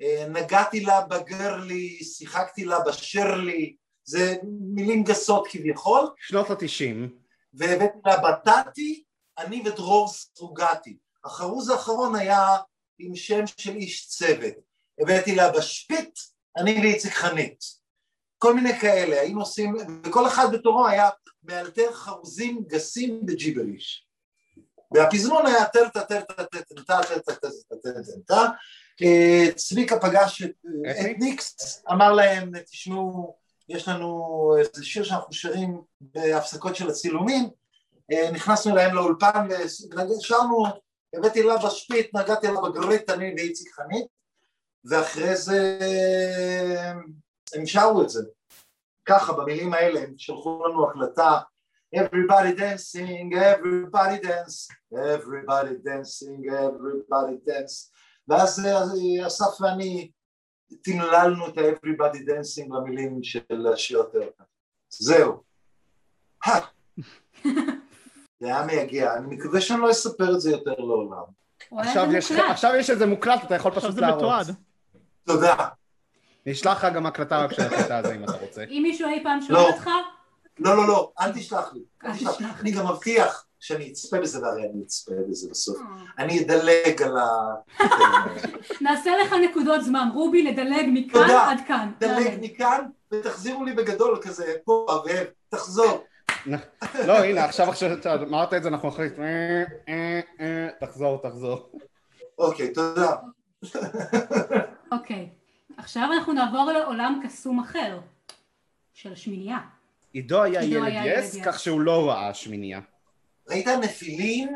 אה, 0.00 0.26
נגעתי 0.28 0.80
לה 0.80 1.00
בגרלי, 1.00 2.04
שיחקתי 2.04 2.64
לה 2.64 2.80
בשרלי, 2.80 3.76
זה 4.04 4.36
מילים 4.74 5.04
גסות 5.04 5.46
כביכול, 5.50 6.02
שנות 6.16 6.50
התשעים, 6.50 7.18
והבאתי 7.54 7.98
לה 8.06 8.16
בטטי, 8.16 9.04
אני 9.38 9.62
ודרור 9.66 10.08
סרוגתי. 10.08 10.96
החרוז 11.24 11.68
האחרון 11.68 12.14
היה 12.14 12.56
עם 12.98 13.16
שם 13.16 13.46
של 13.46 13.76
איש 13.76 14.08
צוות. 14.08 14.54
הבאתי 15.00 15.34
לה 15.34 15.52
בשפיט, 15.52 16.18
אני 16.56 16.80
ואיציק 16.82 17.12
חנית. 17.12 17.58
כל 18.38 18.54
מיני 18.54 18.80
כאלה, 18.80 19.20
היינו 19.20 19.40
עושים, 19.40 19.76
וכל 20.04 20.26
אחד 20.26 20.46
בתורו 20.52 20.86
היה 20.86 21.08
מאלתר 21.42 21.92
חרוזים 21.92 22.64
גסים 22.66 23.26
בג'יבריש. 23.26 24.03
והפזמון 24.94 25.46
היה 25.46 25.64
טלטה 25.64 26.00
טלטה 26.00 26.44
טלטה 26.44 26.64
טלטה 26.74 27.48
טלטה 27.82 27.90
טלטה 28.26 28.50
צביקה 29.54 30.00
פגש 30.00 30.42
את 30.42 31.18
ניקס, 31.18 31.82
אמר 31.90 32.12
להם, 32.12 32.52
תשמעו, 32.70 33.36
יש 33.68 33.88
לנו 33.88 34.54
איזה 34.58 34.84
שיר 34.84 35.04
שאנחנו 35.04 35.32
שרים 35.32 35.82
בהפסקות 36.00 36.76
של 36.76 36.88
הצילומים, 36.88 37.48
נכנסנו 38.32 38.74
להם 38.74 38.94
לאולפן 38.94 39.48
ושרנו, 40.18 40.64
הבאתי 41.14 41.42
לה 41.42 41.56
בשפיט, 41.56 42.14
נגעתי 42.14 42.46
לה 42.46 42.60
בגרית, 42.60 43.10
אני 43.10 43.34
ואיציק 43.36 43.74
חנית, 43.74 44.06
ואחרי 44.84 45.36
זה 45.36 45.78
הם 47.54 47.66
שרו 47.66 48.02
את 48.02 48.08
זה, 48.08 48.22
ככה 49.04 49.32
במילים 49.32 49.74
האלה, 49.74 50.00
הם 50.00 50.14
שלחו 50.16 50.66
לנו 50.66 50.90
הקלטה 50.90 51.40
Everybody 52.02 52.52
dancing, 52.64 53.24
everybody 53.52 54.18
dance, 54.28 54.56
everybody 55.14 55.74
dancing, 55.88 56.38
everybody 56.64 57.36
dance. 57.46 57.90
ואז 58.28 58.66
אסף 59.26 59.60
ואני 59.60 60.10
תמללנו 60.82 61.48
את 61.48 61.58
ה-everybody 61.58 62.18
dancing 62.18 62.68
במילים 62.68 63.22
של 63.22 63.66
השיר 63.72 64.00
הטרטה 64.00 64.44
זהו 64.88 65.42
זה 68.40 68.46
היה 68.46 68.66
מייגע, 68.66 69.14
אני 69.16 69.36
מקווה 69.36 69.60
שאני 69.60 69.80
לא 69.80 69.90
אספר 69.90 70.34
את 70.34 70.40
זה 70.40 70.50
יותר 70.50 70.74
לעולם. 70.74 71.22
עכשיו 72.50 72.74
יש 72.78 72.90
את 72.90 72.98
זה 72.98 73.06
מוקלט, 73.06 73.44
אתה 73.44 73.54
יכול 73.54 73.72
פשוט 73.72 73.98
להראות 73.98 74.46
תודה. 75.24 75.54
נשלח 76.46 76.84
לך 76.84 76.94
גם 76.94 77.06
הקלטה 77.06 77.46
של 77.52 77.62
הקלטה 77.62 77.98
הזה 77.98 78.14
אם 78.14 78.24
אתה 78.24 78.32
רוצה. 78.32 78.64
אם 78.64 78.80
מישהו 78.82 79.08
אי 79.08 79.22
פעם 79.22 79.40
שואל 79.42 79.60
אותך? 79.60 79.90
לא, 80.58 80.76
לא, 80.76 80.88
לא, 80.88 81.12
אל 81.20 81.32
תשלח 81.32 81.72
לי. 81.74 81.80
אני 82.60 82.70
גם 82.70 82.86
מבטיח 82.86 83.46
שאני 83.60 83.92
אצפה 83.92 84.20
בזה, 84.20 84.42
והרי 84.42 84.62
אני 84.62 84.82
אצפה 84.82 85.12
בזה 85.28 85.50
בסוף. 85.50 85.78
אני 86.18 86.40
אדלג 86.40 87.02
על 87.02 87.16
ה... 87.18 87.26
נעשה 88.80 89.10
לך 89.16 89.32
נקודות 89.32 89.84
זמן, 89.84 90.08
רובי, 90.14 90.42
לדלג 90.42 90.86
מכאן 90.92 91.30
עד 91.30 91.58
כאן. 91.66 91.92
דלג 91.98 92.38
מכאן, 92.40 92.84
ותחזירו 93.12 93.64
לי 93.64 93.72
בגדול 93.72 94.20
כזה, 94.22 94.54
פה, 94.64 95.02
תחזור. 95.48 96.04
לא, 97.06 97.18
הנה, 97.18 97.44
עכשיו 97.44 97.68
אמרת 98.06 98.54
את 98.54 98.62
זה, 98.62 98.68
אנחנו 98.68 98.88
אחרי... 98.88 99.08
תחזור, 100.80 101.22
תחזור. 101.22 101.72
אוקיי, 102.38 102.72
תודה. 102.72 103.16
אוקיי. 104.92 105.28
עכשיו 105.76 106.08
אנחנו 106.16 106.32
נעבור 106.32 106.72
לעולם 106.72 107.20
קסום 107.24 107.60
אחר, 107.60 108.00
של 108.94 109.12
השמינייה. 109.12 109.58
עידו 110.14 110.42
היה 110.42 110.62
ילד 110.62 110.92
יס, 111.04 111.36
כך 111.44 111.58
שהוא 111.58 111.80
לא 111.80 112.08
ראה 112.08 112.34
שמינייה. 112.34 112.80
ראית 113.48 113.68
נפילים? 113.68 114.48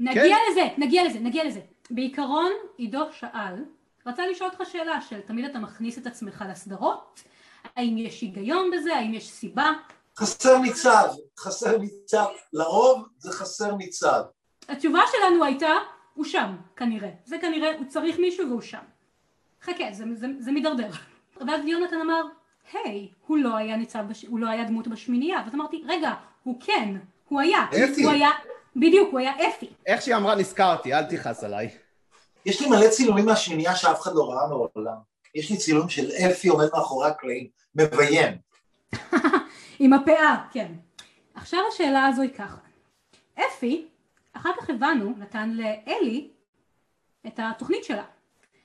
נגיע 0.00 0.22
כן. 0.22 0.50
לזה, 0.50 0.68
נגיע 0.78 1.04
לזה, 1.04 1.18
נגיע 1.18 1.44
לזה. 1.44 1.60
בעיקרון, 1.90 2.52
עידו 2.76 3.04
שאל, 3.12 3.64
רצה 4.06 4.26
לשאול 4.26 4.50
אותך 4.50 4.70
שאלה 4.70 5.00
של 5.00 5.20
תמיד 5.20 5.44
אתה 5.44 5.58
מכניס 5.58 5.98
את 5.98 6.06
עצמך 6.06 6.44
לסדרות, 6.50 7.22
האם 7.76 7.98
יש 7.98 8.20
היגיון 8.20 8.70
בזה, 8.70 8.96
האם 8.96 9.14
יש 9.14 9.28
סיבה? 9.28 9.72
חסר 10.16 10.58
ניצב, 10.58 11.08
חסר 11.38 11.78
ניצב, 11.78 12.26
לרוב 12.52 13.08
זה 13.18 13.32
חסר 13.32 13.74
ניצב. 13.74 14.22
התשובה 14.68 15.00
שלנו 15.12 15.44
הייתה, 15.44 15.72
הוא 16.14 16.24
שם, 16.24 16.56
כנראה. 16.76 17.10
זה 17.24 17.36
כנראה, 17.40 17.78
הוא 17.78 17.86
צריך 17.88 18.18
מישהו 18.18 18.48
והוא 18.48 18.60
שם. 18.60 18.84
חכה, 19.62 19.84
זה, 19.92 20.04
זה, 20.14 20.26
זה 20.38 20.52
מידרדר. 20.52 20.90
ואז 21.46 21.64
יונתן 21.64 22.00
אמר, 22.00 22.22
היי, 22.72 23.08
הוא 23.26 23.38
לא 23.38 23.56
היה 23.56 23.76
ניצב, 23.76 24.04
בש... 24.08 24.24
הוא 24.24 24.38
לא 24.38 24.48
היה 24.48 24.64
דמות 24.64 24.88
בשמינייה. 24.88 25.42
ואז 25.44 25.54
אמרתי, 25.54 25.82
רגע, 25.88 26.14
הוא 26.42 26.60
כן, 26.60 26.96
הוא 27.28 27.40
היה. 27.40 27.64
אפי. 27.64 28.04
הוא 28.04 28.12
היה, 28.12 28.30
בדיוק, 28.76 29.08
הוא 29.12 29.18
היה 29.18 29.32
אפי. 29.48 29.68
איך 29.86 30.02
שהיא 30.02 30.16
אמרה, 30.16 30.34
נזכרתי, 30.34 30.94
אל 30.94 31.04
תכעס 31.04 31.44
עליי. 31.44 31.70
יש 32.46 32.60
לי 32.60 32.68
מלא 32.68 32.88
צילומים 32.88 33.26
מהשמינייה 33.26 33.76
שאף 33.76 34.00
אחד 34.00 34.10
לא 34.14 34.30
ראה 34.30 34.48
מעולם. 34.48 34.96
יש 35.34 35.50
לי 35.50 35.56
צילום 35.56 35.88
של 35.88 36.10
אפי 36.10 36.48
עומד 36.48 36.66
מאחורי 36.72 37.08
הקלעים, 37.08 37.48
מביים. 37.74 38.38
עם 39.78 39.92
הפאה, 39.92 40.44
כן. 40.52 40.72
עכשיו 41.34 41.60
השאלה 41.72 42.06
הזו 42.06 42.22
היא 42.22 42.30
ככה. 42.30 42.56
אפי, 43.34 43.86
אחר 44.32 44.50
כך 44.60 44.70
הבנו, 44.70 45.14
נתן 45.18 45.50
לאלי 45.50 46.30
את 47.26 47.40
התוכנית 47.42 47.84
שלה, 47.84 48.04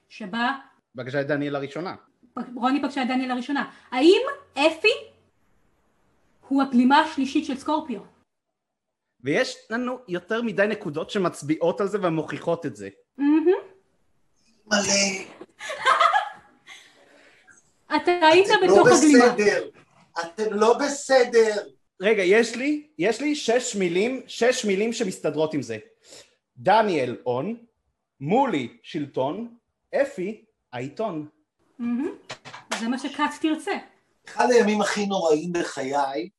שבה 0.10 0.52
פגשה 0.98 1.22
את 1.22 1.28
דניאל 1.28 1.56
הראשונה. 1.56 1.96
רוני 2.56 2.82
פגשה 2.82 3.04
את 3.04 3.08
דניאל 3.08 3.32
הראשונה. 3.32 3.72
האם 3.92 4.22
אפי 4.54 4.94
הוא 6.48 6.62
הגלימה 6.62 7.00
השלישית 7.00 7.46
של 7.46 7.58
סקורפיו? 7.58 8.02
ויש 9.22 9.58
לנו 9.70 9.98
יותר 10.08 10.42
מדי 10.42 10.68
נקודות 10.68 11.10
שמצביעות 11.10 11.82
על 11.82 11.88
זה 11.88 11.98
ומוכיחות 12.02 12.66
את 12.66 12.76
זה. 12.76 12.90
מלא. 13.18 13.58
אתה 17.96 18.12
היית 18.32 18.48
בתוך 18.64 18.88
הגלימה. 18.88 19.26
לא. 19.26 19.34
אתם 20.22 20.54
לא 20.54 20.78
בסדר. 20.78 21.56
רגע, 22.02 22.24
יש 22.24 22.56
לי, 22.56 22.88
יש 22.98 23.22
לי 23.22 23.36
שש 23.36 23.76
מילים, 23.76 24.22
שש 24.28 24.66
מילים 24.66 24.94
שמסתדרות 24.94 25.54
עם 25.54 25.62
זה. 25.62 25.78
דניאל 26.58 27.18
און, 27.26 27.66
מולי 28.20 28.78
שלטון, 28.84 29.56
אפי 30.02 30.46
העיתון. 30.74 31.28
זה 32.80 32.88
מה 32.88 33.00
שכת 33.00 33.24
תרצה. 33.42 33.78
אחד 34.28 34.48
הימים 34.52 34.82
הכי 34.82 35.06
נוראים 35.06 35.54
בחיי 35.54 36.30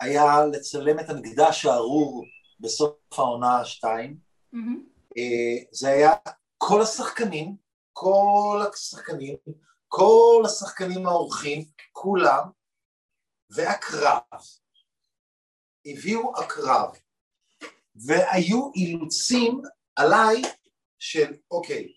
היה 0.00 0.46
לצלם 0.52 1.00
את 1.00 1.10
המקדש 1.10 1.66
הארור 1.66 2.24
בסוף 2.60 2.94
העונה 3.12 3.60
השתיים. 3.60 4.16
אה, 5.18 5.64
זה 5.72 5.88
היה 5.88 6.12
כל 6.58 6.82
השחקנים, 6.82 7.56
כל 7.92 8.62
השחקנים, 8.72 9.36
כל 9.88 10.42
השחקנים 10.46 11.06
האורחים, 11.06 11.64
כולם, 11.92 12.42
והקרב. 13.50 14.20
הביאו 15.86 16.32
הקרב. 16.38 16.96
והיו 18.06 18.70
אילוצים 18.74 19.62
עליי 19.96 20.42
של 20.98 21.34
אוקיי, 21.50 21.92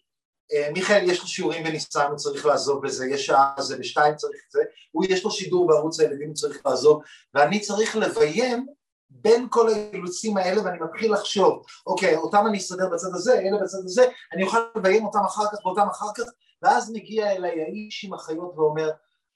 מיכאל 0.74 1.10
יש 1.10 1.22
לו 1.22 1.28
שיעורים 1.28 1.64
בניסן, 1.64 2.06
הוא 2.10 2.18
צריך 2.18 2.46
לעזוב 2.46 2.86
בזה, 2.86 3.08
יש 3.08 3.26
שעה 3.26 3.54
זה, 3.60 3.78
בשתיים 3.78 4.16
צריך 4.16 4.42
את 4.48 4.52
זה, 4.52 4.62
הוא 4.92 5.06
יש 5.10 5.24
לו 5.24 5.32
שידור 5.32 5.68
בערוץ 5.68 6.00
הילדים, 6.00 6.28
הוא 6.28 6.36
צריך 6.36 6.66
לעזוב, 6.66 7.02
ואני 7.34 7.60
צריך 7.60 7.96
לביים 7.96 8.68
בין 9.10 9.48
כל 9.50 9.70
האילוצים 9.70 10.38
האלה 10.38 10.64
ואני 10.64 10.78
מתחיל 10.80 11.14
לחשוב, 11.14 11.64
אוקיי, 11.88 12.16
אותם 12.16 12.46
אני 12.48 12.58
אסתדר 12.58 12.90
בצד 12.90 13.08
הזה, 13.14 13.40
אלה 13.40 13.58
בצד 13.64 13.78
הזה, 13.84 14.06
אני 14.34 14.44
אוכל 14.44 14.60
לביים 14.76 15.06
אותם 15.06 15.20
אחר 15.20 15.46
כך 15.52 15.66
ואותם 15.66 15.88
אחר 15.92 16.14
כך, 16.18 16.24
ואז 16.62 16.92
מגיע 16.92 17.32
אליי 17.32 17.62
האיש 17.62 18.06
עם 18.06 18.14
החיות 18.14 18.54
ואומר, 18.56 18.90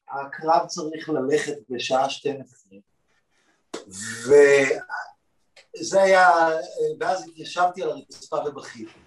הקרב 0.10 0.68
צריך 0.68 1.10
ללכת 1.10 1.58
בשעה 1.70 2.10
12. 2.10 2.80
וזה 5.78 6.02
היה, 6.02 6.30
ואז 7.00 7.28
התיישבתי 7.28 7.84
על 7.84 7.90
הרצפה 7.90 8.38
ובכיתי. 8.46 9.00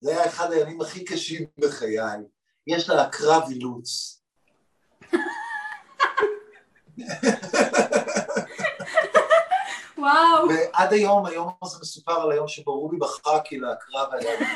זה 0.00 0.10
היה 0.10 0.26
אחד 0.26 0.52
הימים 0.52 0.80
הכי 0.80 1.04
קשים 1.04 1.46
בחיי. 1.58 2.18
יש 2.66 2.88
לה 2.88 3.08
קרב 3.08 3.42
אילוץ. 3.50 4.22
וואו. 9.98 10.48
ועד 10.48 10.92
היום, 10.92 11.26
היום 11.26 11.50
הזה 11.62 11.78
מסופר 11.80 12.20
על 12.20 12.32
היום 12.32 12.48
שבו 12.48 12.80
רובי 12.80 12.96
בחרה 12.96 13.40
כי 13.44 13.58
לקרב 13.58 14.08
היה 14.12 14.32
אילוץ. 14.34 14.48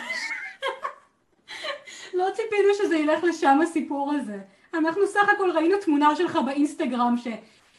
לא 2.14 2.26
ציפינו 2.34 2.68
שזה 2.78 2.96
ילך 2.96 3.24
לשם 3.24 3.60
הסיפור 3.62 4.12
הזה. 4.12 4.38
אנחנו 4.74 5.06
סך 5.06 5.28
הכל 5.34 5.50
ראינו 5.54 5.76
תמונה 5.84 6.16
שלך 6.16 6.38
באינסטגרם 6.46 7.16
ש... 7.16 7.26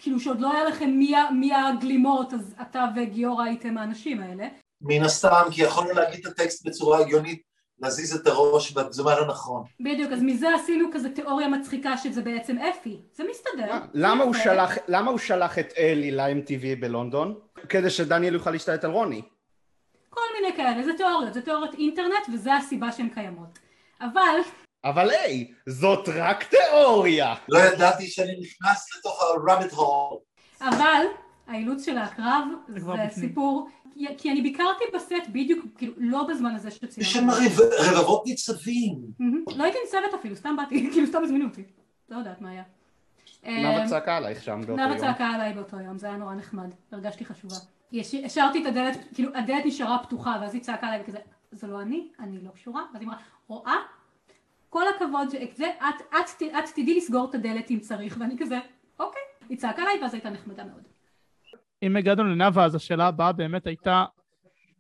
כאילו 0.01 0.19
שעוד 0.19 0.41
לא 0.41 0.51
היה 0.53 0.63
לכם 0.63 0.89
מי, 0.89 1.13
מי 1.39 1.53
הגלימות, 1.55 2.33
אז 2.33 2.55
אתה 2.61 2.85
וגיורא 2.95 3.43
הייתם 3.43 3.77
האנשים 3.77 4.21
האלה. 4.21 4.47
מן 4.81 5.03
הסתם, 5.03 5.43
כי 5.51 5.63
יכולנו 5.63 5.93
להגיד 5.93 6.27
את 6.27 6.31
הטקסט 6.31 6.67
בצורה 6.67 6.99
הגיונית 6.99 7.50
להזיז 7.81 8.15
את 8.15 8.27
הראש 8.27 8.71
בזמן 8.71 9.13
הנכון. 9.21 9.63
בדיוק, 9.79 10.11
אז 10.11 10.21
מזה 10.21 10.55
עשינו 10.55 10.89
כזה 10.93 11.09
תיאוריה 11.09 11.47
מצחיקה 11.47 11.97
שזה 11.97 12.21
בעצם 12.21 12.57
אפי. 12.57 13.01
זה 13.13 13.23
מסתדר. 13.31 13.73
למה 13.93 14.23
הוא, 14.23 14.33
שלח, 14.33 14.77
למה 14.87 15.11
הוא 15.11 15.19
שלח 15.19 15.59
את 15.59 15.73
אלי 15.77 16.11
ל-MTV 16.11 16.79
בלונדון? 16.79 17.35
כדי 17.69 17.89
שדניאל 17.89 18.33
יוכל 18.33 18.51
להשתלט 18.51 18.83
על 18.83 18.91
רוני. 18.91 19.21
כל 20.09 20.21
מיני 20.41 20.57
כאלה, 20.57 20.83
זה 20.83 20.91
תיאוריות, 20.97 21.33
זה 21.33 21.41
תיאוריות 21.41 21.73
אינטרנט 21.73 22.29
וזה 22.33 22.55
הסיבה 22.55 22.91
שהן 22.91 23.09
קיימות. 23.09 23.59
אבל... 24.01 24.39
אבל 24.83 25.09
היי, 25.09 25.51
זאת 25.69 26.09
רק 26.15 26.43
תיאוריה! 26.43 27.33
לא 27.49 27.59
ידעתי 27.59 28.07
שאני 28.07 28.31
נכנס 28.39 28.87
לתוך 28.97 29.21
ה-rabbit 29.21 29.73
hole. 29.73 30.17
אבל 30.61 31.05
האילוץ 31.51 31.85
של 31.85 31.97
הקרב 31.97 32.47
זה, 32.67 32.79
זה 32.79 32.91
סיפור 33.09 33.69
כי 34.17 34.31
אני 34.31 34.41
ביקרתי 34.41 34.83
בסט 34.95 35.13
בדיוק, 35.29 35.65
כאילו, 35.77 35.93
לא 35.97 36.23
בזמן 36.23 36.55
הזה 36.55 36.71
שציינו. 36.71 37.01
יש 37.01 37.13
שם 37.13 37.27
רבבות 37.91 38.25
ניצבים. 38.25 38.95
לא 39.57 39.63
הייתי 39.63 39.77
ניצבת 39.85 40.13
אפילו, 40.19 40.35
סתם 40.35 40.55
באתי, 40.57 40.87
כאילו, 40.91 41.07
סתם 41.07 41.23
הזמינו 41.23 41.45
אותי. 41.45 41.63
לא 42.09 42.17
יודעת 42.17 42.41
מה 42.41 42.49
היה. 42.49 42.63
נאוה 43.43 43.83
אמ, 43.83 43.87
צעקה 43.87 44.17
עלייך 44.17 44.43
שם 44.43 44.59
באותו 44.59 44.75
נאוה 44.75 44.89
יום. 44.89 44.97
צעקה 44.97 45.27
עליי 45.27 45.53
באותו 45.53 45.79
יום, 45.79 45.97
זה 45.97 46.07
היה 46.07 46.17
נורא 46.17 46.35
נחמד, 46.35 46.69
הרגשתי 46.91 47.25
חשובה. 47.25 47.55
השארתי 48.25 48.61
את 48.61 48.65
הדלת, 48.65 48.97
כאילו 49.13 49.35
הדלת 49.35 49.65
נשארה 49.65 49.97
פתוחה, 50.03 50.37
ואז 50.41 50.53
היא 50.53 50.61
צעקה 50.61 50.87
עליי 50.87 51.01
וכזה, 51.01 51.17
זה 51.51 51.67
לא 51.67 51.81
אני, 51.81 52.07
אני 52.19 52.41
לא 52.41 52.49
קשורה, 52.49 52.83
ואז 52.93 53.01
היא 53.01 53.07
אמרה, 53.09 53.19
רואה? 53.47 53.75
כל 54.69 54.83
הכבוד, 54.95 55.29
זה, 55.55 55.69
את, 55.69 56.01
את, 56.01 56.29
ת- 56.39 56.55
את 56.59 56.69
תדעי 56.75 56.97
לסגור 56.97 57.29
את 57.29 57.35
הדלת 57.35 57.71
אם 57.71 57.79
צריך, 57.79 58.17
ואני 58.19 58.37
כזה, 58.37 58.59
אוקיי. 58.99 59.21
היא 59.49 59.57
צעקה 59.57 59.81
עליי 59.81 60.01
ואז 60.01 60.13
הייתה 60.13 60.29
נחמדה 60.29 60.63
מאוד. 60.63 60.83
אם 61.83 61.95
הגענו 61.95 62.23
לנאווה, 62.23 62.65
אז 62.65 62.75
השאלה 62.75 63.07
הבאה 63.07 63.31
באמת 63.31 63.67
הייתה, 63.67 64.05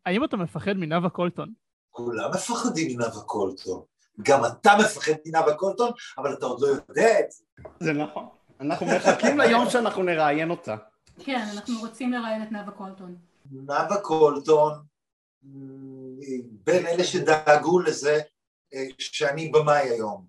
האם 0.05 0.23
אתה 0.23 0.37
מפחד 0.37 0.73
מנאווה 0.73 1.09
קולטון? 1.09 1.53
כולם 1.91 2.29
מפחדים 2.33 2.97
מנאוה 2.97 3.23
קולטון. 3.25 3.81
גם 4.21 4.45
אתה 4.45 4.71
מפחד 4.79 5.11
מנאוה 5.25 5.55
קולטון, 5.55 5.91
אבל 6.17 6.33
אתה 6.33 6.45
עוד 6.45 6.61
לא 6.61 6.67
יודע 6.67 7.19
את 7.19 7.31
זה. 7.31 7.43
זה 7.79 7.93
נכון. 7.93 8.27
אנחנו 8.59 8.85
מחכים 8.85 9.39
ליום 9.39 9.69
שאנחנו 9.69 10.03
נראיין 10.03 10.49
אותה. 10.49 10.75
כן, 11.19 11.47
אנחנו 11.53 11.79
רוצים 11.79 12.11
לראיין 12.11 12.43
את 12.43 12.51
נאוה 12.51 12.71
קולטון. 12.71 13.15
נאוה 13.51 14.01
קולטון, 14.01 14.73
בין 16.51 16.85
אלה 16.85 17.03
שדאגו 17.03 17.79
לזה 17.79 18.19
אה, 18.73 18.85
שאני 18.99 19.49
במאי 19.49 19.89
היום. 19.89 20.25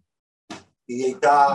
היא 0.88 1.04
הייתה, 1.04 1.46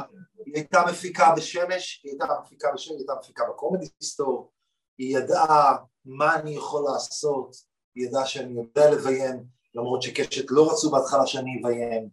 היא 0.46 0.56
הייתה 0.56 0.84
מפיקה 0.90 1.34
בשמש, 1.38 2.02
היא 2.04 2.12
הייתה 2.12 2.26
מפיקה 2.44 2.68
בשמש, 2.74 2.90
היא 2.90 2.98
הייתה 2.98 3.14
מפיקה 3.20 3.44
בקומדי 3.50 3.86
סטור, 4.04 4.52
היא 4.98 5.18
ידעה 5.18 5.78
מה 6.06 6.36
אני 6.36 6.56
יכול 6.56 6.84
לעשות, 6.92 7.56
היא 7.96 8.08
ידעה 8.08 8.26
שאני 8.26 8.54
יודע 8.54 8.92
לביים, 8.92 9.44
למרות 9.76 10.02
שקשת 10.02 10.46
לא 10.50 10.72
רצו 10.72 10.92
בהתחלה 10.92 11.28
שאני 11.28 11.60
אביים. 11.62 12.10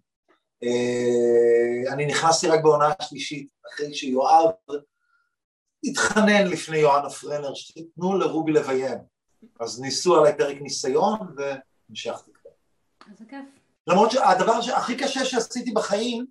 אה, 0.62 1.92
אני 1.92 2.06
נכנסתי 2.06 2.48
רק 2.48 2.62
בעונה 2.62 2.92
השלישית, 3.00 3.48
אחרי 3.72 3.94
שיואב 3.94 4.50
התחנן 5.84 6.46
לפני 6.46 6.78
יוהנה 6.78 7.10
פרנר, 7.10 7.54
שתיתנו 7.54 8.18
לרובי 8.18 8.52
לביים. 8.52 8.98
אז 9.60 9.80
ניסו 9.80 10.16
עליי 10.16 10.36
פרק 10.38 10.56
ניסיון 10.60 11.18
והמשכתי 11.36 12.30
כבר. 12.32 12.50
איזה 13.10 13.24
כיף. 13.28 13.44
למרות 13.86 14.10
שהדבר 14.10 14.52
הכי 14.76 14.96
קשה 14.96 15.24
שעשיתי 15.24 15.72
בחיים, 15.72 16.26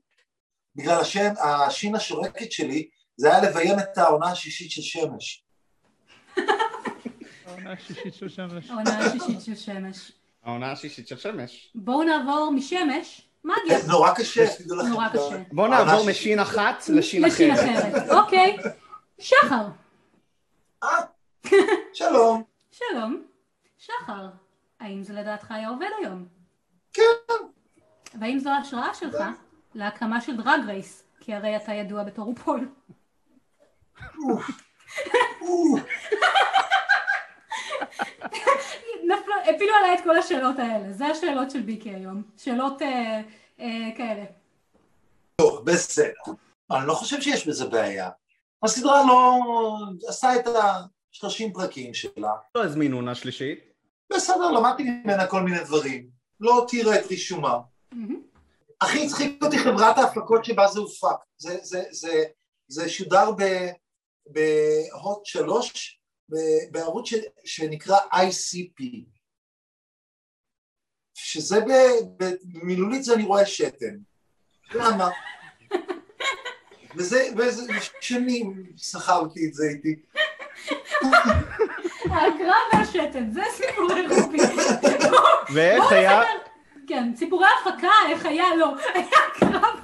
בגלל 0.76 1.02
השין 1.40 1.96
השורקת 1.96 2.52
שלי, 2.52 2.90
זה 3.18 3.28
היה 3.28 3.50
לביים 3.50 3.80
את 3.80 3.98
העונה 3.98 4.32
השישית 4.32 4.72
של 4.72 4.82
שמש. 4.82 5.46
העונה 7.46 7.72
השישית 7.72 8.14
של 8.14 8.30
שמש. 8.30 8.70
העונה 8.70 9.00
השישית 9.00 9.42
של 9.42 9.56
שמש. 9.56 10.12
העונה 10.44 10.72
השישית 10.72 11.08
של 11.08 11.18
שמש. 11.18 11.72
בואו 11.76 12.04
נעבור 12.04 12.52
משמש, 12.56 13.22
מגיה. 13.44 13.78
נורא 13.88 14.12
קשה. 14.16 14.46
נורא 14.90 15.10
קשה. 15.10 15.44
בואו 15.52 15.68
נעבור. 15.68 16.10
משין 16.10 16.40
אחת 16.40 16.84
לשין 16.90 17.22
לשין 17.24 17.52
אחרת. 17.52 17.96
אחרת. 17.96 18.10
אוקיי. 18.10 18.58
שחר. 19.20 19.68
אה, 20.84 20.90
שלום. 21.94 22.44
שלום. 22.72 23.24
שחר. 23.78 24.28
האם 24.80 25.04
זה 25.04 25.14
לדעתך 25.14 25.52
היה 25.52 25.70
עובד 25.70 25.88
היום? 26.02 26.26
כן. 26.94 27.02
והאם 28.20 28.40
זו 28.40 28.50
ההשראה 28.50 28.94
שלך 28.94 29.18
להקמה 29.76 30.22
של 30.22 30.38
Drag 30.38 30.60
Race? 30.68 31.04
כי 31.20 31.34
הרי 31.34 31.56
אתה 31.56 31.74
ידוע 31.74 32.04
בתור 32.04 32.26
רופול. 32.26 32.70
הפילו 39.56 39.72
עליי 39.80 39.94
את 39.94 40.04
כל 40.04 40.18
השאלות 40.18 40.60
האלה. 40.60 40.94
זה 40.94 41.06
השאלות 41.06 41.52
של 41.52 41.62
ביקי 41.62 41.90
היום. 41.90 42.24
שאלות 42.38 42.82
אה, 42.82 43.22
אה, 43.60 43.90
כאלה. 43.98 44.24
טוב, 45.36 45.66
בסדר. 45.66 46.14
אני 46.72 46.88
לא 46.88 46.94
חושב 46.94 47.22
שיש 47.22 47.48
בזה 47.48 47.66
בעיה. 47.66 48.10
הסדרה 48.64 49.04
לא... 49.08 49.40
עשה 50.08 50.36
את 50.36 50.48
ה-30 50.48 51.54
פרקים 51.54 51.94
שלה. 51.94 52.32
לא 52.56 52.64
הזמינו 52.64 52.96
עונה 52.98 53.16
שלישית. 53.16 53.60
בסדר, 54.14 54.52
למדתי 54.52 54.84
ממנה 54.84 55.28
כל 55.28 55.42
מיני 55.42 55.64
דברים. 55.64 56.08
לא 56.40 56.54
הותירה 56.54 56.96
את 56.96 57.06
רישומה. 57.08 57.58
הכי 58.82 59.06
הצחיק 59.06 59.44
אותי 59.44 59.58
חברת 59.60 59.98
ההפקות 59.98 60.46
שבה 60.46 60.68
זה 60.68 60.80
הופק. 60.80 61.18
זה, 61.38 61.58
זה, 61.62 61.84
זה, 61.92 62.24
זה 62.68 62.90
שודר 62.90 63.32
ב- 63.38 63.70
בהוט 64.26 65.26
שלוש, 65.26 66.00
בערוץ 66.72 67.10
ש, 67.10 67.14
שנקרא 67.46 67.98
ICP. 68.14 68.84
שזה 71.14 71.60
במילולית 72.18 73.04
זה 73.04 73.14
אני 73.14 73.24
רואה 73.24 73.46
שתן. 73.46 73.96
למה? 74.74 75.10
וזה, 76.96 77.28
וזה 77.38 77.74
שנים 78.02 78.64
סחבתי 78.78 79.48
את 79.48 79.54
זה 79.54 79.64
איתי. 79.70 79.96
ההקרא 82.14 82.56
והשתן, 82.74 83.32
זה 83.32 83.42
סיפורי 83.52 84.08
רובי. 84.08 84.38
ואיך 85.54 85.92
היה... 85.92 86.22
כן, 86.88 87.16
סיפורי 87.16 87.48
הפקה, 87.62 87.92
איך 88.10 88.26
היה 88.26 88.56
לו. 88.56 88.68
היה 88.94 89.10
קרב. 89.40 89.80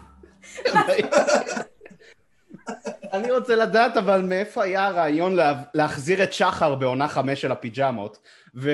אני 3.14 3.32
רוצה 3.32 3.56
לדעת 3.56 3.98
אבל 3.98 4.22
מאיפה 4.22 4.64
היה 4.64 4.88
הרעיון 4.88 5.36
לה- 5.36 5.64
להחזיר 5.74 6.24
את 6.24 6.34
שחר 6.34 6.76
בעונה 6.76 7.08
חמש 7.08 7.42
של 7.42 7.52
הפיג'מות 7.52 8.18
ו... 8.56 8.70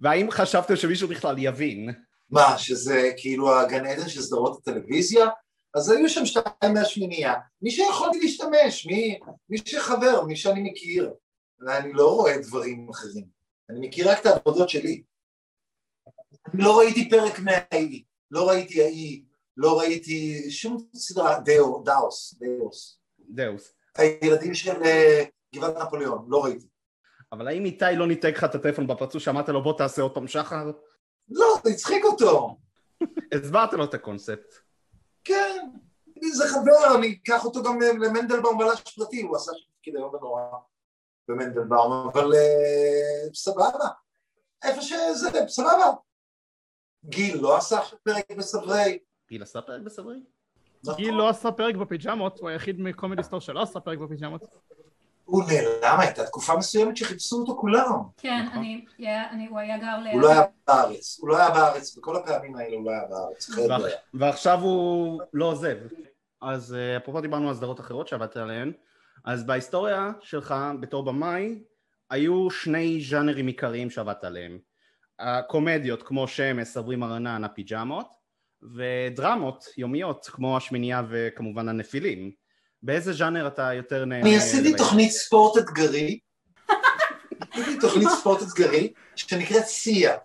והאם 0.00 0.30
חשבתם 0.30 0.76
שמישהו 0.76 1.08
בכלל 1.08 1.34
יבין? 1.38 1.90
מה, 2.30 2.58
שזה 2.58 3.10
כאילו 3.16 3.58
הגן 3.60 3.86
עדן 3.86 4.08
של 4.08 4.22
סדרות 4.22 4.58
הטלוויזיה? 4.58 5.28
אז 5.74 5.90
היו 5.90 6.08
שם 6.08 6.26
שתיים 6.26 6.74
מהשמינייה. 6.74 7.34
מי 7.62 7.70
שיכולתי 7.70 8.20
להשתמש, 8.20 8.86
מי, 8.86 9.18
מי 9.48 9.58
שחבר, 9.64 10.24
מי 10.24 10.36
שאני 10.36 10.70
מכיר. 10.70 11.10
ואני 11.66 11.92
לא 11.92 12.14
רואה 12.14 12.38
דברים 12.38 12.88
אחרים. 12.90 13.24
אני 13.70 13.88
מכיר 13.88 14.10
רק 14.10 14.20
את 14.20 14.26
העבודות 14.26 14.68
שלי. 14.68 15.02
אני 16.54 16.62
לא 16.62 16.78
ראיתי 16.78 17.10
פרק 17.10 17.38
מהאי, 17.38 18.02
לא 18.30 18.48
ראיתי 18.48 18.82
האי, 18.82 19.22
לא 19.56 19.78
ראיתי 19.78 20.46
שום 20.50 20.76
סדרה, 20.94 21.40
דאו, 21.40 21.82
דאוס, 21.84 22.34
דאוס. 22.40 22.99
דאוס. 23.34 23.72
הילדים 23.96 24.54
של 24.54 24.82
אה, 24.82 25.24
גבעת 25.54 25.76
נפוליאון, 25.76 26.24
לא 26.28 26.44
ראיתי. 26.44 26.66
אבל 27.32 27.48
האם 27.48 27.64
איתי 27.64 27.84
לא 27.96 28.06
ניתק 28.06 28.32
לך 28.36 28.44
את 28.44 28.54
הטלפון 28.54 28.86
בפרצוף 28.86 29.22
שאמרת 29.22 29.48
לו 29.48 29.62
בוא 29.62 29.78
תעשה 29.78 30.02
עוד 30.02 30.14
פעם 30.14 30.28
שחר? 30.28 30.70
לא, 31.28 31.46
זה 31.64 31.70
הצחיק 31.70 32.04
אותו. 32.04 32.56
הסברת 33.34 33.72
לו 33.72 33.84
את 33.84 33.94
הקונספט. 33.94 34.54
כן, 35.24 35.66
זה 36.32 36.44
חבר, 36.48 36.98
אני 36.98 37.18
אקח 37.22 37.44
אותו 37.44 37.62
גם 37.62 37.80
למנדלבאום 37.80 38.58
בלש 38.58 38.80
פרטי, 38.80 39.22
הוא 39.22 39.36
עשה 39.36 39.52
שם 39.54 39.72
תפקיד 39.74 39.96
איום 39.96 40.14
ונורא 40.14 40.42
במנדלבאום, 41.28 42.08
אבל 42.12 42.34
אה, 42.34 43.34
סבבה, 43.34 43.88
איפה 44.64 44.82
שזה, 44.82 45.28
סבבה. 45.48 45.92
גיל 47.04 47.36
לא 47.40 47.56
עשה 47.56 47.80
פרק 48.02 48.30
בסברי. 48.38 48.98
גיל 49.28 49.42
עשה 49.42 49.62
פרק 49.62 49.82
בסברי? 49.82 50.16
נכון. 50.84 50.96
גיל 50.96 51.14
לא 51.14 51.28
עשה 51.28 51.52
פרק 51.52 51.74
בפיג'מות, 51.74 52.38
הוא 52.38 52.48
היחיד 52.48 52.80
מקומדי 52.80 53.22
סטור 53.22 53.40
שלא 53.40 53.62
עשה 53.62 53.80
פרק 53.80 53.98
בפיג'מות. 53.98 54.42
הוא 55.24 55.42
נעלם, 55.44 56.00
הייתה 56.00 56.26
תקופה 56.26 56.56
מסוימת 56.56 56.96
שחיפשו 56.96 57.36
אותו 57.36 57.56
כולם. 57.56 57.92
כן, 58.16 58.44
נכון. 58.46 58.64
אני, 59.30 59.46
הוא 59.46 59.58
היה 59.58 59.78
גר 59.78 59.98
ליד... 60.02 60.14
הוא 60.14 60.22
לא 60.22 60.30
היה 60.30 60.42
בארץ, 60.66 61.18
הוא 61.20 61.28
לא 61.28 61.36
היה 61.36 61.50
בארץ, 61.50 61.96
בכל 61.96 62.16
הפעמים 62.16 62.56
האלה 62.56 62.76
הוא 62.76 62.84
לא 62.84 62.90
היה 62.90 63.02
בארץ. 63.10 63.50
היה. 63.84 63.96
ועכשיו 64.14 64.60
הוא 64.60 65.20
לא 65.32 65.44
עוזב. 65.44 65.76
אז 66.42 66.74
אה, 66.74 66.96
אפרופו 66.96 67.20
דיברנו 67.20 67.48
על 67.48 67.54
סדרות 67.54 67.80
אחרות 67.80 68.08
שעבדת 68.08 68.36
עליהן, 68.36 68.72
אז 69.24 69.46
בהיסטוריה 69.46 70.12
שלך 70.20 70.54
בתור 70.80 71.04
במאי 71.04 71.62
היו 72.10 72.50
שני 72.50 73.00
ז'אנרים 73.00 73.46
עיקריים 73.46 73.90
שעבדת 73.90 74.24
עליהם. 74.24 74.58
הקומדיות 75.18 76.02
כמו 76.02 76.28
שמש, 76.28 76.68
סברי 76.68 76.96
מרנן, 76.96 77.44
הפיג'מות, 77.44 78.19
ודרמות 78.62 79.64
יומיות 79.76 80.26
כמו 80.26 80.56
השמינייה 80.56 81.02
וכמובן 81.10 81.68
הנפילים. 81.68 82.30
באיזה 82.82 83.12
ז'אנר 83.12 83.46
אתה 83.46 83.74
יותר 83.74 84.04
נהנה? 84.04 84.22
אני 84.22 84.36
עשיתי? 84.36 84.76
תוכנית 84.76 85.10
ספורט 85.10 85.58
אתגרי, 85.58 86.18
עשיתי 87.52 87.80
תוכנית 87.80 88.08
ספורט 88.08 88.42
אתגרי 88.42 88.92
שנקראת 89.16 89.64
סיה, 89.64 90.16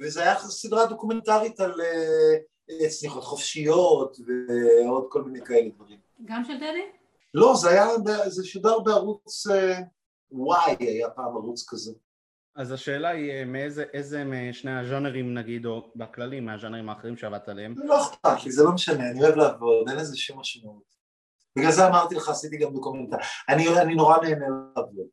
וזו 0.00 0.20
הייתה 0.20 0.40
סדרה 0.40 0.86
דוקומנטרית 0.86 1.60
על 1.60 1.80
אה, 1.80 2.88
צניחות 2.88 3.24
חופשיות 3.24 4.16
ועוד 4.26 5.06
כל 5.08 5.22
מיני 5.22 5.44
כאלה 5.44 5.68
דברים. 5.74 5.98
גם 6.24 6.44
של 6.44 6.56
דדי? 6.56 6.84
לא, 7.34 7.54
זה 7.56 7.70
היה, 7.70 7.86
זה 8.26 8.44
שודר 8.44 8.78
בערוץ 8.78 9.46
אה, 9.46 9.78
וואי, 10.32 10.76
היה 10.78 11.10
פעם 11.10 11.36
ערוץ 11.36 11.68
כזה. 11.68 11.92
אז 12.56 12.72
השאלה 12.72 13.08
היא 13.08 13.30
אה, 13.30 13.44
מאיזה 13.44 13.84
איזה 13.92 14.24
משני 14.24 14.80
הז'אנרים 14.80 15.34
נגיד, 15.34 15.66
או 15.66 15.92
בכללי 15.96 16.40
מהז'אנרים 16.40 16.88
האחרים 16.88 17.16
שעבדת 17.16 17.48
עליהם, 17.48 17.74
לא 17.76 18.02
אכפת 18.02 18.44
לי, 18.44 18.52
זה 18.52 18.64
לא 18.64 18.72
משנה, 18.72 19.10
אני 19.10 19.22
אוהב 19.22 19.34
לעבוד, 19.36 19.88
אין 19.88 19.98
לזה 19.98 20.16
שום 20.16 20.40
משמעות. 20.40 20.90
בגלל 21.56 21.70
זה 21.70 21.86
אמרתי 21.86 22.14
לך, 22.14 22.28
עשיתי 22.28 22.56
גם 22.56 22.72
דוקומנטר. 22.72 23.16
אני, 23.48 23.68
אני 23.80 23.94
נורא 23.94 24.16
נהנה 24.22 24.46
לעבוד. 24.76 25.06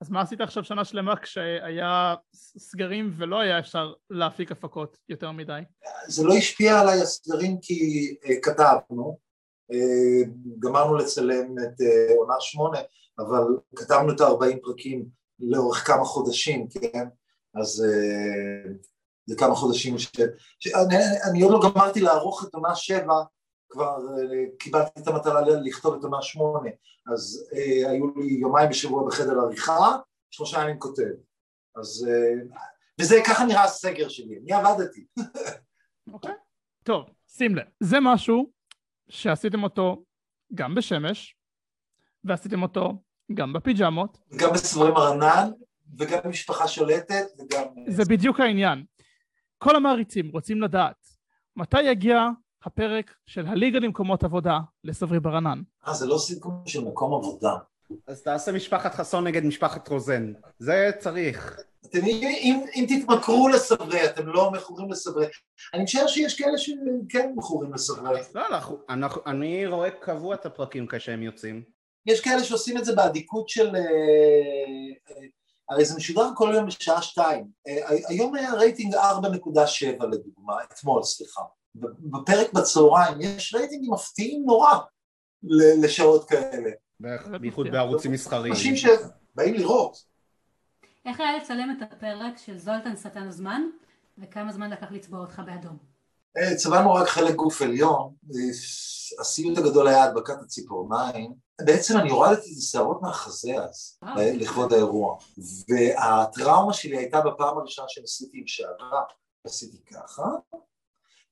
אז 0.00 0.10
מה 0.10 0.20
עשית 0.20 0.40
עכשיו 0.40 0.64
שנה 0.64 0.84
שלמה 0.84 1.16
כשהיה 1.16 2.14
סגרים 2.58 3.14
ולא 3.16 3.40
היה 3.40 3.58
אפשר 3.58 3.92
להפיק 4.10 4.52
הפקות 4.52 4.98
יותר 5.08 5.30
מדי? 5.30 5.60
זה 6.08 6.24
לא 6.24 6.34
השפיע 6.34 6.80
עליי 6.80 7.02
הסדרים 7.02 7.58
כי 7.62 7.76
אה, 8.24 8.34
כתבנו, 8.42 9.18
אה, 9.72 10.30
גמרנו 10.58 10.96
לצלם 10.96 11.54
את 11.58 11.80
אה, 11.80 12.14
עונה 12.18 12.34
שמונה, 12.40 12.78
אבל 13.18 13.42
כתבנו 13.76 14.12
את 14.12 14.20
ה-40 14.20 14.62
פרקים 14.62 15.06
לאורך 15.50 15.86
כמה 15.86 16.04
חודשים, 16.04 16.68
כן? 16.68 17.06
אז 17.54 17.84
אה, 17.84 18.72
זה 19.26 19.36
כמה 19.38 19.54
חודשים 19.54 19.98
ש... 19.98 20.10
ש... 20.60 20.66
אני, 20.66 20.96
אני 21.30 21.42
עוד 21.42 21.52
לא 21.52 21.70
גמרתי 21.70 22.00
לערוך 22.00 22.44
את 22.44 22.54
עונה 22.54 22.74
שבע, 22.74 23.14
כבר 23.68 23.96
קיבלתי 24.58 25.00
את 25.00 25.08
המטרה 25.08 25.40
לכתוב 25.40 25.94
את 25.94 26.04
עונה 26.04 26.22
שמונה, 26.22 26.70
אז 27.14 27.48
אה, 27.54 27.90
היו 27.90 28.06
לי 28.16 28.34
יומיים 28.34 28.70
בשבוע 28.70 29.06
בחדר 29.06 29.40
עריכה, 29.40 29.96
שלושה 30.30 30.62
ימים 30.62 30.78
כותב. 30.78 31.10
אז... 31.76 32.08
אה, 32.08 32.58
וזה, 33.00 33.16
ככה 33.26 33.44
נראה 33.44 33.64
הסגר 33.64 34.08
שלי, 34.08 34.38
אני 34.42 34.52
עבדתי. 34.52 35.06
אוקיי. 36.12 36.30
Okay. 36.30 36.34
טוב, 36.82 37.04
שים 37.28 37.56
לב, 37.56 37.66
זה 37.80 37.96
משהו 38.00 38.50
שעשיתם 39.08 39.62
אותו 39.62 40.04
גם 40.54 40.74
בשמש, 40.74 41.36
ועשיתם 42.24 42.62
אותו 42.62 43.02
גם 43.34 43.52
בפיג'מות. 43.52 44.18
גם 44.36 44.52
בסבורים 44.52 44.96
ארנן, 44.96 45.50
וגם 45.98 46.18
במשפחה 46.24 46.68
שולטת, 46.68 47.26
וגם... 47.38 47.64
זה 47.88 48.04
בדיוק 48.04 48.40
העניין. 48.40 48.84
כל 49.58 49.76
המעריצים 49.76 50.30
רוצים 50.30 50.62
לדעת 50.62 51.06
מתי 51.56 51.82
יגיע 51.82 52.28
הפרק 52.62 53.14
של 53.26 53.46
הליגה 53.46 53.78
למקומות 53.78 54.24
עבודה 54.24 54.58
לסברי 54.84 55.20
ברנן. 55.20 55.62
אה, 55.88 55.94
זה 55.94 56.06
לא 56.06 56.18
סיכום 56.18 56.62
של 56.66 56.84
מקום 56.84 57.14
עבודה. 57.14 57.54
אז 58.06 58.22
תעשה 58.22 58.52
משפחת 58.52 58.94
חסון 58.94 59.26
נגד 59.26 59.44
משפחת 59.44 59.88
רוזן. 59.88 60.32
זה 60.58 60.90
צריך. 60.98 61.60
אתם, 61.86 62.04
אם, 62.04 62.64
אם 62.74 62.86
תתמכרו 62.88 63.48
לסברי, 63.48 64.04
אתם 64.04 64.28
לא 64.28 64.50
מכורים 64.50 64.90
לסברי. 64.90 65.26
אני 65.74 65.82
משער 65.82 66.06
שיש 66.06 66.38
כאלה 66.42 66.58
שכן 66.58 67.32
מכורים 67.36 67.74
לסברי. 67.74 68.20
לא, 68.34 68.46
אנחנו, 68.46 68.78
אנחנו, 68.88 69.22
אני 69.26 69.66
רואה 69.66 69.90
קבוע 69.90 70.34
את 70.34 70.46
הפרקים 70.46 70.86
כשהם 70.86 71.22
יוצאים. 71.22 71.73
יש 72.06 72.20
כאלה 72.20 72.44
שעושים 72.44 72.78
את 72.78 72.84
זה 72.84 72.94
באדיקות 72.94 73.48
של... 73.48 73.76
אה, 73.76 73.80
אה, 75.10 75.26
הרי 75.70 75.84
זה 75.84 75.96
משודר 75.96 76.28
כל 76.34 76.52
יום 76.54 76.66
בשעה 76.66 77.02
שתיים. 77.02 77.46
אה, 77.68 77.96
היום 78.08 78.34
היה 78.34 78.54
רייטינג 78.54 78.94
4.7 78.94 80.04
לדוגמה, 80.06 80.54
אתמול, 80.64 81.02
סליחה. 81.02 81.42
בפרק 81.98 82.52
בצהריים 82.52 83.20
יש 83.20 83.54
רייטינגים 83.54 83.92
מפתיעים 83.92 84.42
נורא 84.46 84.78
לשעות 85.82 86.28
כאלה. 86.28 86.70
בייחוד 87.40 87.68
בערוצים 87.68 88.12
מסחריים. 88.12 88.52
אנשים 88.52 88.76
שבאים 88.76 89.54
לראות. 89.54 89.96
איך 91.06 91.20
היה 91.20 91.36
לצלם 91.36 91.76
את 91.78 91.82
הפרק 91.82 92.38
של 92.38 92.58
זולטן 92.58 92.96
שטן 92.96 93.28
הזמן, 93.28 93.62
וכמה 94.18 94.52
זמן 94.52 94.70
לקח 94.70 94.86
לצבוע 94.90 95.20
אותך 95.20 95.42
באדום? 95.46 95.93
אה, 96.38 96.56
צבענו 96.56 96.94
רק 96.94 97.08
חלק 97.08 97.34
גוף 97.34 97.62
עליון, 97.62 98.14
הסיוט 99.20 99.58
הגדול 99.58 99.88
היה 99.88 100.04
הדבקת 100.04 100.42
הציפורניים. 100.42 101.34
בעצם 101.60 101.98
אני 101.98 102.10
הורדתי 102.10 102.52
את 102.52 102.58
השערות 102.58 103.02
מהחזה 103.02 103.54
אז, 103.54 103.98
אה. 104.04 104.32
לכבוד 104.34 104.72
האירוע. 104.72 105.16
והטראומה 105.68 106.72
שלי 106.72 106.96
הייתה 106.96 107.20
בפעם 107.20 107.58
הראשונה 107.58 107.88
שניסיתי 107.88 108.38
עם 108.38 108.46
שערה, 108.46 109.02
עשיתי 109.46 109.76
ככה, 109.84 110.24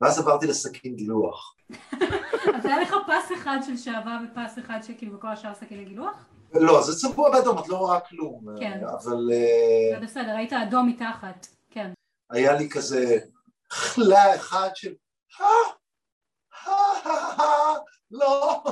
ואז 0.00 0.18
עברתי 0.18 0.46
לסכין 0.46 0.96
גילוח. 0.96 1.54
אז 2.56 2.64
היה 2.64 2.80
לך 2.80 2.94
פס 3.06 3.32
אחד 3.34 3.58
של 3.66 3.76
שעווה 3.76 4.18
ופס 4.24 4.58
אחד 4.58 4.78
שכאילו 4.82 5.18
בכל 5.18 5.28
השאר 5.28 5.54
סכיני 5.54 5.84
גילוח? 5.84 6.24
לא, 6.54 6.82
זה 6.82 6.96
צבוע 6.96 7.30
באדום, 7.30 7.58
את 7.58 7.68
לא 7.68 7.76
רואה 7.76 8.00
כלום. 8.00 8.44
כן. 8.60 8.80
אבל... 8.84 9.30
אה, 9.32 10.00
זה 10.00 10.06
בסדר, 10.06 10.36
היית 10.36 10.52
אדום 10.52 10.88
מתחת, 10.88 11.46
כן. 11.70 11.92
היה 12.30 12.52
לי 12.52 12.68
כזה 12.70 13.18
חלה 13.72 14.34
אחד 14.34 14.70
של... 14.74 14.94
לא, 18.10 18.62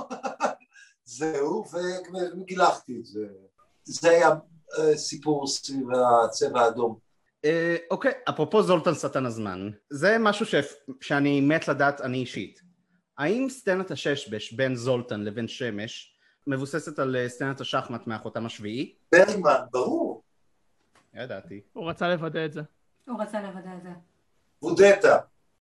זהו, 1.04 1.64
וגילחתי 1.72 2.96
את 3.00 3.04
זה. 3.04 3.26
זה 3.84 4.10
היה 4.10 4.28
אה, 4.78 4.96
סיפור 4.96 5.46
סביב 5.46 5.86
הצבע 6.24 6.60
האדום. 6.60 6.98
אה, 7.44 7.76
אוקיי, 7.90 8.12
אפרופו 8.28 8.62
זולטן 8.62 8.94
שטן 8.94 9.26
הזמן, 9.26 9.70
זה 9.90 10.16
משהו 10.20 10.46
ש... 10.46 10.54
שאני 11.00 11.40
מת 11.40 11.68
לדעת 11.68 12.00
אני 12.00 12.18
אישית. 12.18 12.60
האם 13.18 13.46
סצנת 13.50 13.90
הששבש 13.90 14.52
בין 14.52 14.76
זולטן 14.76 15.20
לבין 15.20 15.48
שמש 15.48 16.16
מבוססת 16.46 16.98
על 16.98 17.16
אה, 17.16 17.28
סצנת 17.28 17.60
השחמט 17.60 18.06
מהחותם 18.06 18.46
השביעי? 18.46 18.94
ברגמן, 19.12 19.60
ברור. 19.70 20.22
ידעתי. 21.14 21.60
הוא 21.72 21.90
רצה 21.90 22.08
לוודא 22.08 22.44
את 22.44 22.52
זה. 22.52 22.60
הוא 23.08 23.22
רצה 23.22 23.42
לוודא 23.42 23.70
את 23.76 23.82
זה. 23.82 23.90
וודטה. 24.62 25.18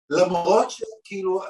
למרות 0.10 0.72
שכאילו, 0.72 1.42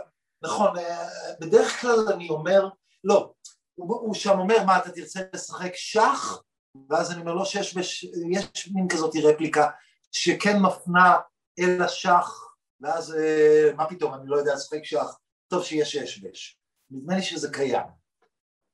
נכון, 0.43 0.77
אה, 0.77 1.07
בדרך 1.41 1.81
כלל 1.81 2.07
אני 2.13 2.29
אומר, 2.29 2.69
לא, 3.03 3.33
הוא, 3.75 3.95
הוא 3.95 4.13
שם 4.13 4.39
אומר, 4.39 4.63
מה 4.65 4.77
אתה 4.77 4.91
תרצה 4.91 5.19
לשחק 5.33 5.71
שח? 5.75 6.41
ואז 6.89 7.11
אני 7.11 7.21
אומר 7.21 7.33
לו 7.33 7.39
לא, 7.39 7.45
שיש 7.45 7.77
בש... 7.77 8.03
יש 8.31 8.71
מין 8.73 8.87
כזאת 8.89 9.15
רפליקה 9.23 9.69
שכן 10.11 10.59
מפנה 10.59 11.17
אל 11.59 11.81
השח, 11.81 12.55
ואז 12.81 13.15
אה, 13.15 13.73
מה 13.77 13.89
פתאום, 13.89 14.13
אני 14.13 14.27
לא 14.27 14.37
יודע 14.37 14.53
לשחק 14.53 14.83
שח, 14.83 15.17
טוב 15.47 15.63
שיש 15.63 15.91
שש-בש. 15.91 16.57
נדמה 16.91 17.15
לי 17.15 17.21
שזה 17.21 17.51
קיים 17.53 17.85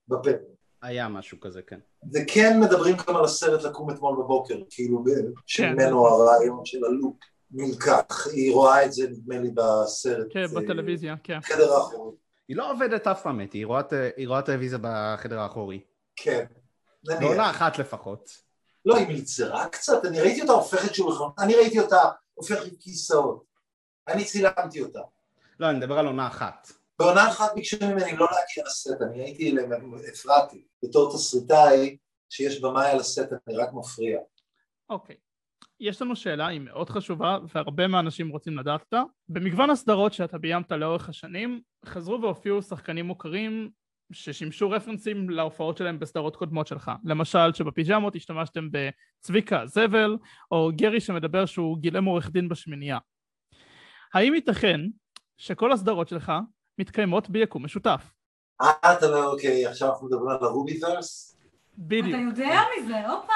בפרק. 0.07 0.41
היה 0.81 1.07
משהו 1.07 1.39
כזה, 1.39 1.61
כן. 1.61 1.79
וכן 2.13 2.59
מדברים 2.59 2.95
גם 3.07 3.15
על 3.15 3.23
הסרט 3.23 3.63
לקום 3.63 3.91
אתמול 3.91 4.17
בבוקר, 4.17 4.55
כאילו, 4.69 5.03
שממנו 5.45 5.77
כן. 5.77 5.91
הרעיון 5.91 6.65
של 6.65 6.85
הלופ 6.85 7.15
נלקח. 7.51 8.27
היא 8.31 8.53
רואה 8.53 8.85
את 8.85 8.93
זה, 8.93 9.09
נדמה 9.09 9.39
לי, 9.39 9.51
בסרט. 9.51 10.27
כן, 10.29 10.45
בטלוויזיה, 10.55 11.15
כן. 11.23 11.41
חדר 11.41 11.73
האחורי. 11.73 12.15
היא 12.47 12.57
לא 12.57 12.71
עובדת 12.71 13.07
אף 13.07 13.23
פעם, 13.23 13.39
היא 13.39 13.65
רואה, 13.65 13.81
היא 14.17 14.27
רואה 14.27 14.41
טלוויזיה 14.41 14.79
בחדר 14.81 15.39
האחורי. 15.39 15.81
כן. 16.15 16.45
בעונה 17.03 17.49
אחת 17.49 17.79
לפחות. 17.79 18.47
לא, 18.85 18.95
היא 18.97 19.07
מלצרה 19.07 19.69
קצת, 19.69 20.05
אני 20.05 20.21
ראיתי 20.21 20.41
אותה 20.41 20.53
הופכת 20.53 20.95
שולחן, 20.95 21.23
אני 21.39 21.55
ראיתי 21.55 21.79
אותה 21.79 22.01
הופכת 22.33 22.71
כיסאות. 22.79 23.43
אני 24.07 24.25
צילמתי 24.25 24.81
אותה. 24.81 25.01
לא, 25.59 25.69
אני 25.69 25.77
מדבר 25.77 25.99
על 25.99 26.05
עונה 26.05 26.27
אחת. 26.27 26.67
בעונה 26.99 27.29
אחת 27.29 27.53
ביקשו 27.55 27.77
ממני 27.81 28.17
לא 28.17 28.27
להגיע 28.31 28.63
לסט, 28.65 29.01
אני 29.01 29.23
הייתי, 29.23 29.55
הפרעתי, 30.13 30.63
בתור 30.83 31.13
תסריטאי, 31.13 31.97
שיש 32.29 32.61
במאי 32.61 32.89
על 32.91 32.99
הסט 32.99 33.27
אני 33.47 33.57
רק 33.57 33.69
מפריע. 33.73 34.19
אוקיי. 34.89 35.15
יש 35.79 36.01
לנו 36.01 36.15
שאלה, 36.15 36.47
היא 36.47 36.59
מאוד 36.59 36.89
חשובה, 36.89 37.37
והרבה 37.55 37.87
מהאנשים 37.87 38.29
רוצים 38.29 38.57
לדעת 38.57 38.81
אותה. 38.81 39.03
במגוון 39.29 39.69
הסדרות 39.69 40.13
שאתה 40.13 40.37
ביימת 40.37 40.71
לאורך 40.71 41.09
השנים, 41.09 41.61
חזרו 41.85 42.21
והופיעו 42.21 42.61
שחקנים 42.61 43.05
מוכרים 43.05 43.69
ששימשו 44.11 44.69
רפרנסים 44.69 45.29
להופעות 45.29 45.77
שלהם 45.77 45.99
בסדרות 45.99 46.35
קודמות 46.35 46.67
שלך. 46.67 46.91
למשל, 47.05 47.53
שבפיג'מות 47.53 48.15
השתמשתם 48.15 48.67
בצביקה 48.71 49.65
זבל, 49.65 50.17
או 50.51 50.69
גרי 50.75 50.99
שמדבר 50.99 51.45
שהוא 51.45 51.77
גילם 51.77 52.05
עורך 52.05 52.29
דין 52.29 52.49
בשמינייה. 52.49 52.97
האם 54.13 54.33
ייתכן 54.33 54.81
שכל 55.37 55.71
הסדרות 55.71 56.07
שלך 56.07 56.31
מתקיימות 56.79 57.29
ביקום 57.29 57.65
משותף? 57.65 58.11
אה, 58.61 58.93
אתה 58.93 59.07
לא, 59.07 59.31
אוקיי, 59.31 59.65
עכשיו 59.65 59.89
אנחנו 59.89 60.07
מדברים 60.07 60.29
על 60.29 60.37
הרוביברס? 60.41 61.36
בדיוק. 61.77 62.07
אתה 62.07 62.41
יודע 62.41 62.59
מזה, 62.79 63.07
הופה, 63.07 63.33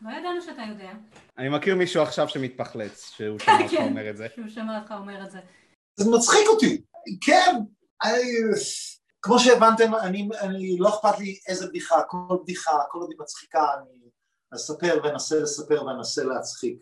לא 0.00 0.10
ידענו 0.10 0.42
שאתה 0.42 0.62
יודע. 0.68 0.92
אני 1.38 1.48
מכיר 1.48 1.74
מישהו 1.76 2.02
עכשיו 2.02 2.28
שמתפחלץ, 2.28 3.10
שהוא 3.10 3.38
שמע 3.44 3.60
אותך 3.60 3.70
כן, 3.70 3.82
אומר 3.82 4.10
את 4.10 4.16
זה. 4.16 4.26
שהוא 4.34 4.48
שמע 4.48 4.78
אותך 4.80 4.94
אומר 4.98 5.24
את 5.24 5.30
זה. 5.30 5.38
זה 5.96 6.10
מצחיק 6.10 6.48
אותי, 6.48 6.82
כן. 7.20 7.56
כמו 9.22 9.38
שהבנתם, 9.38 9.94
אני, 9.94 10.28
אני, 10.40 10.76
לא 10.78 10.88
אכפת 10.88 11.18
לי 11.18 11.38
איזה 11.48 11.66
בדיחה, 11.66 12.02
כל 12.08 12.36
בדיחה, 12.42 12.72
כל 12.90 12.98
עוד 12.98 13.10
היא 13.10 13.18
מצחיקה, 13.20 13.64
אני 13.78 14.10
אספר 14.54 15.00
ואנסה 15.04 15.40
לספר 15.40 15.84
ואנסה 15.84 16.24
להצחיק. 16.24 16.78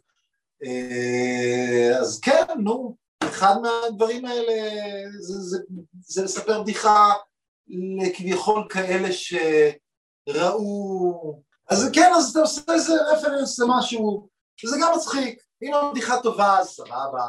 אה, 0.64 1.98
אז 2.00 2.20
כן, 2.20 2.44
נו, 2.58 2.96
אחד 3.24 3.54
מהדברים 3.62 4.24
האלה 4.24 4.52
זה, 5.20 5.34
זה, 5.38 5.58
זה 6.00 6.24
לספר 6.24 6.62
בדיחה 6.62 7.12
לכביכול 8.02 8.66
כאלה 8.70 9.08
שראו... 10.28 11.42
אז 11.70 11.90
כן, 11.92 12.12
אז 12.16 12.30
אתה 12.30 12.40
עושה 12.40 12.72
איזה 12.72 12.92
רפרנס 13.12 13.58
למשהו, 13.58 14.28
שזה 14.56 14.76
גם 14.82 14.92
מצחיק. 14.96 15.42
אם 15.62 15.74
הבדיחה 15.74 16.22
טובה, 16.22 16.58
אז 16.58 16.68
סבבה. 16.68 17.28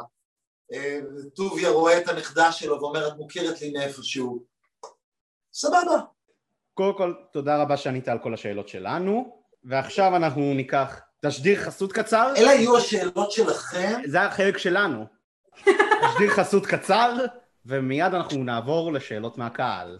אה, 0.72 0.98
טוביה 1.36 1.70
רואה 1.70 1.98
את 1.98 2.08
הנכדה 2.08 2.52
שלו 2.52 2.80
ואומר, 2.80 3.08
את 3.08 3.16
מוכרת 3.16 3.60
לי 3.60 3.72
מאיפשהו. 3.72 4.44
סבבה. 5.52 6.00
קודם 6.74 6.96
כל, 6.96 7.14
תודה 7.32 7.62
רבה 7.62 7.76
שענית 7.76 8.08
על 8.08 8.18
כל 8.18 8.34
השאלות 8.34 8.68
שלנו, 8.68 9.42
ועכשיו 9.64 10.16
אנחנו 10.16 10.54
ניקח 10.54 11.00
תשדיר 11.22 11.60
חסות 11.60 11.92
קצר. 11.92 12.32
אלה 12.36 12.52
יהיו 12.52 12.76
השאלות 12.76 13.32
שלכם? 13.32 14.02
זה 14.06 14.22
החלק 14.22 14.58
שלנו. 14.58 15.04
תשדיר 15.54 16.30
חסות 16.30 16.66
קצר, 16.66 17.16
ומיד 17.66 18.14
אנחנו 18.14 18.44
נעבור 18.44 18.92
לשאלות 18.92 19.38
מהקהל. 19.38 19.98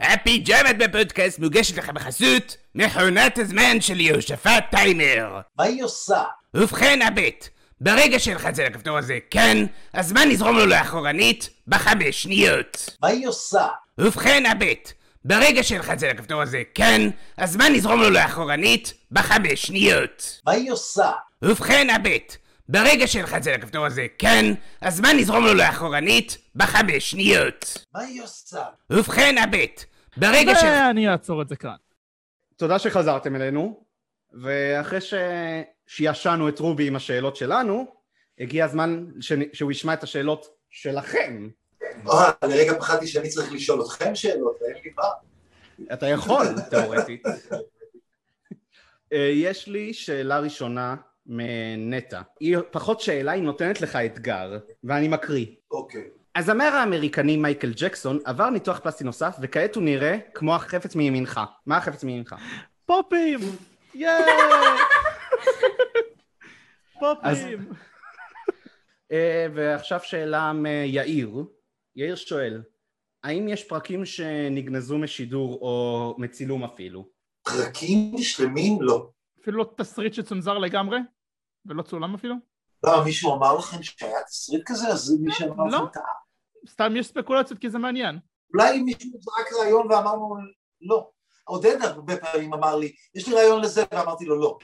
הפיג'מת 0.00 0.78
בפודקאסט 0.78 1.38
מוגשת 1.38 1.78
לכם 1.78 1.94
בחסות 1.94 2.56
מכונת 2.74 3.38
הזמן 3.38 3.80
של 3.80 4.00
יהושפט 4.00 4.64
טיימר. 4.70 5.40
מה 5.58 5.64
היא 5.64 5.84
עושה? 5.84 6.22
ובכן 6.54 7.02
הבט, 7.02 7.48
ברגע 7.80 8.18
שלחץ 8.18 8.58
על 8.58 8.66
הכפתור 8.66 8.98
הזה 8.98 9.18
כן, 9.30 9.66
הזמן 9.94 10.30
יזרום 10.30 10.56
לו 10.56 10.66
לאחורנית 10.66 11.50
בחמש 11.66 12.22
שניות. 12.22 12.96
מה 13.02 13.08
היא 13.08 13.28
עושה? 13.28 13.66
ובכן 13.98 14.46
הבט, 14.46 14.92
ברגע 15.24 15.62
שלחץ 15.62 16.02
על 16.02 16.10
הכפתור 16.10 16.42
הזה 16.42 16.62
כן, 16.74 17.10
הזמן 17.38 17.74
יזרום 17.74 18.00
לו 18.00 18.10
לאחורנית 18.10 18.94
בחמש 19.10 19.62
שניות. 19.66 20.40
מה 20.46 20.52
היא 20.52 20.72
עושה? 20.72 21.10
ובכן 21.42 21.90
הבט, 21.90 22.36
ברגע 22.68 23.06
שלחץ 23.06 23.46
על 23.46 23.54
הכפתור 23.54 23.86
הזה 23.86 24.06
כן, 24.18 24.54
הזמן 24.82 25.18
יזרום 25.18 25.44
לו 25.44 25.54
לאחורנית 25.54 26.38
בחמש 26.54 27.10
שניות. 27.10 27.86
מה 27.94 28.00
היא 28.00 28.22
עושה? 28.22 28.62
ובכן 28.90 29.38
הבט, 29.38 29.84
ברגע 30.16 30.54
של... 30.54 30.66
ואני 30.66 31.08
אעצור 31.08 31.42
את 31.42 31.48
זה 31.48 31.56
כאן. 31.56 31.76
תודה 32.56 32.78
שחזרתם 32.78 33.36
אלינו, 33.36 33.84
ואחרי 34.32 34.98
ששישענו 35.00 36.48
את 36.48 36.58
רובי 36.58 36.86
עם 36.86 36.96
השאלות 36.96 37.36
שלנו, 37.36 37.86
הגיע 38.38 38.64
הזמן 38.64 39.06
ש... 39.20 39.32
שהוא 39.52 39.72
ישמע 39.72 39.92
את 39.92 40.02
השאלות 40.02 40.46
שלכם. 40.70 41.48
אה, 42.08 42.30
לרגע 42.44 42.78
פחדתי 42.78 43.06
שאני 43.06 43.28
צריך 43.28 43.52
לשאול 43.52 43.82
אתכם 43.82 44.14
שאלות, 44.14 44.58
אין 44.68 44.82
לי 44.84 44.90
מה. 44.96 45.04
אתה 45.92 46.06
יכול, 46.06 46.46
תאורטית. 46.70 47.22
אה, 49.12 49.30
יש 49.34 49.68
לי 49.68 49.94
שאלה 49.94 50.38
ראשונה 50.38 50.96
מנטע. 51.26 52.20
היא 52.40 52.56
פחות 52.70 53.00
שאלה, 53.00 53.32
היא 53.32 53.42
נותנת 53.42 53.80
לך 53.80 53.96
אתגר, 53.96 54.58
ואני 54.84 55.08
מקריא. 55.08 55.46
אוקיי. 55.70 56.19
הזמר 56.36 56.64
האמריקני 56.64 57.36
מייקל 57.36 57.72
ג'קסון 57.76 58.18
עבר 58.24 58.50
ניתוח 58.50 58.78
פלסטי 58.78 59.04
נוסף, 59.04 59.36
וכעת 59.40 59.74
הוא 59.74 59.82
נראה 59.82 60.18
כמו 60.34 60.54
החפץ 60.54 60.96
מימינך. 60.96 61.40
מה 61.66 61.76
החפץ 61.76 62.04
מימינך? 62.04 62.34
פופים! 62.86 63.38
ייי! 63.94 64.22
פופים! 67.00 67.72
אה, 69.12 69.46
ועכשיו 69.54 70.00
שאלה 70.02 70.52
מיאיר. 70.52 71.44
יאיר 71.96 72.16
שואל, 72.16 72.62
האם 73.24 73.48
יש 73.48 73.64
פרקים 73.64 74.04
שנגנזו 74.04 74.98
משידור 74.98 75.58
או 75.62 76.14
מצילום 76.18 76.64
אפילו? 76.64 77.08
פרקים 77.42 78.18
שלמים? 78.18 78.82
לא. 78.82 79.10
אפילו 79.42 79.58
לא 79.58 79.70
תסריט 79.76 80.14
שצונזר 80.14 80.58
לגמרי? 80.58 80.98
ולא 81.66 81.82
צולם 81.82 82.14
אפילו? 82.14 82.34
למה, 82.84 83.04
מישהו 83.04 83.34
אמר 83.34 83.56
לכם 83.58 83.82
שהיה 83.82 84.22
תסריט 84.26 84.62
כזה? 84.66 84.88
אז 84.88 85.18
מי 85.20 85.32
שאמר 85.32 85.64
לא. 85.64 85.78
לכם 85.78 85.92
טעה. 85.92 86.02
סתם 86.68 86.96
יש 86.96 87.06
ספקולציות 87.06 87.60
כי 87.60 87.70
זה 87.70 87.78
מעניין. 87.78 88.18
אולי 88.54 88.82
מישהו 88.82 89.10
זרק 89.20 89.52
רעיון 89.60 89.92
ואמרנו 89.92 90.36
לא. 90.80 91.10
עודד 91.44 91.76
הרבה 91.82 92.16
פעמים 92.16 92.54
אמר 92.54 92.76
לי, 92.76 92.92
יש 93.14 93.28
לי 93.28 93.34
רעיון 93.34 93.60
לזה, 93.60 93.82
ואמרתי 93.92 94.24
לו 94.24 94.40
לא. 94.40 94.58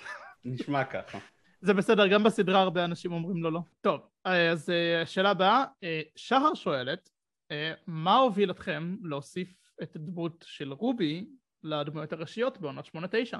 נשמע 0.44 0.84
ככה. 0.84 1.18
זה 1.60 1.74
בסדר, 1.74 2.06
גם 2.06 2.24
בסדרה 2.24 2.60
הרבה 2.60 2.84
אנשים 2.84 3.12
אומרים 3.12 3.42
לו 3.42 3.50
לא. 3.50 3.60
טוב, 3.80 4.00
אז 4.24 4.70
אה, 4.70 5.02
השאלה 5.02 5.30
הבאה, 5.30 5.64
אה, 5.84 6.00
שחר 6.16 6.54
שואלת, 6.54 7.10
אה, 7.50 7.72
מה 7.86 8.16
הוביל 8.16 8.50
אתכם 8.50 8.96
להוסיף 9.02 9.48
את 9.82 9.96
הדמות 9.96 10.44
של 10.48 10.72
רובי 10.72 11.26
לדמויות 11.62 12.12
הראשיות 12.12 12.58
בעונות 12.58 12.86
8-9? 12.86 13.36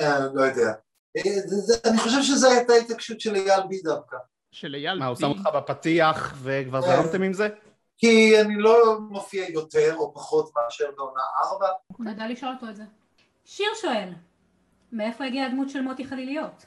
אה, 0.00 0.18
לא 0.34 0.42
יודע. 0.42 0.72
אה, 1.16 1.90
אני 1.90 1.98
חושב 1.98 2.22
שזו 2.22 2.50
הייתה 2.50 2.72
התעקשות 2.72 3.20
של 3.20 3.34
אייל 3.34 3.66
בי 3.68 3.82
דווקא. 3.82 4.16
של 4.50 4.74
אייל 4.74 4.98
מה, 4.98 5.06
הוא 5.06 5.14
בי? 5.14 5.20
שם 5.20 5.28
אותך 5.28 5.46
בפתיח 5.56 6.34
וכבר 6.42 6.82
כן. 6.82 6.86
זרמתם 6.86 7.22
עם 7.22 7.32
זה? 7.32 7.48
כי 7.98 8.40
אני 8.40 8.54
לא 8.58 9.00
מופיע 9.00 9.50
יותר 9.50 9.96
או 9.96 10.14
פחות 10.14 10.50
מאשר 10.56 10.90
בעונה 10.96 11.20
ארבע. 11.44 11.68
נדע 11.98 12.28
לשאול 12.28 12.52
אותו 12.54 12.70
את 12.70 12.76
זה. 12.76 12.82
שיר 13.44 13.68
שואל, 13.80 14.08
מאיפה 14.92 15.24
הגיעה 15.24 15.46
הדמות 15.46 15.70
של 15.70 15.80
מוטי 15.80 16.04
חליליות? 16.04 16.66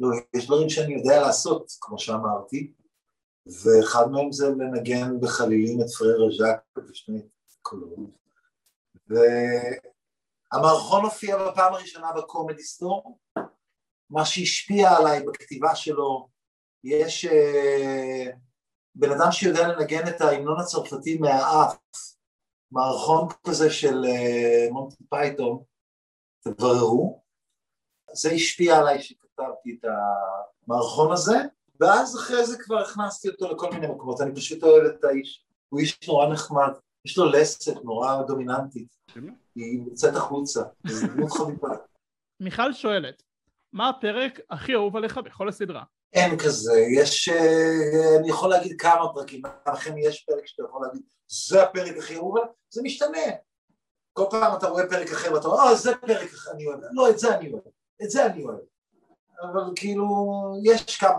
לא, 0.00 0.08
יש 0.34 0.46
דברים 0.46 0.68
שאני 0.68 0.94
יודע 0.94 1.20
לעשות, 1.20 1.72
כמו 1.80 1.98
שאמרתי, 1.98 2.72
ואחד 3.46 4.10
מהם 4.10 4.32
זה 4.32 4.48
לנגן 4.48 5.20
בחלילים 5.20 5.80
את 5.80 5.86
פררה 5.98 6.30
ז'אק 6.38 6.60
בשני 6.90 7.22
קולות. 7.62 8.18
והמערכון 10.52 11.04
הופיע 11.04 11.48
בפעם 11.48 11.74
הראשונה 11.74 12.12
בקומדי 12.12 12.62
סטור, 12.62 13.18
מה 14.14 14.24
שהשפיע 14.24 14.96
עליי 14.96 15.22
בכתיבה 15.22 15.74
שלו, 15.74 16.28
יש 16.84 17.24
אה, 17.24 18.30
בן 18.94 19.10
אדם 19.10 19.32
שיודע 19.32 19.68
לנגן 19.68 20.08
את 20.08 20.20
ההמנון 20.20 20.60
הצרפתי 20.60 21.18
מהאף, 21.18 21.76
מערכון 22.70 23.28
כזה 23.46 23.70
של 23.70 24.04
אה, 24.04 24.66
מונטי 24.70 25.04
פייתון, 25.08 25.62
תבררו, 26.40 27.22
זה 28.12 28.30
השפיע 28.30 28.78
עליי 28.78 29.02
שכתבתי 29.02 29.78
את 29.80 29.84
המערכון 30.68 31.12
הזה, 31.12 31.36
ואז 31.80 32.16
אחרי 32.16 32.46
זה 32.46 32.58
כבר 32.58 32.78
הכנסתי 32.78 33.28
אותו 33.28 33.54
לכל 33.54 33.70
מיני 33.70 33.86
מקומות, 33.86 34.20
אני 34.20 34.34
פשוט 34.34 34.62
אוהב 34.62 34.84
את 34.84 35.04
האיש, 35.04 35.46
הוא 35.68 35.80
איש 35.80 36.08
נורא 36.08 36.32
נחמד, 36.32 36.72
יש 37.04 37.18
לו 37.18 37.30
לסת 37.30 37.84
נורא 37.84 38.22
דומיננטית, 38.22 38.96
היא 39.54 39.80
יוצאת 39.86 40.16
החוצה, 40.16 40.62
זה 40.86 41.06
דמות 41.06 41.30
חביבה. 41.30 41.68
מיכל 42.40 42.72
שואלת, 42.72 43.22
מה 43.74 43.88
הפרק 43.88 44.40
הכי 44.50 44.74
אהוב 44.74 44.96
עליך 44.96 45.18
בכל 45.18 45.48
הסדרה? 45.48 45.82
אין 46.12 46.38
כזה, 46.38 46.72
יש, 47.00 47.28
אה, 47.28 48.16
אני 48.20 48.28
יכול 48.28 48.50
להגיד 48.50 48.80
כמה 48.80 49.12
פרקים, 49.14 49.42
לכן 49.72 49.98
יש 49.98 50.24
פרק 50.24 50.46
שאתה 50.46 50.62
יכול 50.68 50.86
להגיד, 50.86 51.02
זה 51.28 51.62
הפרק 51.62 51.96
הכי 51.96 52.16
אהוב, 52.16 52.36
עליי", 52.36 52.48
זה 52.70 52.82
משתנה. 52.82 53.18
כל 54.12 54.24
פעם 54.30 54.56
אתה 54.56 54.68
רואה 54.68 54.86
פרק 54.86 55.12
אחר 55.12 55.32
ואתה 55.32 55.48
אומר, 55.48 55.58
אה, 55.58 55.74
זה 55.74 55.96
פרק 55.96 56.32
אחר 56.32 56.50
אני 56.50 56.66
אוהב, 56.66 56.78
לא, 56.92 57.10
את 57.10 57.18
זה 57.18 57.36
אני 57.36 57.52
אוהב, 57.52 57.62
את 58.02 58.10
זה 58.10 58.26
אני 58.26 58.44
אוהב. 58.44 58.58
אבל 59.42 59.62
כאילו, 59.76 60.06
יש 60.64 60.96
כמה, 60.96 61.18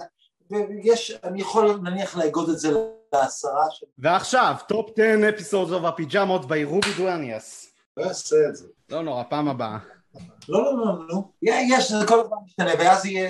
ויש, 0.49 1.11
אני 1.23 1.41
יכול 1.41 1.79
נניח 1.83 2.17
לאגוד 2.17 2.49
את 2.49 2.59
זה 2.59 2.69
לעשרה 3.13 3.65
של... 3.71 3.85
ועכשיו, 3.97 4.55
top 4.67 4.89
10 4.99 5.29
episodes 5.29 5.71
of 5.71 5.83
הפיג'מות 5.83 6.41
by 6.41 6.65
רובי 6.65 6.93
דואניאס. 6.97 7.73
לא 7.97 8.03
אעשה 8.03 8.35
את 8.49 8.55
זה. 8.55 8.67
לא 8.89 9.03
נורא, 9.03 9.23
פעם 9.29 9.47
הבאה. 9.47 9.94
לא, 10.49 10.63
לא, 10.63 10.77
לא, 10.77 11.07
לא. 11.07 11.21
יש, 11.41 11.91
זה 11.91 12.07
כל 12.07 12.19
הזמן 12.19 12.37
משתנה, 12.45 12.71
ואז 12.79 13.05
יהיה 13.05 13.29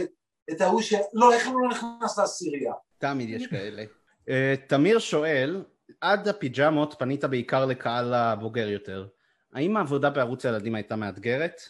את 0.51 0.61
ההוא 0.61 0.81
ש... 0.81 0.93
לא, 1.13 1.33
איך 1.33 1.47
הוא 1.47 1.61
לא 1.61 1.69
נכנס 1.69 2.17
לעשירייה? 2.17 2.73
תמיד 2.97 3.29
יש 3.29 3.47
כאלה. 3.47 3.83
אה, 4.29 4.55
תמיר 4.67 4.99
שואל, 4.99 5.63
עד 6.01 6.27
הפיג'מות 6.27 6.95
פנית 6.99 7.25
בעיקר 7.25 7.65
לקהל 7.65 8.13
הבוגר 8.13 8.69
יותר. 8.69 9.07
האם 9.53 9.77
העבודה 9.77 10.09
בערוץ 10.09 10.45
הילדים 10.45 10.75
הייתה 10.75 10.95
מאתגרת? 10.95 11.61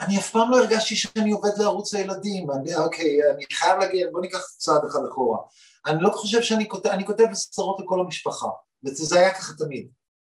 אני 0.00 0.18
אף 0.18 0.30
פעם 0.30 0.50
לא 0.50 0.58
הרגשתי 0.58 0.96
שאני 0.96 1.30
עובד 1.30 1.50
לערוץ 1.58 1.94
הילדים, 1.94 2.50
אני, 2.50 2.76
אוקיי, 2.76 3.18
אני 3.34 3.44
חייב 3.52 3.78
להגיד, 3.78 4.06
בוא 4.12 4.20
ניקח 4.20 4.38
צעד 4.58 4.84
אחד 4.84 5.00
אחורה. 5.10 5.38
אני 5.86 6.02
לא 6.02 6.10
חושב 6.10 6.42
שאני 6.42 6.68
כותב, 6.68 6.88
אני 6.88 7.06
כותב 7.06 7.24
סדרות 7.32 7.80
לכל 7.80 8.00
המשפחה, 8.00 8.48
וזה 8.84 9.20
היה 9.20 9.34
ככה 9.34 9.52
תמיד. 9.58 9.88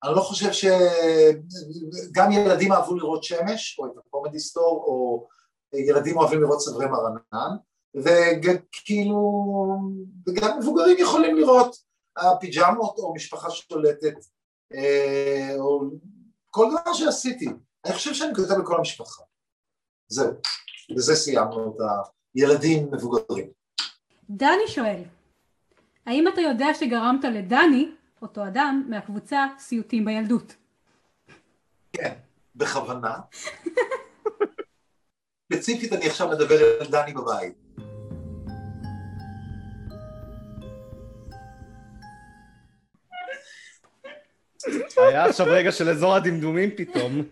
אני 0.06 0.14
לא 0.16 0.20
חושב 0.20 0.52
ש... 0.52 0.64
גם 2.12 2.32
ילדים 2.32 2.72
אהבו 2.72 2.94
לראות 2.94 3.24
שמש, 3.24 3.78
או 3.78 3.86
את 3.86 3.90
הקומדי 3.98 4.38
סטור, 4.38 4.84
או 4.86 5.26
ילדים 5.74 6.16
אוהבים 6.16 6.42
לראות 6.42 6.58
צברי 6.58 6.86
מרנן, 6.86 7.56
וכאילו, 7.94 9.18
וגם 10.26 10.58
מבוגרים 10.58 10.96
יכולים 10.98 11.36
לראות 11.36 11.76
הפיג'מות, 12.16 12.98
או 12.98 13.14
משפחה 13.14 13.50
שולטת, 13.50 14.14
אה, 14.74 15.54
או 15.58 15.82
כל 16.50 16.66
דבר 16.70 16.92
שעשיתי. 16.92 17.46
אני 17.84 17.94
חושב 17.94 18.14
שאני 18.14 18.34
כותב 18.34 18.58
לכל 18.58 18.76
המשפחה. 18.76 19.22
זהו, 20.08 20.30
בזה 20.96 21.14
סיימנו 21.14 21.76
את 21.76 21.80
הילדים 22.34 22.88
מבוגרים. 22.92 23.50
דני 24.30 24.68
שואל, 24.68 25.02
האם 26.06 26.28
אתה 26.28 26.40
יודע 26.40 26.66
שגרמת 26.74 27.24
לדני, 27.24 27.90
אותו 28.22 28.46
אדם, 28.46 28.86
מהקבוצה 28.88 29.46
סיוטים 29.58 30.04
בילדות? 30.04 30.56
כן, 31.92 32.14
בכוונה. 32.54 33.14
ספציפית 35.52 35.92
אני 35.92 36.06
עכשיו 36.06 36.28
מדבר 36.28 36.80
על 36.80 36.86
דני 36.86 37.14
בבית. 37.14 37.54
היה 44.96 45.24
עכשיו 45.24 45.46
רגע 45.50 45.72
של 45.72 45.88
אזור 45.88 46.14
הדמדומים 46.14 46.70
פתאום. 46.76 47.22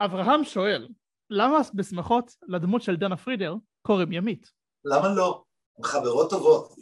אברהם 0.00 0.44
שואל, 0.44 0.88
למה 1.30 1.58
בשמחות 1.74 2.36
לדמות 2.48 2.82
של 2.82 2.96
דנה 2.96 3.16
פרידר 3.16 3.54
קוראים 3.82 4.12
ימית? 4.12 4.52
למה 4.84 5.08
לא? 5.08 5.44
הן 5.78 5.84
חברות 5.84 6.30
טובות. 6.30 6.74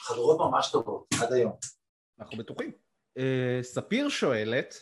חברות 0.00 0.38
ממש 0.40 0.70
טובות, 0.72 1.06
עד 1.22 1.32
היום. 1.32 1.52
אנחנו 2.20 2.38
בטוחים. 2.38 2.72
אה, 3.18 3.58
ספיר 3.62 4.08
שואלת, 4.08 4.74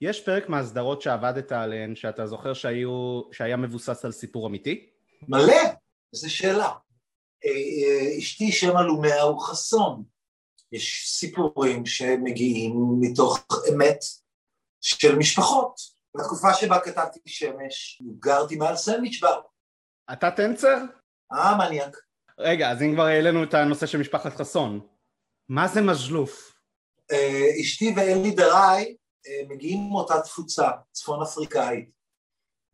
יש 0.00 0.24
פרק 0.24 0.48
מהסדרות 0.48 1.02
שעבדת 1.02 1.52
עליהן 1.52 1.96
שאתה 1.96 2.26
זוכר 2.26 2.54
שהיו, 2.54 3.22
שהיה 3.32 3.56
מבוסס 3.56 4.04
על 4.04 4.12
סיפור 4.12 4.46
אמיתי? 4.46 4.90
מלא, 5.28 5.62
איזה 6.12 6.30
שאלה. 6.30 6.70
אה, 7.44 7.50
אה, 7.50 8.18
אשתי 8.18 8.52
שם 8.52 8.76
עלומיה 8.76 9.22
הוא 9.22 9.40
חסון. 9.40 10.02
יש 10.72 11.08
סיפורים 11.08 11.86
שמגיעים 11.86 12.74
מתוך 13.00 13.46
אמת 13.72 13.98
של 14.80 15.16
משפחות. 15.16 15.94
בתקופה 16.16 16.54
שבה 16.54 16.80
כתבתי 16.80 17.20
שמש, 17.26 18.02
גרתי 18.18 18.56
מעל 18.56 18.76
סנדוויץ' 18.76 19.20
בר. 19.20 19.40
אתה 20.12 20.30
טנצר? 20.30 20.76
אה, 21.32 21.58
מניאק. 21.58 21.96
רגע, 22.38 22.70
אז 22.70 22.82
אם 22.82 22.94
כבר 22.94 23.04
העלינו 23.04 23.44
את 23.44 23.54
הנושא 23.54 23.86
של 23.86 23.98
משפחת 23.98 24.32
חסון, 24.36 24.80
מה 25.48 25.68
זה 25.68 25.80
מז'לוף? 25.80 26.53
אה, 27.12 27.50
אשתי 27.60 27.92
ואלי 27.96 28.30
דראי 28.30 28.96
אה, 29.28 29.42
מגיעים 29.48 29.88
מאותה 29.90 30.20
תפוצה, 30.20 30.68
צפון 30.92 31.22
אפריקאית, 31.22 31.90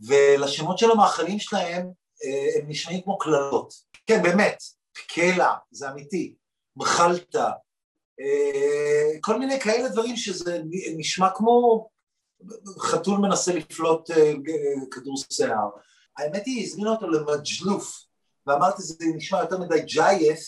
ולשמות 0.01 0.78
של 0.78 0.91
המאכלים 0.91 1.39
שלהם 1.39 1.91
אה, 2.24 2.59
הם 2.59 2.68
נשמעים 2.68 3.01
כמו 3.03 3.18
קללות. 3.18 3.74
כן, 4.07 4.22
באמת, 4.22 4.62
קלע, 5.09 5.55
זה 5.70 5.91
אמיתי, 5.91 6.35
מחלטה, 6.76 7.51
אה, 8.20 9.20
כל 9.20 9.39
מיני 9.39 9.61
כאלה 9.61 9.89
דברים 9.89 10.16
שזה 10.16 10.62
נשמע 10.97 11.31
כמו 11.35 11.89
חתול 12.78 13.18
מנסה 13.18 13.55
לפלוט 13.55 14.11
כדור 14.91 15.16
שיער. 15.33 15.68
האמת 16.18 16.47
היא, 16.47 16.64
הזמינה 16.64 16.91
אותו 16.91 17.07
למג'לוף, 17.09 18.05
ואמרתי 18.47 18.83
זה 18.83 19.05
נשמע 19.14 19.41
יותר 19.41 19.59
מדי 19.59 19.83
ג'ייף, 19.83 20.41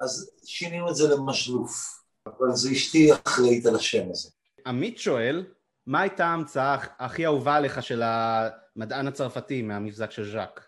אז 0.00 0.30
שינינו 0.44 0.90
את 0.90 0.96
זה 0.96 1.08
למג'לוף. 1.08 2.03
אבל 2.28 2.52
זה 2.52 2.70
אשתי 2.72 3.10
אחראית 3.26 3.66
על 3.66 3.76
השם 3.76 4.10
הזה. 4.10 4.30
עמית 4.66 4.98
שואל, 4.98 5.46
מה 5.86 6.00
הייתה 6.00 6.26
ההמצאה 6.26 6.76
הכי 6.98 7.26
אהובה 7.26 7.56
עליך 7.56 7.82
של 7.82 8.02
המדען 8.04 9.06
הצרפתי 9.08 9.62
מהמבזק 9.62 10.10
של 10.10 10.32
ז'אק? 10.32 10.64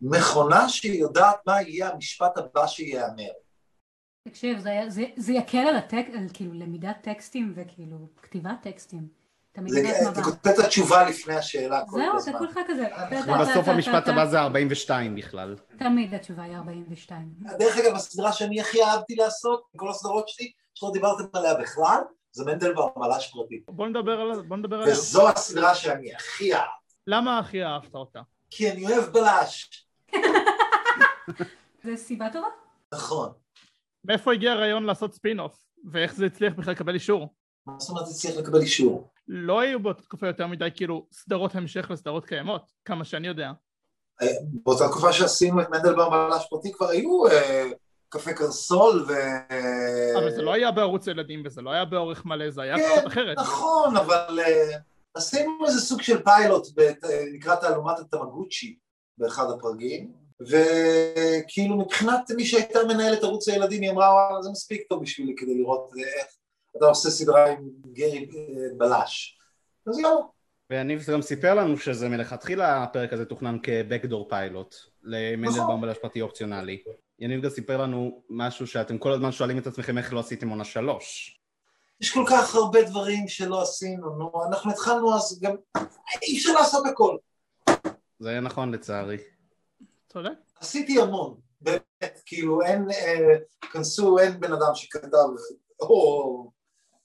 מכונה 0.00 0.68
שיודעת 0.68 1.36
מה 1.46 1.62
יהיה 1.62 1.88
המשפט 1.90 2.38
הבא 2.38 2.66
שייאמר. 2.66 3.30
תקשיב, 4.28 4.58
זה, 4.58 4.80
זה, 4.88 5.04
זה 5.16 5.32
יקל 5.32 5.58
על, 5.58 5.76
הטק, 5.76 6.06
על 6.14 6.26
כאילו 6.32 6.52
למידת 6.52 6.96
טקסטים 7.02 7.52
וכאילו 7.56 7.96
כתיבת 8.22 8.56
טקסטים. 8.62 9.26
זה- 9.66 10.10
אתה. 10.10 10.22
כותב 10.22 10.48
את 10.50 10.58
התשובה 10.58 11.08
לפני 11.08 11.34
השאלה 11.34 11.82
כל 11.86 11.98
זהו, 12.00 12.16
הזמן. 12.16 12.32
זה 12.32 12.38
כולך 12.38 12.58
כזה. 12.68 12.86
ובסוף 13.26 13.68
המשפט 13.68 14.08
הבא 14.08 14.26
זה 14.26 14.40
42 14.40 15.14
בכלל. 15.14 15.56
תמיד 15.78 16.14
התשובה 16.14 16.42
היא 16.42 16.56
42. 16.56 17.28
דרך 17.58 17.76
אגב, 17.78 17.94
הסדרה 17.94 18.32
שאני 18.32 18.60
הכי 18.60 18.82
אהבתי 18.84 19.14
לעשות, 19.14 19.62
מכל 19.74 19.90
הסדרות 19.90 20.28
שלי, 20.28 20.52
שלא 20.76 20.90
דיברתם 20.92 21.24
עליה 21.32 21.54
בכלל, 21.54 22.00
זה 22.32 22.44
מנדלבאום 22.44 22.90
מלאש 22.96 23.32
פרטי. 23.32 23.62
בוא 23.68 23.86
נדבר 23.86 24.20
על 24.20 24.42
בוא 24.42 24.56
נדבר 24.56 24.76
עליה. 24.76 24.92
וזו 24.94 25.28
הסדרה 25.28 25.74
שאני 25.74 26.14
הכי 26.14 26.54
אהב, 26.54 26.68
למה 27.06 27.38
הכי 27.38 27.64
אהבת 27.64 27.94
אותה? 27.94 28.20
כי 28.50 28.70
אני 28.70 28.86
אוהב 28.86 29.04
בלש. 29.04 29.86
זה 31.84 31.96
סיבה 31.96 32.28
טובה? 32.32 32.48
נכון. 32.94 33.32
מאיפה 34.04 34.32
הגיע 34.32 34.52
הרעיון 34.52 34.84
לעשות 34.84 35.14
ספין-אוף? 35.14 35.58
ואיך 35.92 36.14
זה 36.14 36.26
הצליח 36.26 36.54
בכלל 36.54 36.72
לקבל 36.72 36.94
אישור? 36.94 37.34
מה 37.66 37.74
זאת 37.78 37.90
אומרת 37.90 38.04
צריך 38.04 38.36
לקבל 38.36 38.60
אישור? 38.60 39.10
לא 39.28 39.60
היו 39.60 39.80
באותה 39.80 40.02
תקופה 40.02 40.26
יותר 40.26 40.46
מדי 40.46 40.68
כאילו 40.74 41.06
סדרות 41.12 41.54
המשך 41.54 41.90
לסדרות 41.90 42.26
קיימות, 42.26 42.72
כמה 42.84 43.04
שאני 43.04 43.26
יודע. 43.26 43.52
אה, 44.22 44.26
באותה 44.42 44.88
תקופה 44.88 45.12
שעשינו 45.12 45.60
את 45.60 45.70
מנדלבאום 45.70 46.14
בלש 46.14 46.46
פרטי 46.50 46.72
כבר 46.72 46.88
היו 46.88 47.26
אה, 47.26 47.70
קפה 48.16 48.32
קרסול 48.32 49.04
ו... 49.08 49.12
אבל 50.18 50.30
זה 50.30 50.42
לא 50.42 50.52
היה 50.52 50.70
בערוץ 50.70 51.08
הילדים 51.08 51.42
וזה 51.44 51.62
לא 51.62 51.70
היה 51.70 51.84
באורך 51.84 52.24
מלא, 52.24 52.50
זה 52.50 52.62
היה 52.62 52.76
כן, 52.76 52.82
קצת 52.96 53.06
אחרת. 53.06 53.38
נכון, 53.38 53.96
אבל 53.96 54.40
אה, 54.46 54.78
עשינו 55.14 55.66
איזה 55.66 55.80
סוג 55.80 56.02
של 56.02 56.22
פיילוט, 56.22 56.66
בת- 56.74 57.04
אה, 57.04 57.24
נקרא 57.32 57.54
תעלומת 57.54 57.98
התמגוצ'י 57.98 58.76
באחד 59.18 59.46
הפרגים, 59.50 60.12
וכאילו 60.40 61.76
מבחינת 61.76 62.30
מי 62.36 62.44
שהייתה 62.44 62.78
מנהלת 62.88 63.22
ערוץ 63.22 63.48
הילדים, 63.48 63.82
היא 63.82 63.90
אמרה, 63.90 64.12
וואלה, 64.12 64.42
זה 64.42 64.50
מספיק 64.50 64.82
טוב 64.88 65.02
בשבילי 65.02 65.34
כדי 65.36 65.54
לראות 65.58 65.90
אה, 65.98 66.20
איך 66.20 66.26
אתה 66.76 66.86
עושה 66.86 67.10
סדרה 67.10 67.50
עם 67.50 67.68
גרי 67.92 68.28
בלש. 68.76 69.38
אז 69.86 69.98
יאללה. 69.98 70.16
ויניב 70.70 71.04
גם 71.12 71.22
סיפר 71.22 71.54
לנו 71.54 71.76
שזה 71.78 72.08
מלכתחילה 72.08 72.82
הפרק 72.82 73.12
הזה 73.12 73.24
תוכנן 73.24 73.58
כבקדור 73.62 74.28
פיילוט 74.28 74.74
למנדלבאום 75.02 75.80
בלש 75.80 75.98
פרטי 75.98 76.20
אופציונלי. 76.20 76.82
יניב 77.18 77.42
גם 77.42 77.50
סיפר 77.50 77.82
לנו 77.82 78.22
משהו 78.30 78.66
שאתם 78.66 78.98
כל 78.98 79.12
הזמן 79.12 79.32
שואלים 79.32 79.58
את 79.58 79.66
עצמכם 79.66 79.98
איך 79.98 80.12
לא 80.12 80.20
עשיתם 80.20 80.48
עונה 80.48 80.64
שלוש. 80.64 81.40
יש 82.00 82.12
כל 82.14 82.24
כך 82.30 82.54
הרבה 82.54 82.82
דברים 82.82 83.28
שלא 83.28 83.62
עשינו, 83.62 84.16
נו, 84.16 84.32
אנחנו 84.48 84.70
התחלנו 84.70 85.14
אז 85.14 85.40
גם, 85.42 85.56
אי 86.22 86.36
אפשר 86.36 86.52
לעשות 86.52 86.86
הכל. 86.86 87.16
זה 88.18 88.40
נכון 88.40 88.72
לצערי. 88.72 89.16
צודק. 90.08 90.32
עשיתי 90.60 91.00
המון, 91.00 91.40
באמת, 91.60 92.22
כאילו 92.26 92.62
אין, 92.62 92.90
אה, 92.90 93.36
כנסו, 93.72 94.18
אין 94.18 94.40
בן 94.40 94.52
אדם 94.52 94.74
שכתב 94.74 95.28
או 95.80 96.50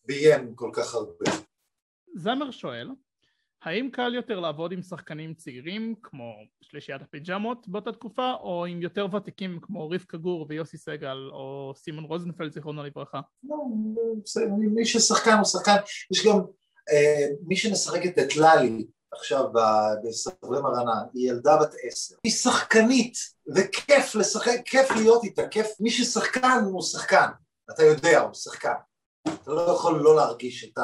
ביים 0.05 0.55
כל 0.55 0.71
כך 0.73 0.93
הרבה. 0.93 1.25
זמר 2.15 2.51
שואל, 2.51 2.89
האם 3.63 3.89
קל 3.91 4.13
יותר 4.15 4.39
לעבוד 4.39 4.71
עם 4.71 4.81
שחקנים 4.81 5.33
צעירים 5.33 5.95
כמו 6.03 6.33
שלישיית 6.61 7.01
הפיג'מות 7.01 7.67
באותה 7.67 7.91
תקופה, 7.91 8.33
או 8.33 8.65
עם 8.65 8.81
יותר 8.81 9.07
ותיקים 9.15 9.59
כמו 9.61 9.89
רבקה 9.89 10.17
גור 10.17 10.45
ויוסי 10.49 10.77
סגל 10.77 11.29
או 11.31 11.73
סימון 11.75 12.03
רוזנפלד 12.03 12.51
זיכרונו 12.51 12.83
לברכה? 12.83 13.21
לא, 13.43 13.55
זה- 14.25 14.45
מי 14.57 14.85
ששחקן 14.85 15.33
הוא 15.33 15.45
שחקן, 15.45 15.75
יש 16.11 16.25
גם 16.25 16.39
אה, 16.91 17.27
מי 17.47 17.55
שמשחקת 17.55 18.19
את 18.19 18.35
ללי 18.35 18.85
עכשיו 19.13 19.45
בסברי 20.03 20.61
מרנן, 20.61 21.03
היא 21.13 21.29
ילדה 21.31 21.57
בת 21.61 21.73
עשר, 21.83 22.15
היא 22.23 22.31
שחקנית 22.33 23.13
וכיף 23.55 24.15
לשחק, 24.15 24.61
כיף 24.65 24.91
להיות 24.91 25.23
איתה, 25.23 25.47
כיף, 25.47 25.67
מי 25.79 25.91
ששחקן 25.91 26.59
הוא 26.71 26.81
שחקן, 26.81 27.27
אתה 27.75 27.83
יודע, 27.83 28.19
הוא 28.19 28.33
שחקן, 28.33 28.73
אתה 29.27 29.51
לא 29.51 29.61
יכול 29.75 29.99
לא 30.03 30.15
להרגיש 30.15 30.63
את 30.63 30.77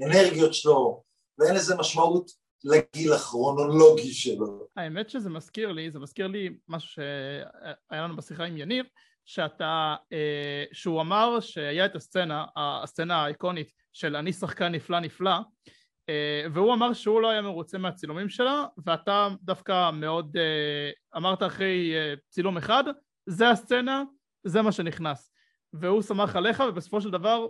האנרגיות 0.00 0.54
שלו, 0.54 1.02
ואין 1.40 1.54
לזה 1.54 1.76
משמעות 1.76 2.30
לגיל 2.64 3.12
הכרונולוגי 3.12 4.12
שלו. 4.12 4.66
האמת 4.76 5.10
שזה 5.10 5.30
מזכיר 5.30 5.72
לי, 5.72 5.90
זה 5.90 5.98
מזכיר 5.98 6.26
לי 6.26 6.50
משהו 6.68 6.88
שהיה 6.90 8.02
לנו 8.02 8.16
בשיחה 8.16 8.44
עם 8.44 8.56
יניב, 8.56 8.86
שאתה, 9.24 9.96
אה, 10.12 10.64
שהוא 10.72 11.00
אמר 11.00 11.40
שהיה 11.40 11.86
את 11.86 11.96
הסצנה, 11.96 12.44
הסצנה 12.56 13.24
האיקונית 13.24 13.72
של 13.92 14.16
אני 14.16 14.32
שחקן 14.32 14.72
נפלא 14.72 15.00
נפלא, 15.00 15.36
אה, 16.08 16.44
והוא 16.54 16.74
אמר 16.74 16.92
שהוא 16.92 17.20
לא 17.20 17.30
היה 17.30 17.42
מרוצה 17.42 17.78
מהצילומים 17.78 18.28
שלה, 18.28 18.64
ואתה 18.86 19.28
דווקא 19.42 19.90
מאוד 19.90 20.36
אה, 20.36 20.90
אמרת 21.16 21.42
אחרי 21.42 21.92
צילום 22.28 22.56
אחד, 22.56 22.84
זה 23.26 23.50
הסצנה, 23.50 24.02
זה 24.44 24.62
מה 24.62 24.72
שנכנס. 24.72 25.32
והוא 25.72 26.02
שמח 26.02 26.36
עליך, 26.36 26.62
ובסופו 26.68 27.00
של 27.00 27.10
דבר 27.10 27.46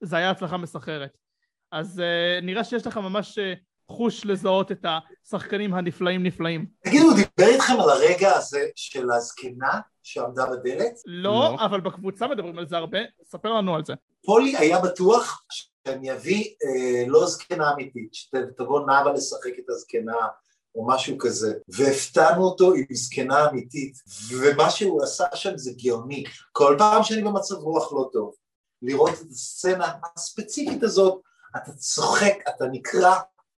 זה 0.00 0.16
היה 0.16 0.30
הצלחה 0.30 0.56
מסחררת. 0.56 1.27
אז 1.72 2.00
אה, 2.00 2.40
נראה 2.42 2.64
שיש 2.64 2.86
לך 2.86 2.96
ממש 2.96 3.38
אה, 3.38 3.54
חוש 3.90 4.26
לזהות 4.26 4.72
את 4.72 4.84
השחקנים 4.84 5.74
הנפלאים 5.74 6.22
נפלאים. 6.22 6.66
תגידו, 6.84 7.04
הוא 7.04 7.14
דיבר 7.14 7.52
איתכם 7.52 7.80
על 7.80 7.90
הרגע 7.90 8.36
הזה 8.36 8.66
של 8.74 9.10
הזקנה 9.10 9.80
שעמדה 10.02 10.46
בדלת? 10.46 10.92
לא, 11.06 11.32
לא. 11.32 11.56
אבל 11.64 11.80
בקבוצה 11.80 12.28
מדברים 12.28 12.58
על 12.58 12.68
זה 12.68 12.76
הרבה, 12.76 12.98
ספר 13.24 13.52
לנו 13.52 13.74
על 13.74 13.84
זה. 13.84 13.94
פולי 14.24 14.56
היה 14.56 14.80
בטוח 14.80 15.42
שאני 15.52 16.12
אביא 16.12 16.44
אה, 16.64 17.04
לא 17.06 17.26
זקנה 17.26 17.72
אמיתית, 17.72 18.14
שתבוא 18.14 18.86
נאווה 18.86 19.12
לשחק 19.12 19.52
את 19.58 19.64
הזקנה 19.68 20.26
או 20.74 20.86
משהו 20.86 21.18
כזה, 21.18 21.54
והפתענו 21.68 22.44
אותו 22.44 22.72
עם 22.72 22.84
זקנה 22.92 23.50
אמיתית, 23.50 23.94
ומה 24.38 24.70
שהוא 24.70 25.02
עשה 25.02 25.24
שם 25.34 25.56
זה 25.56 25.70
גאוני. 25.84 26.24
כל 26.52 26.74
פעם 26.78 27.02
שאני 27.02 27.22
במצב 27.22 27.54
רוח 27.54 27.92
לא 27.92 28.08
טוב, 28.12 28.34
לראות 28.82 29.10
את 29.10 29.30
הסצנה 29.30 29.92
הספציפית 30.16 30.82
הזאת, 30.82 31.20
אתה 31.56 31.72
צוחק, 31.72 32.34
אתה 32.48 32.64
נקרע 32.72 33.16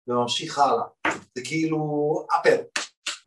וממשיך 0.08 0.58
הלאה. 0.58 0.84
זה 1.34 1.42
כאילו 1.44 1.78
אפל. 2.40 2.56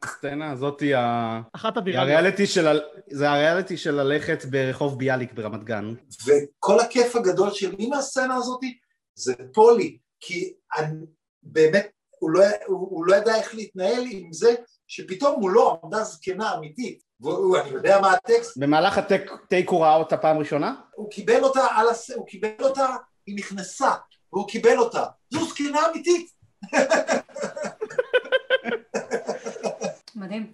הסצנה 0.03 0.51
הזאת 0.51 0.79
היא 0.81 0.95
ה- 0.95 1.41
אחת 1.55 1.77
הוויראליות. 1.77 2.09
הריאליטי 2.17 2.47
של 2.47 2.67
ה- 2.67 2.79
זה 3.11 3.29
הריאליטי 3.29 3.77
של 3.77 3.91
ללכת 3.95 4.45
ברחוב 4.45 4.99
ביאליק 4.99 5.33
ברמת 5.33 5.63
גן. 5.63 5.93
וכל 6.25 6.79
הכיף 6.79 7.15
הגדול 7.15 7.51
שלי 7.53 7.87
מהסצנה 7.87 8.35
הזאת 8.35 8.59
זה 9.15 9.33
פולי, 9.53 9.97
כי 10.19 10.53
אני, 10.77 11.05
באמת 11.43 11.87
הוא 12.19 12.29
לא, 12.31 12.43
הוא, 12.65 12.77
הוא 12.91 13.05
לא 13.05 13.15
ידע 13.15 13.35
איך 13.35 13.55
להתנהל 13.55 14.03
עם 14.11 14.33
זה 14.33 14.55
שפתאום 14.87 15.39
מולו 15.39 15.79
עמדה 15.83 16.03
זקנה 16.03 16.55
אמיתית, 16.55 17.03
ואני 17.21 17.69
יודע 17.69 18.01
מה 18.01 18.11
הטקסט, 18.13 18.57
במהלך 18.57 18.97
הטייק 18.97 19.69
הוא 19.69 19.81
ראה 19.83 19.95
אותה 19.95 20.17
פעם 20.17 20.37
ראשונה? 20.37 20.75
הוא 20.95 21.09
קיבל 21.11 21.43
אותה 21.43 21.65
על 21.75 21.89
הס... 21.89 22.11
הוא 22.11 22.27
קיבל 22.27 22.49
אותה, 22.59 22.87
היא 23.25 23.35
נכנסה, 23.37 23.91
והוא 24.33 24.47
קיבל 24.47 24.77
אותה, 24.77 25.03
זו 25.29 25.45
זקנה 25.45 25.79
אמיתית. 25.91 26.31
מדהים. 30.15 30.53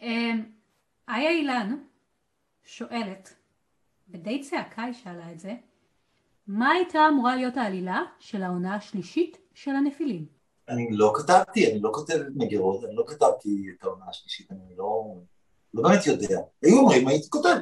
אמ, 0.00 0.44
איה 1.08 1.30
אילן 1.30 1.76
שואלת, 2.64 3.34
בדי 4.08 4.40
צעקה 4.42 4.82
היא 4.82 4.92
שאלה 4.92 5.32
את 5.32 5.40
זה, 5.40 5.54
מה 6.46 6.70
הייתה 6.70 6.98
אמורה 7.08 7.36
להיות 7.36 7.56
העלילה 7.56 8.02
של 8.18 8.42
העונה 8.42 8.74
השלישית 8.74 9.38
של 9.54 9.70
הנפילים? 9.70 10.26
אני 10.68 10.88
לא 10.90 11.12
כתבתי, 11.16 11.72
אני 11.72 11.80
לא 11.80 11.90
כותב 11.94 12.18
מגירות, 12.34 12.84
אני 12.84 12.96
לא 12.96 13.04
כתבתי 13.06 13.66
את 13.78 13.84
העונה 13.84 14.04
השלישית, 14.08 14.50
אני 14.50 14.76
לא, 14.76 15.14
לא 15.74 15.82
באמת 15.82 16.06
יודע. 16.06 16.40
היו 16.62 16.78
אומרים, 16.78 17.08
הייתי 17.08 17.30
כותב. 17.30 17.56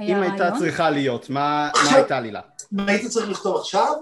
אם 0.00 0.16
הייתה? 0.16 0.50
צריכה 0.58 0.90
להיות, 0.90 1.30
מה 1.30 1.70
הייתה 1.94 2.16
עלילה? 2.16 2.40
מה 2.72 2.86
הייתי 2.86 3.08
צריך 3.08 3.30
לכתוב 3.30 3.56
עכשיו? 3.56 3.94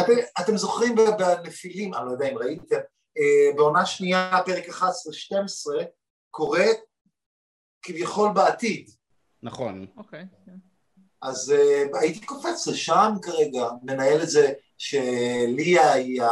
אתם, 0.00 0.12
אתם 0.40 0.56
זוכרים 0.56 0.94
בנפילים, 1.18 1.94
אני 1.94 2.06
לא 2.06 2.10
יודע 2.10 2.28
אם 2.28 2.38
ראיתם, 2.38 2.76
אה, 3.18 3.56
בעונה 3.56 3.86
שנייה, 3.86 4.30
פרק 4.46 4.68
11-12, 4.68 4.82
קורה 6.30 6.66
כביכול 7.82 8.32
בעתיד. 8.34 8.90
נכון. 9.42 9.86
אוקיי. 9.96 10.26
כן. 10.46 10.56
אז 11.22 11.54
uh, 11.56 11.98
הייתי 11.98 12.26
קופץ 12.26 12.66
לשם 12.66 13.12
כרגע, 13.22 13.68
מנהל 13.82 14.22
את 14.22 14.30
זה 14.30 14.52
שליה 14.78 15.92
היא 15.92 16.22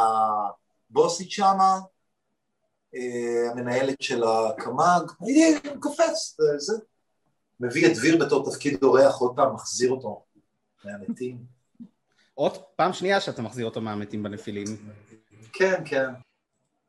הבוסית 0.91 1.31
שמה, 1.31 1.79
uh, 2.95 3.51
המנהלת 3.51 4.03
של 4.03 4.23
הקמ"ג, 4.25 5.11
הייתי 5.21 5.69
קופץ, 5.81 6.37
זה, 6.39 6.59
זה. 6.59 6.79
מביא 7.61 7.87
את 7.87 7.97
דביר 7.97 8.27
בתור 8.27 8.51
תפקיד 8.51 8.83
אורח, 8.83 9.17
עוד 9.19 9.37
פעם 9.37 9.55
מחזיר 9.55 9.91
אותו 9.91 10.25
מהמתים. 10.85 11.55
עוד 12.37 12.59
פעם 12.76 12.93
שנייה 12.93 13.20
שאתה 13.20 13.43
מחזיר 13.43 13.66
אותו 13.66 13.80
מהמתים 13.80 14.22
בנפילים. 14.22 14.66
כן, 15.53 15.82
כן. 15.84 16.09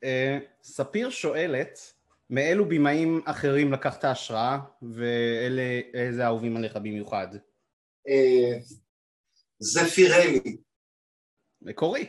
אה, 0.03 0.39
ספיר 0.63 1.09
שואלת, 1.09 1.93
מאילו 2.29 2.65
במאים 2.65 3.21
אחרים 3.25 3.73
לקחת 3.73 4.03
השראה, 4.03 4.59
ואיזה 4.81 6.25
אהובים 6.25 6.57
עליך 6.57 6.75
במיוחד? 6.75 7.27
אה, 8.07 8.59
זפירלי, 9.59 10.57
מקורי. 11.61 12.05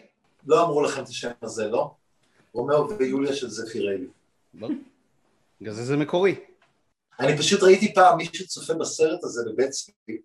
לא 0.46 0.64
אמרו 0.64 0.82
לכם 0.82 1.02
את 1.02 1.08
השם 1.08 1.30
הזה, 1.42 1.68
לא? 1.68 1.94
רומאו 2.52 2.98
ויוליה 2.98 3.32
של 3.32 3.48
זפירלי. 3.50 4.06
בגלל 5.60 5.74
זה 5.74 5.84
זה 5.84 5.96
מקורי. 5.96 6.34
אני 7.20 7.38
פשוט 7.38 7.62
ראיתי 7.62 7.94
פעם 7.94 8.16
מישהו 8.16 8.46
צופה 8.46 8.74
בסרט 8.74 9.24
הזה 9.24 9.42
בבית 9.52 9.70
צבי, 9.70 10.18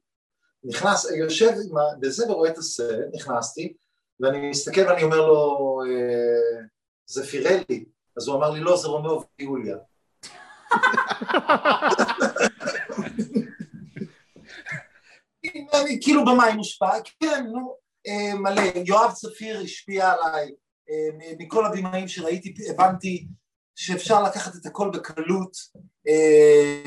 נכנס, 0.64 1.12
יושב 1.12 1.50
עם 1.70 1.78
ה- 1.78 1.96
בזה 2.00 2.32
ורואה 2.32 2.50
את 2.50 2.58
הסרט, 2.58 3.06
נכנסתי, 3.14 3.74
ואני 4.20 4.50
מסתכל 4.50 4.82
ואני 4.82 5.04
אומר 5.04 5.22
לו, 5.28 5.82
אה, 5.88 6.62
זפירלי, 7.06 7.86
אז 8.18 8.28
הוא 8.28 8.36
אמר 8.38 8.50
לי, 8.50 8.60
לא, 8.60 8.78
זה 8.78 8.88
רומאו 8.88 9.24
ויוליה. 9.40 9.78
מאילו 15.74 16.26
במאים 16.26 16.56
מושפע, 16.56 16.90
כן, 17.20 17.46
נו, 17.52 17.76
אה, 18.08 18.40
מלא, 18.40 18.62
יואב 18.86 19.12
צפיר 19.12 19.60
השפיע 19.60 20.12
עליי, 20.12 20.52
אה, 20.90 21.36
מכל 21.40 21.66
הבמאים 21.66 22.08
שראיתי, 22.08 22.54
הבנתי 22.70 23.28
שאפשר 23.76 24.24
לקחת 24.24 24.56
את 24.56 24.66
הכל 24.66 24.90
בקלות, 24.94 25.58
אה, 26.08 26.84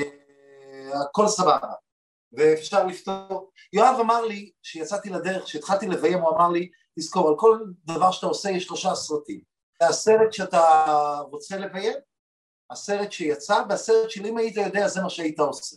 הכל 1.01 1.29
סבבה, 1.29 1.72
ואפשר 2.37 2.87
לפתור. 2.87 3.51
יואב 3.72 3.97
אמר 4.01 4.22
לי, 4.22 4.51
כשיצאתי 4.62 5.11
לדרך, 5.11 5.45
כשהתחלתי 5.45 5.87
לביים, 5.89 6.18
הוא 6.18 6.37
אמר 6.37 6.49
לי, 6.49 6.70
תזכור, 6.99 7.28
על 7.28 7.34
כל 7.37 7.61
דבר 7.84 8.11
שאתה 8.11 8.26
עושה 8.26 8.51
יש 8.51 8.64
שלושה 8.64 8.95
סרטים. 8.95 9.41
הסרט 9.80 10.32
שאתה 10.32 10.62
רוצה 11.30 11.57
לביים, 11.57 11.97
הסרט 12.70 13.12
שיצא, 13.12 13.62
והסרט 13.68 14.11
של 14.11 14.26
אם 14.26 14.37
היית 14.37 14.57
יודע, 14.57 14.89
זה 14.89 15.03
מה 15.03 15.11
שהיית 15.11 15.41
עושה. 15.41 15.76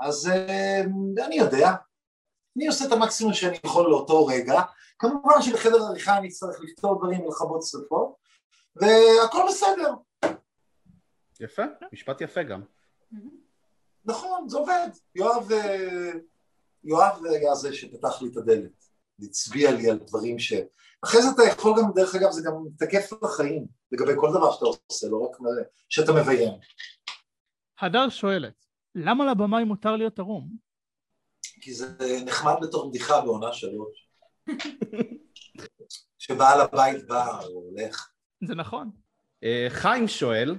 אז 0.00 0.28
אה, 0.28 0.80
אני 1.26 1.36
יודע, 1.36 1.70
אני 2.56 2.66
עושה 2.66 2.84
את 2.86 2.92
המקסימום 2.92 3.32
שאני 3.32 3.58
יכול 3.64 3.90
לאותו 3.90 4.26
רגע, 4.26 4.62
כמובן 4.98 5.42
שבחדר 5.42 5.82
עריכה 5.82 6.18
אני 6.18 6.28
אצטרך 6.28 6.60
לפתור 6.60 6.98
דברים 6.98 7.20
ולכבות 7.20 7.62
שרפות, 7.62 8.14
והכל 8.76 9.42
בסדר. 9.48 9.94
יפה, 11.40 11.62
משפט 11.92 12.20
יפה 12.20 12.42
גם. 12.42 12.62
נכון, 14.08 14.48
זה 14.48 14.58
עובד. 14.58 14.88
יואב, 15.14 15.52
אה, 15.52 16.12
יואב 16.84 17.24
היה 17.24 17.54
זה 17.54 17.74
שפתח 17.74 18.22
לי 18.22 18.28
את 18.28 18.36
הדלת, 18.36 18.84
הצביע 19.22 19.70
לי 19.70 19.90
על 19.90 19.98
דברים 19.98 20.38
ש... 20.38 20.52
אחרי 21.04 21.22
זה 21.22 21.28
אתה 21.34 21.42
יכול 21.42 21.74
גם, 21.78 21.92
דרך 21.94 22.14
אגב, 22.14 22.30
זה 22.30 22.42
גם 22.46 22.54
תקף 22.78 23.12
לחיים, 23.22 23.66
לגבי 23.92 24.12
כל 24.16 24.30
דבר 24.30 24.52
שאתה 24.52 24.66
עושה, 24.66 25.06
לא 25.08 25.16
רק 25.16 25.36
שאתה 25.88 26.12
מביים. 26.12 26.52
הדר 27.80 28.08
שואלת, 28.08 28.64
למה 28.94 29.32
לבמאי 29.32 29.64
מותר 29.64 29.96
להיות 29.96 30.18
ערום? 30.18 30.48
כי 31.60 31.74
זה 31.74 31.86
נחמד 32.24 32.54
בתור 32.62 32.88
בדיחה 32.88 33.20
בעונה 33.20 33.52
שלוש. 33.52 34.08
שבעל 36.18 36.60
הבית 36.60 37.06
בא 37.06 37.40
או 37.40 37.48
הולך. 37.48 38.10
זה 38.44 38.54
נכון. 38.54 38.90
אה, 39.44 39.66
חיים 39.70 40.08
שואל, 40.08 40.56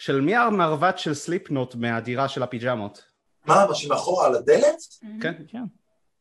של 0.00 0.20
מי 0.20 0.36
המרבט 0.36 0.98
של 0.98 1.14
סליפנוט 1.14 1.74
מהדירה 1.74 2.28
של 2.28 2.42
הפיג'מות? 2.42 3.04
מה, 3.46 3.66
מה 3.68 3.74
שמאחורה 3.74 4.26
על 4.26 4.34
הדלת? 4.34 4.78
כן, 5.22 5.32
כן. 5.48 5.62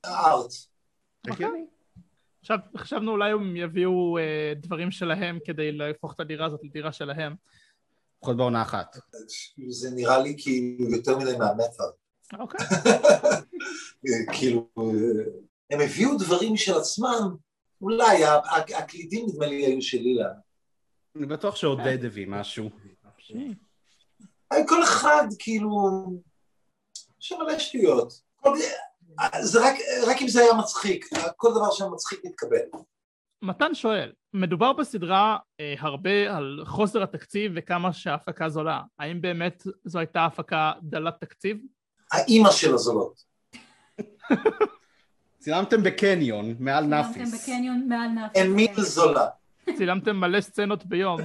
הארט. 0.03 0.51
הגיוני. 1.27 1.65
עכשיו 2.41 2.57
חשבנו 2.77 3.11
אולי 3.11 3.31
הם 3.31 3.55
יביאו 3.55 4.17
אה, 4.17 4.53
דברים 4.55 4.91
שלהם 4.91 5.39
כדי 5.45 5.71
להפוך 5.71 6.13
את 6.13 6.19
הדירה 6.19 6.45
הזאת 6.45 6.59
לדירה 6.63 6.91
שלהם. 6.91 7.35
לפחות 8.17 8.37
בעונה 8.37 8.61
אחת. 8.61 8.97
זה 9.69 9.91
נראה 9.95 10.19
לי 10.19 10.35
כאילו 10.37 10.89
יותר 10.89 11.17
מדי 11.17 11.37
מהמטר. 11.37 11.83
אוקיי. 12.39 12.65
כאילו, 14.33 14.69
הם 15.69 15.81
הביאו 15.81 16.17
דברים 16.17 16.57
של 16.57 16.73
עצמם, 16.77 17.35
אולי, 17.81 18.23
הקלידים 18.77 19.25
נדמה 19.29 19.45
לי 19.45 19.65
היו 19.65 19.81
של 19.81 19.97
אילן. 19.97 20.33
אני 21.15 21.25
בטוח 21.25 21.55
שעודד 21.55 22.05
הביא 22.05 22.27
משהו. 22.27 22.69
כל 24.67 24.83
אחד 24.83 25.27
כאילו, 25.39 25.71
יש 27.21 27.31
מלא 27.31 27.59
שטויות. 27.59 28.21
זה 29.41 29.59
רק, 29.59 29.75
רק 30.07 30.21
אם 30.21 30.27
זה 30.27 30.41
היה 30.41 30.53
מצחיק, 30.53 31.05
כל 31.37 31.51
דבר 31.51 31.71
שמצחיק 31.71 32.19
מתקבל. 32.25 32.81
מתן 33.41 33.75
שואל, 33.75 34.11
מדובר 34.33 34.73
בסדרה 34.73 35.37
אה, 35.59 35.75
הרבה 35.79 36.37
על 36.37 36.63
חוסר 36.65 37.03
התקציב 37.03 37.51
וכמה 37.55 37.93
שההפקה 37.93 38.49
זולה. 38.49 38.81
האם 38.99 39.21
באמת 39.21 39.63
זו 39.85 39.99
הייתה 39.99 40.25
הפקה 40.25 40.71
דלת 40.81 41.13
תקציב? 41.19 41.57
האימא 42.11 42.51
של 42.51 42.73
הזולות. 42.73 43.23
צילמתם 45.39 45.83
בקניון, 45.83 46.55
מעל 46.59 46.83
צילמתם 46.83 47.19
נאפיס. 47.19 47.43
בקניון 47.43 47.87
מעל 47.87 48.07
נאפיס. 48.09 48.41
אין 48.41 48.51
מי 48.51 48.67
כן. 48.75 48.81
זולה. 48.81 49.27
צילמתם 49.77 50.15
מלא 50.15 50.41
סצנות 50.41 50.85
ביום, 50.85 51.19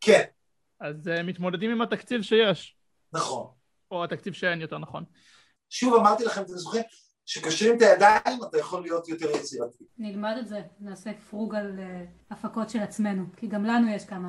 כן, 0.00 0.22
אז 0.80 1.08
אה, 1.08 1.22
מתמודדים 1.22 1.70
עם 1.70 1.80
התקציב 1.82 2.22
שיש, 2.22 2.76
נכון. 3.12 3.46
או 3.90 4.04
התקציב 4.04 4.32
שאין 4.32 4.60
יותר 4.60 4.78
נכון. 4.78 5.04
שוב 5.70 5.94
אמרתי 5.94 6.24
לכם, 6.24 6.42
אתם 6.42 6.56
זוכרים? 6.56 6.82
שקשרים 7.26 7.76
את 7.76 7.82
הידיים 7.82 8.40
אתה 8.48 8.58
יכול 8.58 8.82
להיות 8.82 9.08
יותר 9.08 9.30
יצירתי. 9.30 9.84
נלמד 9.98 10.36
את 10.40 10.48
זה, 10.48 10.60
נעשה 10.80 11.10
פרוג 11.30 11.54
על 11.54 11.78
אה, 11.78 12.04
הפקות 12.30 12.70
של 12.70 12.78
עצמנו, 12.78 13.24
כי 13.36 13.46
גם 13.46 13.64
לנו 13.64 13.88
יש 13.90 14.04
כמה 14.04 14.28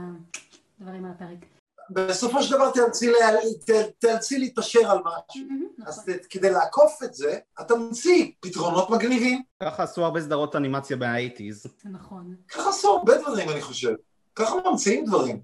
דברים 0.80 1.06
על 1.06 1.12
הפרק. 1.16 1.46
בסופו 1.90 2.44
של 2.44 2.56
דבר 2.56 2.72
תאלצי, 2.72 3.12
לה- 3.12 3.84
תאלצי 4.00 4.40
להתפשר 4.40 4.92
על 4.92 4.98
משהו. 5.00 5.48
אז 5.86 6.00
נכון. 6.00 6.14
ת- 6.14 6.26
כדי 6.26 6.50
לעקוף 6.50 7.04
את 7.04 7.14
זה, 7.14 7.40
אתה 7.62 7.76
ממציא 7.76 8.32
פתרונות 8.40 8.90
מגניבים. 8.90 9.42
ככה 9.64 9.84
עשו 9.84 10.06
הרבה 10.06 10.22
סדרות 10.22 10.56
אנימציה 10.56 10.98
מהאייטיז. 10.98 11.64
זה 11.64 11.90
נכון. 11.90 12.36
ככה 12.48 12.70
עשו 12.70 12.88
הרבה 12.98 13.18
דברים 13.18 13.50
אני 13.50 13.62
חושב. 13.62 13.94
ככה 14.36 14.56
ממציאים 14.66 15.06
דברים. 15.06 15.42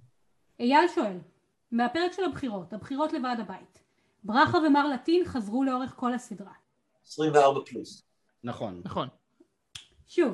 אייל 0.61 0.87
שואל, 0.95 1.17
מהפרק 1.71 2.13
של 2.13 2.23
הבחירות, 2.23 2.73
הבחירות 2.73 3.13
לוועד 3.13 3.39
הבית, 3.39 3.79
ברכה 4.23 4.57
ומר 4.57 4.87
לטין 4.87 5.25
חזרו 5.25 5.63
לאורך 5.63 5.93
כל 5.95 6.13
הסדרה. 6.13 6.51
24 7.07 7.59
פלוס. 7.65 8.03
נכון. 8.43 8.81
נכון. 8.85 9.07
שוב, 10.07 10.33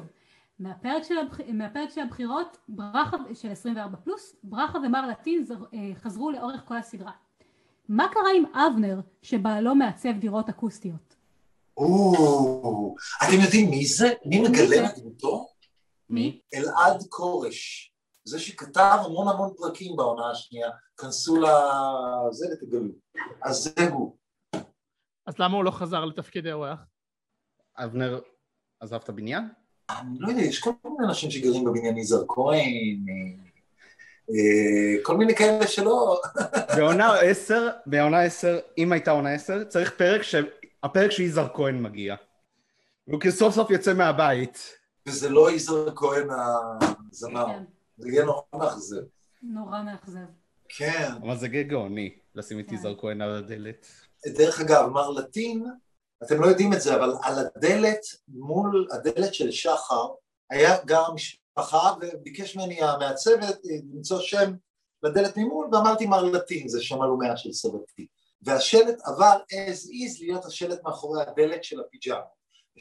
מהפרק 0.60 1.04
של, 1.04 1.18
הבח... 1.18 1.40
מהפרק 1.54 1.90
של 1.90 2.02
הבחירות, 2.02 2.58
ברכה 2.68 3.18
של 3.34 3.52
24 3.52 3.98
פלוס, 3.98 4.36
ברכה 4.44 4.78
ומר 4.78 5.08
לטין. 5.08 5.46
אה, 5.74 5.80
חזרו 5.96 6.32
לאורך 6.32 6.62
כל 6.66 6.78
הסדרה. 6.78 7.12
מה 7.90 8.08
קרה 8.12 8.30
עם 8.36 8.46
אבנר 8.56 9.00
שבעלו 9.22 9.76
מעצב 9.76 10.18
דירות 10.20 10.50
אקוסטיות? 10.50 11.16
או, 11.78 12.96
אתם 13.24 13.42
יודעים 13.44 13.70
מי 13.70 13.86
זה? 13.86 14.14
מי 14.26 14.40
מגלם? 14.40 14.86
את 14.86 15.00
דמותו? 15.00 15.48
מי? 16.10 16.40
אלעד 16.54 17.04
כורש. 17.10 17.94
זה 18.28 18.40
שכתב 18.40 18.98
המון 19.06 19.28
המון 19.28 19.54
פרקים 19.58 19.96
בעונה 19.96 20.32
השנייה. 20.32 20.70
כנסו 20.98 21.38
לזה 21.38 22.46
ותגלו. 22.54 22.90
אז 23.42 23.58
זה 23.58 23.90
הוא. 23.90 24.18
אז 25.26 25.40
למה 25.40 25.56
הוא 25.58 25.64
לא 25.64 25.72
חזר 25.72 26.06
לתפקיד 26.06 26.48
האורח? 26.48 26.80
אבנר 27.78 28.20
עזב 28.80 28.96
את 28.96 29.10
הבניין? 29.10 29.44
אני 29.90 30.20
לא 30.20 30.30
יודע, 30.30 30.42
יש 30.42 30.60
כל 30.60 30.72
מיני 30.84 31.08
אנשים 31.08 31.32
שגרים 31.32 31.64
בבניין 31.66 31.98
יזהר 31.98 32.24
כהן, 32.28 33.06
אה, 33.10 33.44
אה, 34.30 35.04
כל 35.04 35.18
מיני 35.18 35.36
כאלה 35.36 35.68
שלא... 35.68 36.22
בעונה 36.78 37.20
עשר, 37.20 37.70
בעונה 37.86 38.22
עשר, 38.22 38.60
אם 38.78 38.92
הייתה 38.92 39.12
עונה 39.12 39.34
עשר, 39.34 39.64
צריך 39.64 39.94
פרק 39.98 40.22
ש... 40.22 40.36
הפרק 40.84 41.12
שיזהר 41.12 41.48
כהן 41.54 41.82
מגיע. 41.82 42.16
והוא 43.08 43.22
סוף 43.30 43.56
סוף 43.56 43.70
יוצא 43.70 43.94
מהבית. 43.94 44.74
וזה 45.06 45.30
לא 45.30 45.52
יזהר 45.52 45.96
כהן 45.96 46.28
הזמר. 47.12 47.48
זה 47.98 48.10
יהיה 48.10 48.26
נורא 48.26 48.42
מאכזב. 48.56 49.02
נורא 49.42 49.82
מאכזב. 49.82 50.26
כן. 50.70 51.12
אבל 51.22 51.38
זה 51.38 51.48
גאוני, 51.48 52.18
לשים 52.36 52.60
את 52.60 52.70
כן. 52.70 52.76
יזהר 52.76 52.96
כהן 53.00 53.22
על 53.22 53.36
הדלת. 53.36 53.88
דרך 54.28 54.60
אגב, 54.60 54.86
מר 54.86 55.10
לטין, 55.10 55.66
אתם 56.24 56.42
לא 56.42 56.48
יודעים 56.48 56.74
את 56.74 56.82
זה, 56.82 56.96
אבל 56.96 57.14
על 57.24 57.36
הדלת, 57.40 58.02
מול 58.28 58.88
הדלת 58.92 59.34
של 59.34 59.52
שחר, 59.52 60.08
היה 60.50 60.84
גר 60.86 61.12
משפחה 61.14 61.94
וביקש 62.02 62.58
ממני 62.58 62.82
המעצבת 62.82 63.60
למצוא 63.94 64.22
שם 64.22 64.54
לדלת 65.04 65.38
ממול, 65.38 65.70
ואמרתי 65.72 66.06
מר 66.06 66.24
לטין, 66.24 66.68
זה 66.68 66.82
שם 66.82 67.02
הלומיה 67.02 67.38
של 67.38 67.54
סבתי. 67.54 68.08
והשלט 68.42 68.98
עבר 69.04 69.40
as 69.52 69.90
is 69.90 70.20
להיות 70.20 70.46
השלט 70.46 70.84
מאחורי 70.84 71.22
הדלת 71.22 71.64
של 71.64 71.80
הפיג'מה. 71.80 72.20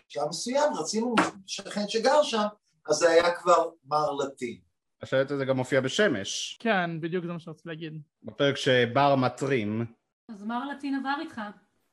בשלב 0.09 0.29
מסוים 0.29 0.75
רצינו 0.75 1.15
שכן 1.47 1.89
שגר 1.89 2.23
שם, 2.23 2.47
אז 2.89 2.97
זה 2.97 3.11
היה 3.11 3.35
כבר 3.35 3.71
מר 3.85 4.13
לטין. 4.13 4.66
השלט 5.03 5.31
הזה 5.31 5.45
גם 5.45 5.57
מופיע 5.57 5.81
בשמש, 5.81 6.59
כן, 6.61 7.01
בדיוק 7.01 7.25
זה 7.25 7.33
מה 7.33 7.39
שרציתי 7.39 7.69
להגיד. 7.69 8.03
בפרק 8.23 8.57
שבר 8.57 9.17
מטרים. 9.17 9.87
אז 10.29 10.45
מר 10.45 10.65
לטין 10.65 10.95
עבר 10.95 11.15
איתך. 11.21 11.41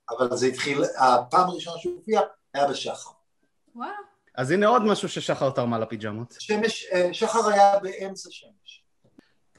אבל 0.10 0.38
זה 0.38 0.48
התחיל, 0.48 0.78
הפעם 1.00 1.50
הראשונה 1.50 1.78
שהוא 1.78 1.96
הופיע 1.96 2.22
היה 2.54 2.68
בשחר. 2.68 3.12
וואו. 3.76 3.90
אז 4.36 4.52
הנה 4.52 4.68
עוד 4.68 4.82
משהו 4.82 5.10
ששחר 5.10 5.52
תרמה 5.52 5.80
לפיג'מות. 5.80 6.36
שמש, 6.40 6.86
אה, 6.86 7.14
שחר 7.14 7.50
היה 7.50 7.80
באמצע 7.80 8.30
שמש. 8.32 8.86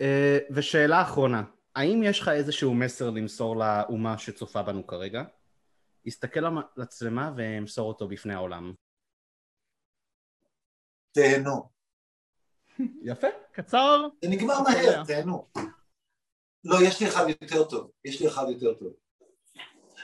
אה, 0.01 0.39
ושאלה 0.51 1.03
אחרונה, 1.03 1.43
האם 1.77 2.03
יש 2.05 2.21
לך 2.21 2.29
איזשהו 2.29 2.75
מסר 2.75 3.11
למסור 3.11 3.57
לאומה 3.57 4.19
שצופה 4.19 4.63
בנו 4.63 4.87
כרגע? 4.87 5.23
הסתכל 6.07 6.41
למצלמה 6.41 7.33
ומסור 7.37 7.89
אותו 7.89 8.09
בפני 8.09 8.35
העולם. 8.35 8.75
תהנו. 11.13 11.74
יפה. 13.03 13.27
קצר, 13.53 14.09
זה 14.23 14.31
נגמר 14.31 14.59
אוקיי. 14.59 14.87
מהר, 14.87 15.05
תהנו. 15.05 15.47
לא, 16.65 16.77
יש 16.83 17.01
לי 17.01 17.09
אחד 17.09 17.29
יותר 17.29 17.65
טוב. 17.65 17.91
יש 18.05 18.21
לי 18.21 18.29
אחד 18.29 18.45
יותר 18.49 18.75
טוב. 18.75 18.93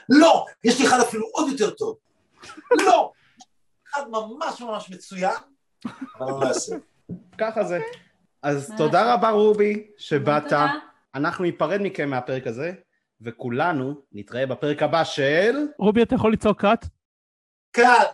לא! 0.09 0.45
יש 0.63 0.79
לי 0.79 0.87
אחד 0.87 0.99
אפילו 0.99 1.27
עוד 1.33 1.51
יותר 1.51 1.69
טוב. 1.69 1.97
לא! 2.71 3.11
אחד 3.89 4.01
ממש 4.09 4.61
ממש 4.61 4.89
מצוין, 4.89 5.35
אבל 6.19 6.47
לא. 6.47 6.77
ככה 7.37 7.63
זה. 7.63 7.79
אז 8.43 8.69
מה 8.69 8.77
תודה 8.77 9.13
רבה 9.13 9.29
רובי 9.29 9.87
שבאת. 9.97 10.53
אנחנו 11.15 11.43
ניפרד 11.43 11.79
מכם 11.81 12.09
מהפרק 12.09 12.47
הזה, 12.47 12.73
וכולנו 13.21 14.01
נתראה 14.11 14.45
בפרק 14.45 14.83
הבא 14.83 15.03
של... 15.03 15.55
רובי 15.79 16.03
אתה 16.03 16.15
יכול 16.15 16.33
לצעוק 16.33 16.61
קאט? 16.61 16.85
כאן! 17.73 18.05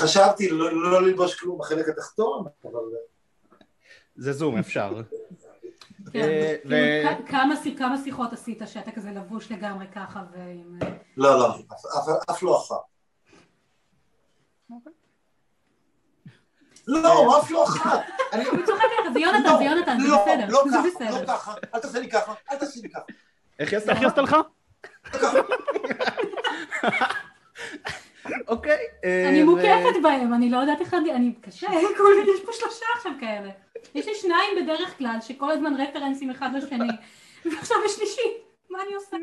חשבתי 0.00 0.48
לא 0.50 0.90
לא 0.90 1.02
ללבוש 1.02 1.40
כלום 1.40 1.58
בחלק 1.58 1.88
התחתון, 1.88 2.46
אבל... 2.64 2.70
זה 4.16 4.32
זום, 4.32 4.58
אפשר. 4.58 5.02
כן, 6.12 6.20
אה, 6.20 6.54
כאילו, 6.62 7.26
כמה 7.26 7.54
שי- 7.62 7.76
כמה 7.76 7.96
שיחות 8.04 8.32
עשית 8.32 8.62
שאתה 8.66 8.90
כזה 8.90 9.10
לבוש 9.10 9.52
לגמרי 9.52 9.86
ככה 9.94 10.22
ועם... 10.32 10.78
אה, 10.82 10.88
לא, 11.16 11.38
לא, 11.38 11.54
אף- 12.30 12.42
לא 12.42 12.58
אחת. 12.58 12.76
לא, 16.88 17.38
אף 17.40 17.50
לא 17.50 17.64
אחת. 17.64 18.00
אני- 18.32 18.44
הוא 18.44 18.58
צוחק 18.66 18.82
עליך, 18.98 19.12
זה 19.12 19.20
יונתן, 19.20 19.58
זה 19.58 19.64
יונתן, 19.64 19.98
זה 20.02 20.08
לא, 20.08 20.22
בסדר, 20.24 20.46
לא 20.48 20.64
זה 20.70 20.76
ככה, 20.76 20.88
בסדר. 21.06 21.20
לא 21.22 21.26
ככה, 21.26 21.54
אל 21.74 21.80
תעשה 21.80 21.98
לי 22.00 22.10
ככה, 22.10 22.34
אל 22.50 22.56
תעשי 22.56 22.80
לי 22.82 22.90
ככה. 22.90 23.02
איך 23.58 23.74
עשתה 23.74 23.92
לך? 24.22 24.36
אוקיי. 28.48 28.78
אה, 29.04 29.28
אני 29.28 29.42
מוקפת 29.42 30.02
בהם, 30.02 30.34
אני 30.34 30.50
לא 30.50 30.58
יודעת 30.58 30.80
איך 30.80 30.94
אני... 30.94 31.34
קשה, 31.40 31.66
יש 32.34 32.40
פה 32.44 32.52
שלושה 32.52 32.86
עכשיו 32.96 33.12
כאלה. 33.20 33.50
יש 33.94 34.06
לי 34.06 34.14
שניים 34.14 34.64
בדרך 34.64 34.98
כלל, 34.98 35.16
שכל 35.20 35.50
הזמן 35.50 35.80
רפרנסים 35.80 36.30
אחד 36.30 36.50
לשני, 36.54 36.88
ועכשיו 37.44 37.76
יש 37.84 37.92
שלישי, 37.92 38.28
מה 38.70 38.78
אני 38.86 38.94
עושה? 38.94 39.16